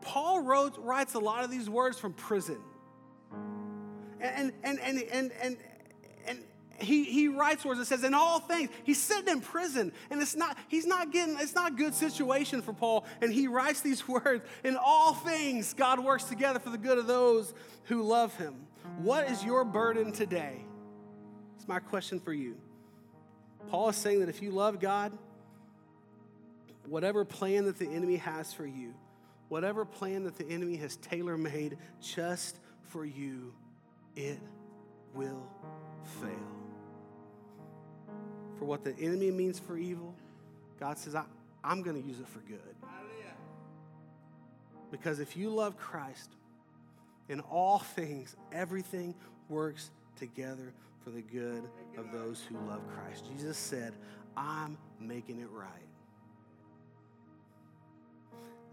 Paul 0.00 0.40
wrote, 0.40 0.78
writes 0.78 1.12
a 1.12 1.18
lot 1.18 1.44
of 1.44 1.50
these 1.50 1.68
words 1.68 1.98
from 1.98 2.14
prison. 2.14 2.58
And, 4.20 4.54
and, 4.62 4.80
and, 4.80 5.02
and, 5.02 5.32
and, 5.42 5.56
he, 6.82 7.04
he 7.04 7.28
writes 7.28 7.64
words 7.64 7.78
that 7.78 7.86
says, 7.86 8.04
in 8.04 8.14
all 8.14 8.40
things, 8.40 8.70
he's 8.84 9.00
sitting 9.00 9.28
in 9.28 9.40
prison, 9.40 9.92
and 10.10 10.20
it's 10.20 10.36
not, 10.36 10.56
he's 10.68 10.86
not 10.86 11.12
getting, 11.12 11.36
it's 11.38 11.54
not 11.54 11.72
a 11.72 11.74
good 11.74 11.94
situation 11.94 12.62
for 12.62 12.72
Paul. 12.72 13.04
And 13.20 13.32
he 13.32 13.48
writes 13.48 13.80
these 13.80 14.06
words, 14.08 14.44
in 14.64 14.76
all 14.76 15.14
things, 15.14 15.74
God 15.74 16.00
works 16.00 16.24
together 16.24 16.58
for 16.58 16.70
the 16.70 16.78
good 16.78 16.98
of 16.98 17.06
those 17.06 17.52
who 17.84 18.02
love 18.02 18.34
him. 18.36 18.66
What 18.98 19.30
is 19.30 19.44
your 19.44 19.64
burden 19.64 20.12
today? 20.12 20.64
It's 21.56 21.68
my 21.68 21.78
question 21.78 22.20
for 22.20 22.32
you. 22.32 22.56
Paul 23.68 23.90
is 23.90 23.96
saying 23.96 24.20
that 24.20 24.28
if 24.28 24.42
you 24.42 24.50
love 24.50 24.80
God, 24.80 25.12
whatever 26.86 27.24
plan 27.24 27.66
that 27.66 27.78
the 27.78 27.88
enemy 27.88 28.16
has 28.16 28.52
for 28.52 28.66
you, 28.66 28.94
whatever 29.48 29.84
plan 29.84 30.24
that 30.24 30.36
the 30.36 30.48
enemy 30.48 30.76
has 30.76 30.96
tailor 30.96 31.36
made 31.36 31.76
just 32.00 32.58
for 32.82 33.04
you, 33.04 33.52
it 34.16 34.38
will 35.14 35.46
fail 36.20 36.59
for 38.60 38.66
what 38.66 38.84
the 38.84 38.94
enemy 39.00 39.30
means 39.30 39.58
for 39.58 39.78
evil, 39.78 40.14
God 40.78 40.98
says, 40.98 41.14
I, 41.14 41.24
am 41.64 41.82
going 41.82 42.00
to 42.00 42.06
use 42.06 42.20
it 42.20 42.28
for 42.28 42.40
good. 42.40 42.60
Because 44.90 45.18
if 45.18 45.34
you 45.34 45.48
love 45.48 45.78
Christ, 45.78 46.30
in 47.30 47.40
all 47.40 47.78
things, 47.78 48.36
everything 48.52 49.14
works 49.48 49.90
together 50.18 50.74
for 51.02 51.08
the 51.08 51.22
good 51.22 51.62
of 51.96 52.12
those 52.12 52.42
who 52.42 52.56
love 52.68 52.82
Christ. 52.94 53.24
Jesus 53.34 53.56
said, 53.56 53.94
I'm 54.36 54.76
making 55.00 55.40
it 55.40 55.48
right. 55.50 55.70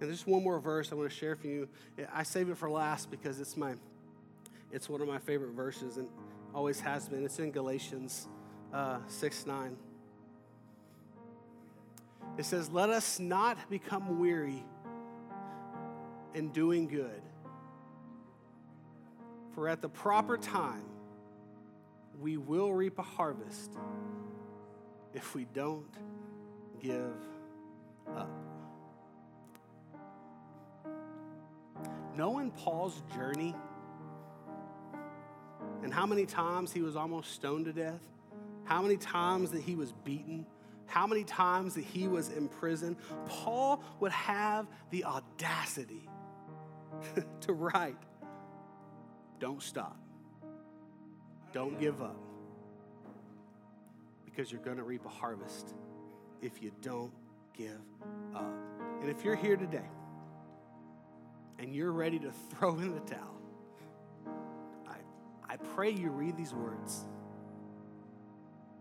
And 0.02 0.10
there's 0.10 0.18
just 0.18 0.28
one 0.28 0.44
more 0.44 0.60
verse 0.60 0.92
I 0.92 0.96
want 0.96 1.10
to 1.10 1.16
share 1.16 1.38
for 1.38 1.48
you. 1.48 1.70
I 2.14 2.24
save 2.24 2.50
it 2.50 2.58
for 2.58 2.70
last 2.70 3.10
because 3.10 3.40
it's 3.40 3.56
my 3.56 3.76
it's 4.70 4.90
one 4.90 5.00
of 5.00 5.08
my 5.08 5.18
favorite 5.18 5.52
verses 5.52 5.96
and 5.96 6.10
always 6.54 6.82
has 6.82 7.08
been. 7.08 7.24
It's 7.24 7.40
in 7.40 7.52
Galatians 7.52 8.28
uh, 8.74 9.00
6 9.08 9.46
9. 9.46 9.78
It 12.38 12.46
says, 12.46 12.70
Let 12.70 12.90
us 12.90 13.20
not 13.20 13.70
become 13.70 14.20
weary 14.20 14.64
in 16.34 16.50
doing 16.50 16.88
good, 16.88 17.22
for 19.56 19.68
at 19.68 19.82
the 19.82 19.90
proper 19.90 20.38
time 20.38 20.84
we 22.20 22.38
will 22.38 22.74
reap 22.74 23.00
a 23.00 23.04
harvest 23.04 23.72
if 25.14 25.34
we 25.36 25.46
don't 25.54 25.86
give 26.80 27.16
up. 28.16 28.30
Knowing 32.16 32.52
Paul's 32.52 33.02
journey 33.16 33.56
and 35.84 35.94
how 35.94 36.06
many 36.06 36.26
times 36.26 36.72
he 36.72 36.82
was 36.82 36.96
almost 36.96 37.32
stoned 37.32 37.66
to 37.66 37.74
death, 37.74 38.02
how 38.68 38.82
many 38.82 38.98
times 38.98 39.52
that 39.52 39.62
he 39.62 39.76
was 39.76 39.94
beaten, 40.04 40.46
how 40.88 41.08
many 41.08 41.24
times 41.24 41.76
that 41.76 41.86
he 41.86 42.08
was 42.08 42.30
in 42.30 42.50
prison, 42.50 42.98
Paul 43.26 43.82
would 44.02 44.12
have 44.12 44.68
the 44.92 45.06
audacity 45.06 46.10
to 47.42 47.54
write, 47.54 47.98
Don't 49.40 49.64
stop. 49.64 49.98
Don't 51.54 51.80
give 51.80 52.02
up. 52.02 52.20
Because 54.26 54.52
you're 54.52 54.62
going 54.62 54.78
to 54.78 54.84
reap 54.84 55.06
a 55.06 55.10
harvest 55.10 55.74
if 56.42 56.62
you 56.62 56.72
don't 56.82 57.12
give 57.58 57.80
up. 58.36 58.54
And 59.02 59.10
if 59.10 59.24
you're 59.24 59.36
here 59.36 59.56
today 59.56 59.90
and 61.58 61.74
you're 61.74 61.92
ready 61.94 62.20
to 62.20 62.32
throw 62.50 62.78
in 62.80 62.94
the 62.94 63.00
towel, 63.00 63.42
I, 64.88 64.98
I 65.54 65.56
pray 65.58 65.90
you 65.90 66.10
read 66.10 66.36
these 66.36 66.54
words. 66.54 67.06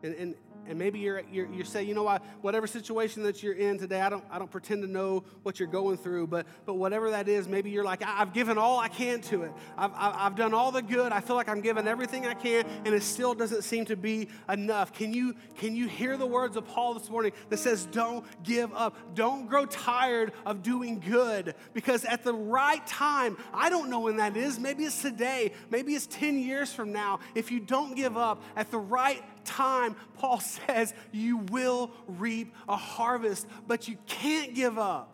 And, 0.07 0.15
and, 0.15 0.35
and 0.69 0.79
maybe 0.79 0.99
you're, 0.99 1.23
you're, 1.33 1.47
you're 1.53 1.65
saying, 1.65 1.89
you 1.89 1.95
know 1.95 2.03
what, 2.03 2.25
whatever 2.41 2.67
situation 2.67 3.23
that 3.25 3.43
you're 3.43 3.55
in 3.55 3.79
today, 3.79 4.01
I 4.01 4.09
don't, 4.09 4.25
I 4.31 4.39
don't 4.39 4.51
pretend 4.51 4.83
to 4.83 4.89
know 4.89 5.25
what 5.43 5.59
you're 5.59 5.69
going 5.69 5.97
through, 5.97 6.27
but, 6.29 6.47
but 6.65 6.75
whatever 6.75 7.11
that 7.11 7.29
is, 7.29 7.47
maybe 7.49 7.71
you're 7.71 7.85
like, 7.85 8.03
I've 8.05 8.33
given 8.33 8.59
all 8.59 8.79
I 8.79 8.89
can 8.89 9.21
to 9.23 9.45
it. 9.45 9.53
I've, 9.77 9.93
I've 9.95 10.37
done 10.37 10.55
all 10.55 10.73
the 10.73 10.83
good. 10.83 11.13
I 11.13 11.21
feel 11.21 11.37
like 11.37 11.49
I'm 11.49 11.61
giving 11.61 11.87
everything 11.87 12.27
I 12.27 12.35
can, 12.35 12.67
and 12.85 12.95
it 12.95 13.03
still 13.03 13.35
doesn't 13.35 13.63
seem 13.63 13.85
to 13.87 13.97
be 13.97 14.29
enough. 14.49 14.93
Can 14.93 15.13
you, 15.13 15.35
can 15.57 15.77
you 15.77 15.89
hear 15.89 16.17
the 16.17 16.27
words 16.27 16.57
of 16.57 16.67
Paul 16.67 16.95
this 16.95 17.09
morning 17.11 17.33
that 17.49 17.59
says, 17.59 17.87
don't 17.87 18.25
give 18.43 18.73
up. 18.75 18.97
Don't 19.15 19.47
grow 19.47 19.67
tired 19.67 20.33
of 20.45 20.63
doing 20.63 21.01
good, 21.01 21.55
because 21.75 22.05
at 22.05 22.25
the 22.25 22.35
right 22.35 22.85
time, 22.87 23.37
I 23.53 23.71
don't 23.71 23.91
know 23.91 24.01
when 24.01 24.17
that 24.17 24.37
is. 24.37 24.59
Maybe 24.59 24.85
it's 24.85 25.03
today. 25.03 25.53
Maybe 25.71 25.95
it's 25.95 26.07
10 26.07 26.39
years 26.39 26.73
from 26.73 26.93
now. 26.93 27.21
If 27.35 27.51
you 27.51 27.61
don't 27.61 27.95
give 27.95 28.17
up 28.17 28.43
at 28.57 28.71
the 28.71 28.79
right 28.79 29.23
time, 29.47 29.97
Paul 30.19 30.41
says, 30.67 30.95
you 31.13 31.39
will 31.39 31.91
reap 32.07 32.55
a 32.69 32.77
harvest, 32.77 33.47
but 33.67 33.89
you 33.89 33.97
can't 34.07 34.55
give 34.55 34.79
up. 34.79 35.13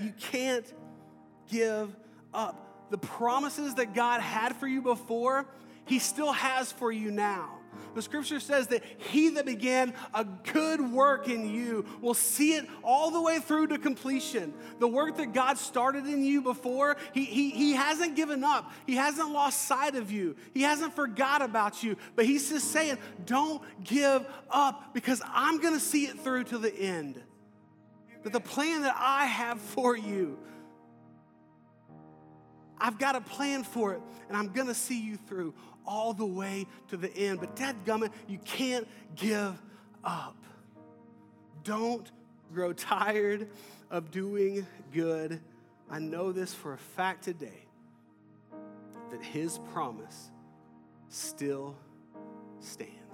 You 0.00 0.12
can't 0.18 0.66
give 1.50 1.94
up. 2.34 2.90
The 2.90 2.98
promises 2.98 3.76
that 3.76 3.94
God 3.94 4.20
had 4.20 4.56
for 4.56 4.66
you 4.66 4.82
before, 4.82 5.46
He 5.86 5.98
still 5.98 6.32
has 6.32 6.70
for 6.70 6.92
you 6.92 7.10
now. 7.10 7.58
The 7.94 8.02
scripture 8.02 8.40
says 8.40 8.68
that 8.68 8.82
he 8.98 9.30
that 9.30 9.46
began 9.46 9.94
a 10.14 10.24
good 10.24 10.80
work 10.80 11.28
in 11.28 11.48
you 11.48 11.84
will 12.00 12.14
see 12.14 12.54
it 12.54 12.66
all 12.82 13.10
the 13.10 13.20
way 13.20 13.38
through 13.38 13.68
to 13.68 13.78
completion. 13.78 14.54
The 14.78 14.88
work 14.88 15.16
that 15.16 15.32
God 15.32 15.58
started 15.58 16.06
in 16.06 16.24
you 16.24 16.42
before, 16.42 16.96
he, 17.12 17.24
he, 17.24 17.50
he 17.50 17.72
hasn't 17.72 18.16
given 18.16 18.44
up. 18.44 18.72
He 18.86 18.96
hasn't 18.96 19.30
lost 19.30 19.62
sight 19.62 19.94
of 19.96 20.10
you. 20.10 20.36
He 20.54 20.62
hasn't 20.62 20.94
forgot 20.94 21.42
about 21.42 21.82
you. 21.82 21.96
But 22.14 22.26
he's 22.26 22.48
just 22.48 22.70
saying, 22.70 22.98
don't 23.24 23.62
give 23.84 24.26
up 24.50 24.94
because 24.94 25.22
I'm 25.26 25.60
going 25.60 25.74
to 25.74 25.80
see 25.80 26.04
it 26.06 26.20
through 26.20 26.44
to 26.44 26.58
the 26.58 26.74
end. 26.74 27.22
That 28.22 28.32
the 28.32 28.40
plan 28.40 28.82
that 28.82 28.96
I 28.98 29.26
have 29.26 29.60
for 29.60 29.96
you, 29.96 30.38
I've 32.78 32.98
got 32.98 33.16
a 33.16 33.20
plan 33.20 33.64
for 33.64 33.94
it, 33.94 34.00
and 34.28 34.36
I'm 34.36 34.48
gonna 34.48 34.74
see 34.74 35.00
you 35.00 35.16
through 35.16 35.54
all 35.86 36.12
the 36.12 36.26
way 36.26 36.66
to 36.88 36.96
the 36.96 37.14
end. 37.16 37.40
But 37.40 37.56
dadgummit, 37.56 38.10
you 38.28 38.38
can't 38.38 38.86
give 39.14 39.60
up. 40.04 40.36
Don't 41.64 42.10
grow 42.52 42.72
tired 42.72 43.48
of 43.90 44.10
doing 44.10 44.66
good. 44.92 45.40
I 45.90 45.98
know 45.98 46.32
this 46.32 46.52
for 46.52 46.72
a 46.72 46.78
fact 46.78 47.24
today 47.24 47.66
that 49.10 49.22
his 49.22 49.58
promise 49.72 50.30
still 51.08 51.76
stands. 52.60 53.05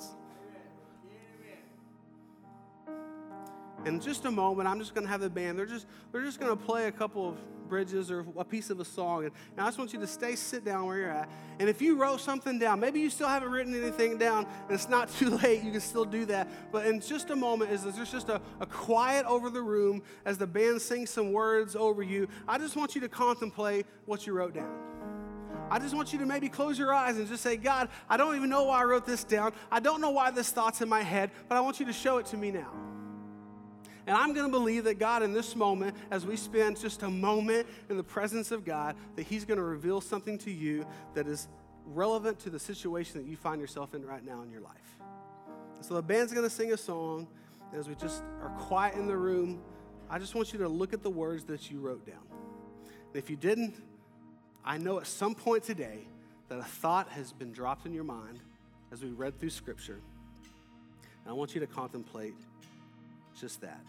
In 3.85 4.01
just 4.01 4.25
a 4.25 4.31
moment, 4.31 4.69
I'm 4.69 4.79
just 4.79 4.95
going 4.95 5.07
to 5.07 5.11
have 5.11 5.21
the 5.21 5.31
band. 5.31 5.59
They're 5.59 5.67
just, 5.67 5.87
they're 6.13 6.23
just 6.23 6.39
going 6.39 6.57
to 6.57 6.65
play 6.65 6.87
a 6.87 6.93
couple 6.93 7.29
of 7.29 7.37
bridges 7.69 8.11
or 8.11 8.27
a 8.37 8.45
piece 8.45 8.69
of 8.69 8.81
a 8.81 8.85
song. 8.85 9.25
And, 9.25 9.33
I 9.57 9.65
just 9.65 9.79
want 9.79 9.95
you 9.95 10.01
to 10.01 10.07
stay, 10.07 10.37
sit 10.37 10.63
down 10.63 10.87
where 10.87 10.99
you're 10.99 11.11
at. 11.11 11.31
And 11.59 11.71
if 11.71 11.81
you 11.81 11.97
wrote 11.97 12.21
something 12.21 12.59
down, 12.59 12.81
maybe 12.81 13.01
you 13.01 13.09
still 13.09 13.29
haven't 13.29 13.51
written 13.51 13.75
anything 13.75 14.19
down 14.19 14.45
and 14.45 14.73
it's 14.73 14.91
not 14.91 15.09
too 15.19 15.31
late, 15.31 15.63
you 15.63 15.73
can 15.73 15.81
still 15.81 16.05
do 16.05 16.27
that. 16.27 16.49
But 16.71 16.87
in 16.87 17.01
just 17.01 17.31
a 17.31 17.37
moment, 17.37 17.71
is 17.71 17.83
there's 17.83 18.13
just 18.13 18.29
a, 18.29 18.43
a 18.61 18.67
quiet 18.67 19.25
over 19.25 19.49
the 19.49 19.63
room 19.63 20.03
as 20.27 20.37
the 20.37 20.47
band 20.47 20.83
sings 20.83 21.09
some 21.09 21.33
words 21.33 21.75
over 21.75 22.03
you. 22.03 22.29
I 22.47 22.59
just 22.59 22.77
want 22.77 22.95
you 22.95 23.01
to 23.01 23.09
contemplate 23.09 23.87
what 24.05 24.27
you 24.27 24.35
wrote 24.35 24.55
down. 24.55 24.71
I 25.71 25.79
just 25.79 25.95
want 25.95 26.13
you 26.13 26.19
to 26.19 26.27
maybe 26.27 26.51
close 26.51 26.79
your 26.79 26.93
eyes 26.93 27.17
and 27.17 27.27
just 27.27 27.43
say, 27.43 27.57
God, 27.57 27.89
I 28.07 28.19
don't 28.19 28.37
even 28.37 28.51
know 28.51 28.65
why 28.65 28.83
I 28.83 28.85
wrote 28.85 29.07
this 29.07 29.25
down. 29.25 29.55
I 29.71 29.81
don't 29.81 30.03
know 30.03 30.11
why 30.11 30.31
this 30.31 30.51
thought's 30.51 30.83
in 30.83 30.91
my 30.91 31.01
head, 31.01 31.31
but 31.49 31.57
I 31.57 31.63
want 31.63 31.81
you 31.81 31.87
to 31.87 31.93
show 31.95 32.19
it 32.19 32.27
to 32.27 32.37
me 32.37 32.51
now. 32.51 32.92
And 34.07 34.17
I'm 34.17 34.33
going 34.35 34.47
to 34.47 34.51
believe 34.51 34.85
that 34.85 34.99
God, 34.99 35.23
in 35.23 35.33
this 35.33 35.55
moment, 35.55 35.97
as 36.11 36.27
we 36.27 36.37
spend 36.37 36.79
just 36.81 37.03
a 37.03 37.11
moment 37.11 37.67
in 37.89 37.97
the 37.97 38.03
presence 38.03 38.51
of 38.51 38.65
God, 38.65 38.97
that 39.17 39.23
He's 39.23 39.45
going 39.45 39.59
to 39.59 39.65
reveal 39.65 40.01
something 40.01 40.39
to 40.39 40.51
you 40.51 40.85
that 41.15 41.27
is 41.27 41.49
relevant 41.87 42.39
to 42.41 42.51
the 42.51 42.59
situation 42.59 43.21
that 43.21 43.29
you 43.29 43.37
find 43.37 43.61
yourself 43.61 43.95
in 43.95 44.05
right 44.05 44.25
now 44.25 44.43
in 44.43 44.51
your 44.51 44.61
life. 44.61 44.99
So 45.81 45.95
the 45.95 46.03
band's 46.03 46.33
going 46.33 46.49
to 46.49 46.55
sing 46.55 46.73
a 46.73 46.77
song. 46.77 47.29
As 47.75 47.89
we 47.89 47.95
just 47.95 48.23
are 48.43 48.51
quiet 48.59 48.97
in 48.97 49.07
the 49.07 49.17
room, 49.17 49.63
I 50.11 50.19
just 50.19 50.35
want 50.35 50.53
you 50.53 50.59
to 50.59 50.69
look 50.69 50.93
at 50.93 51.03
the 51.03 51.11
words 51.11 51.45
that 51.45 51.71
you 51.71 51.81
wrote 51.81 52.07
down. 52.07 52.25
And 52.31 53.17
if 53.17 53.31
you 53.31 53.37
didn't, 53.37 53.75
I 54.65 54.79
know 54.79 54.99
at 54.99 55.07
some 55.07 55.35
point 55.35 55.65
today 55.65 56.07
that 56.49 56.59
a 56.59 56.65
thought 56.65 57.09
has 57.09 57.33
been 57.33 57.51
dropped 57.51 57.87
in 57.87 57.95
your 57.95 58.05
mind 58.05 58.41
as 58.93 59.03
we 59.03 59.09
read 59.09 59.41
through 59.41 59.51
Scripture. 59.51 60.01
And 61.25 61.31
I 61.31 61.33
want 61.33 61.55
you 61.55 61.61
to 61.61 61.67
contemplate 61.67 62.35
just 63.41 63.61
that. 63.61 63.81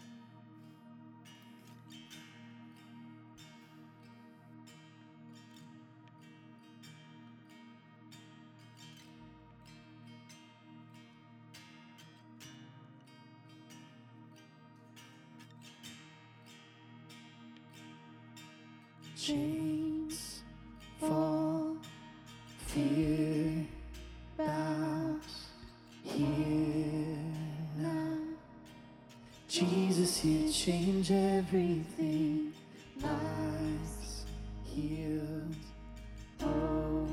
Chains 19.16 19.83
Jesus, 30.04 30.24
you 30.26 30.52
change 30.52 31.10
everything. 31.10 32.52
Lives 33.00 34.26
healed, 34.62 35.56
hope 36.42 37.08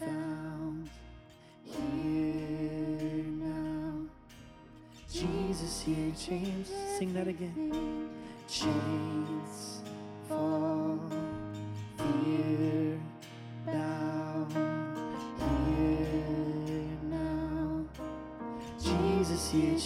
found 0.00 0.88
here 1.66 3.24
now. 3.44 3.92
Jesus, 5.12 5.86
you 5.86 6.14
change. 6.18 6.66
Sing 6.98 7.12
that 7.12 7.28
again. 7.28 8.08
Chains 8.48 9.21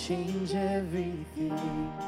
change 0.07 0.55
everything. 0.55 2.06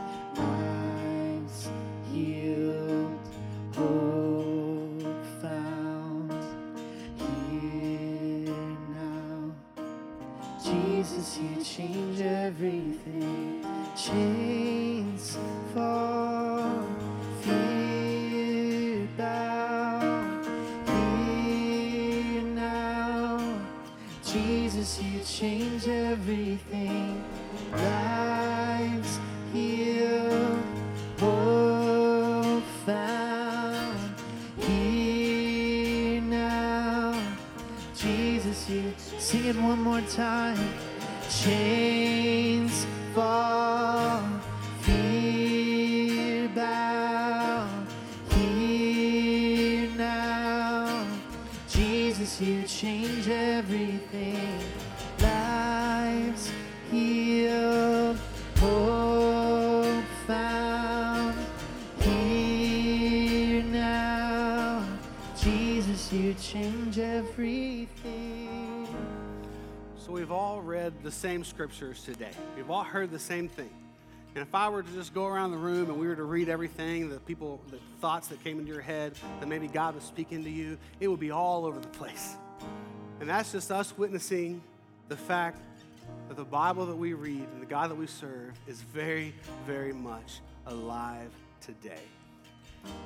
Jesus, 52.18 52.40
you 52.40 52.62
change 52.64 53.28
everything. 53.28 54.58
Lives 55.20 56.50
healed, 56.90 58.18
hope 58.56 60.04
found. 60.26 61.36
Here 62.00 63.62
now, 63.62 64.84
Jesus, 65.40 66.12
you 66.12 66.34
change 66.34 66.98
everything. 66.98 68.88
So 69.96 70.10
we've 70.10 70.32
all 70.32 70.60
read 70.60 70.92
the 71.04 71.12
same 71.12 71.44
scriptures 71.44 72.02
today. 72.02 72.32
We've 72.56 72.68
all 72.68 72.82
heard 72.82 73.12
the 73.12 73.20
same 73.20 73.48
thing. 73.48 73.70
And 74.34 74.46
if 74.46 74.54
I 74.54 74.68
were 74.68 74.82
to 74.82 74.92
just 74.92 75.14
go 75.14 75.26
around 75.26 75.50
the 75.50 75.58
room 75.58 75.90
and 75.90 75.98
we 75.98 76.06
were 76.06 76.16
to 76.16 76.24
read 76.24 76.48
everything, 76.48 77.08
the 77.08 77.18
people, 77.20 77.60
the 77.70 77.78
thoughts 78.00 78.28
that 78.28 78.42
came 78.44 78.58
into 78.58 78.70
your 78.70 78.80
head, 78.80 79.14
that 79.40 79.48
maybe 79.48 79.66
God 79.66 79.94
was 79.94 80.04
speaking 80.04 80.44
to 80.44 80.50
you, 80.50 80.78
it 81.00 81.08
would 81.08 81.20
be 81.20 81.30
all 81.30 81.64
over 81.64 81.80
the 81.80 81.88
place. 81.88 82.36
And 83.20 83.28
that's 83.28 83.52
just 83.52 83.72
us 83.72 83.96
witnessing 83.96 84.62
the 85.08 85.16
fact 85.16 85.60
that 86.28 86.36
the 86.36 86.44
Bible 86.44 86.86
that 86.86 86.96
we 86.96 87.14
read 87.14 87.46
and 87.52 87.60
the 87.60 87.66
God 87.66 87.90
that 87.90 87.96
we 87.96 88.06
serve 88.06 88.52
is 88.66 88.80
very, 88.82 89.34
very 89.66 89.92
much 89.92 90.40
alive 90.66 91.30
today. 91.60 92.02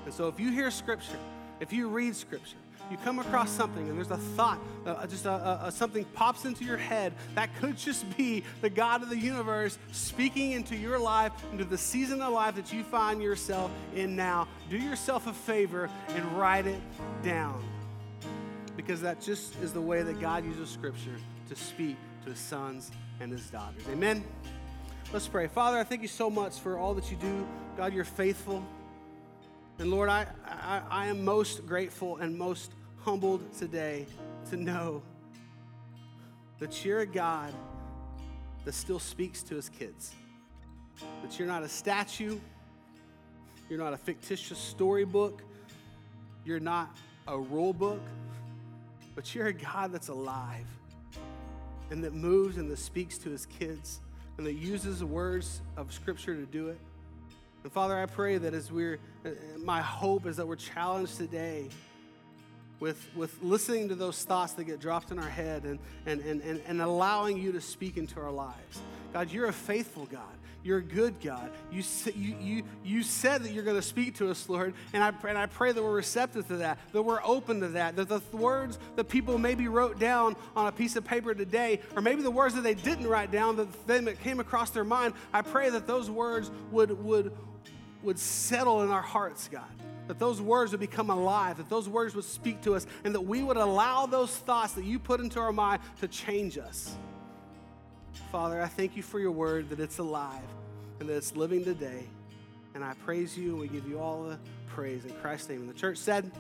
And 0.05 0.13
so 0.13 0.29
if 0.29 0.39
you 0.39 0.51
hear 0.51 0.71
scripture, 0.71 1.19
if 1.61 1.73
you 1.73 1.89
read 1.89 2.15
scripture, 2.15 2.57
you 2.91 2.97
come 2.99 3.19
across 3.19 3.51
something 3.51 3.89
and 3.89 3.97
there's 3.97 4.11
a 4.11 4.17
thought, 4.17 4.59
uh, 4.87 4.91
uh 4.91 5.07
just 5.07 5.25
a, 5.25 5.31
a, 5.31 5.61
a- 5.65 5.73
something 5.73 6.05
pops 6.15 6.45
into 6.45 6.65
your 6.65 6.77
head, 6.77 7.13
that 7.35 7.55
could 7.61 7.77
just 7.77 8.17
be 8.17 8.45
the 8.61 8.71
God 8.71 9.03
of 9.03 9.09
the 9.09 9.19
universe 9.19 9.79
speaking 9.93 10.53
into 10.53 10.77
your 10.77 10.99
life, 10.99 11.33
into 11.53 11.65
the 11.65 11.79
season 11.79 12.21
of 12.23 12.33
life 12.33 12.55
that 12.57 12.73
you 12.73 12.83
find 12.85 13.23
yourself 13.23 13.71
in 13.95 14.17
now. 14.17 14.49
Do 14.71 14.79
yourself 14.79 15.27
a 15.27 15.33
favor 15.33 15.89
and 16.09 16.39
write 16.39 16.67
it 16.67 16.81
down. 17.23 17.63
Because 18.77 19.01
that 19.03 19.21
just 19.21 19.55
is 19.61 19.73
the 19.73 19.81
way 19.81 20.03
that 20.03 20.21
God 20.21 20.45
uses 20.45 20.71
scripture 20.71 21.17
to 21.49 21.57
speak 21.57 21.97
to 22.25 22.31
his 22.31 22.39
sons 22.39 22.91
and 23.21 23.31
his 23.31 23.49
daughters. 23.51 23.83
Amen. 23.91 24.25
Let's 25.13 25.29
pray. 25.29 25.47
Father, 25.47 25.79
I 25.79 25.85
thank 25.85 26.01
you 26.01 26.09
so 26.09 26.31
much 26.31 26.59
for 26.59 26.79
all 26.79 26.95
that 26.95 27.11
you 27.11 27.19
do. 27.19 27.47
God, 27.77 27.93
you're 27.93 28.05
faithful. 28.05 28.65
And 29.79 29.91
Lord, 29.91 30.09
I, 30.09 30.27
I, 30.47 30.83
I 30.91 31.07
am 31.07 31.25
most 31.25 31.67
grateful 31.67 32.19
and 32.19 32.37
most 32.37 32.73
humbled 32.99 33.41
today 33.59 34.07
to 34.51 34.57
know 34.57 35.03
that 36.59 36.85
you're 36.85 37.01
a 37.01 37.07
God 37.07 37.53
that 38.65 38.73
still 38.73 39.01
speaks 39.01 39.43
to 39.45 39.57
his 39.57 39.69
kids. 39.69 40.15
That 41.23 41.39
you're 41.39 41.49
not 41.49 41.63
a 41.63 41.69
statue, 41.69 42.39
you're 43.69 43.79
not 43.79 43.93
a 43.93 43.97
fictitious 43.97 44.59
storybook, 44.59 45.43
you're 46.45 46.61
not 46.61 46.97
a 47.27 47.39
rule 47.39 47.73
book, 47.73 48.03
but 49.15 49.35
you're 49.35 49.49
a 49.49 49.53
God 49.53 49.93
that's 49.93 50.09
alive 50.09 50.67
and 51.91 52.03
that 52.05 52.15
moves 52.15 52.57
and 52.57 52.71
that 52.71 52.79
speaks 52.79 53.19
to 53.19 53.31
his 53.31 53.47
kids 53.47 54.01
and 54.37 54.47
that 54.47 54.55
uses 54.55 55.01
the 55.01 55.07
words 55.07 55.61
of 55.77 55.93
Scripture 55.93 56.35
to 56.35 56.47
do 56.47 56.69
it. 56.69 56.79
And 57.63 57.73
Father, 57.73 57.97
I 57.97 58.07
pray 58.07 58.39
that 58.39 58.55
as 58.55 58.73
we're, 58.73 58.99
uh, 59.25 59.31
my 59.59 59.81
hope 59.81 60.27
is 60.27 60.37
that 60.37 60.47
we're 60.47 60.57
challenged 60.57 61.17
today 61.17 61.69
with, 62.81 62.99
with 63.15 63.41
listening 63.43 63.89
to 63.91 63.95
those 63.95 64.25
thoughts 64.25 64.55
that 64.55 64.65
get 64.65 64.81
dropped 64.81 65.13
in 65.13 65.19
our 65.19 65.29
head 65.29 65.65
and, 65.65 65.79
and, 66.05 66.21
and, 66.23 66.43
and, 66.43 66.61
and 66.67 66.83
allowing 66.83 67.39
you 67.39 67.53
to 67.53 67.61
speak 67.61 67.97
into 67.97 68.19
our 68.21 68.33
lives. 68.33 68.81
God, 69.13 69.31
you're 69.31 69.47
a 69.47 69.53
faithful 69.53 70.07
God. 70.07 70.23
You're 70.65 70.79
a 70.79 70.83
good 70.83 71.21
God. 71.21 71.51
You, 71.73 71.83
you, 72.15 72.37
you, 72.41 72.63
you 72.85 73.03
said 73.03 73.43
that 73.43 73.53
you're 73.53 73.65
going 73.65 73.77
to 73.77 73.83
speak 73.83 74.17
to 74.17 74.31
us, 74.31 74.49
Lord, 74.49 74.75
and 74.93 75.03
I, 75.03 75.13
and 75.29 75.37
I 75.37 75.47
pray 75.47 75.73
that 75.73 75.83
we're 75.83 75.91
receptive 75.91 76.47
to 76.49 76.59
that, 76.59 76.79
that 76.93 77.03
we're 77.03 77.23
open 77.25 77.61
to 77.61 77.69
that, 77.69 77.97
that 77.97 78.09
the 78.09 78.21
th- 78.21 78.33
words 78.33 78.79
that 78.95 79.09
people 79.09 79.39
maybe 79.39 79.67
wrote 79.67 79.99
down 79.99 80.37
on 80.55 80.69
a 80.69 80.73
piece 80.73 80.95
of 80.95 81.05
paper 81.05 81.35
today, 81.35 81.81
or 81.97 82.03
maybe 82.03 82.23
the 82.23 82.31
words 82.31 82.55
that 82.55 82.63
they 82.63 82.75
didn't 82.75 83.09
write 83.09 83.33
down, 83.33 83.57
that 83.57 83.87
that 83.89 84.21
came 84.23 84.39
across 84.39 84.71
their 84.71 84.85
mind, 84.85 85.15
I 85.33 85.43
pray 85.43 85.69
that 85.71 85.89
those 85.89 86.09
words 86.09 86.51
would, 86.71 87.03
would, 87.05 87.33
would 88.03 88.19
settle 88.19 88.83
in 88.83 88.91
our 88.91 89.03
hearts, 89.03 89.49
God. 89.51 89.65
That 90.09 90.19
those 90.19 90.41
words 90.41 90.73
would 90.73 90.81
become 90.81 91.11
alive, 91.11 91.59
that 91.59 91.71
those 91.71 91.89
words 91.89 92.15
would 92.15 92.25
speak 92.25 92.61
to 92.63 92.75
us, 92.75 92.87
and 93.05 93.15
that 93.15 93.21
we 93.21 93.43
would 93.43 93.57
allow 93.57 94.07
those 94.07 94.37
thoughts 94.37 94.73
that 94.73 94.85
you 94.85 94.99
put 94.99 95.21
into 95.21 95.39
our 95.39 95.53
mind 95.53 95.81
to 96.01 96.09
change 96.09 96.59
us. 96.59 96.95
Father, 98.31 98.61
I 98.61 98.67
thank 98.67 98.97
you 98.97 99.03
for 99.03 99.21
your 99.21 99.31
word, 99.31 99.71
that 99.71 99.81
it's 99.81 99.99
alive 99.99 100.43
and 101.01 101.09
that 101.09 101.17
it's 101.17 101.35
living 101.37 101.65
today. 101.65 102.05
And 102.75 102.83
I 102.83 102.95
praise 103.05 103.37
you, 103.37 103.51
and 103.51 103.61
we 103.61 103.69
give 103.69 103.87
you 103.87 103.99
all 103.99 104.23
the 104.23 104.39
praise 104.69 105.05
in 105.05 105.13
Christ's 105.15 105.51
name. 105.51 105.61
And 105.61 105.69
the 105.69 105.75
church 105.75 105.99
said, 105.99 106.31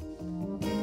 Amen. 0.00 0.73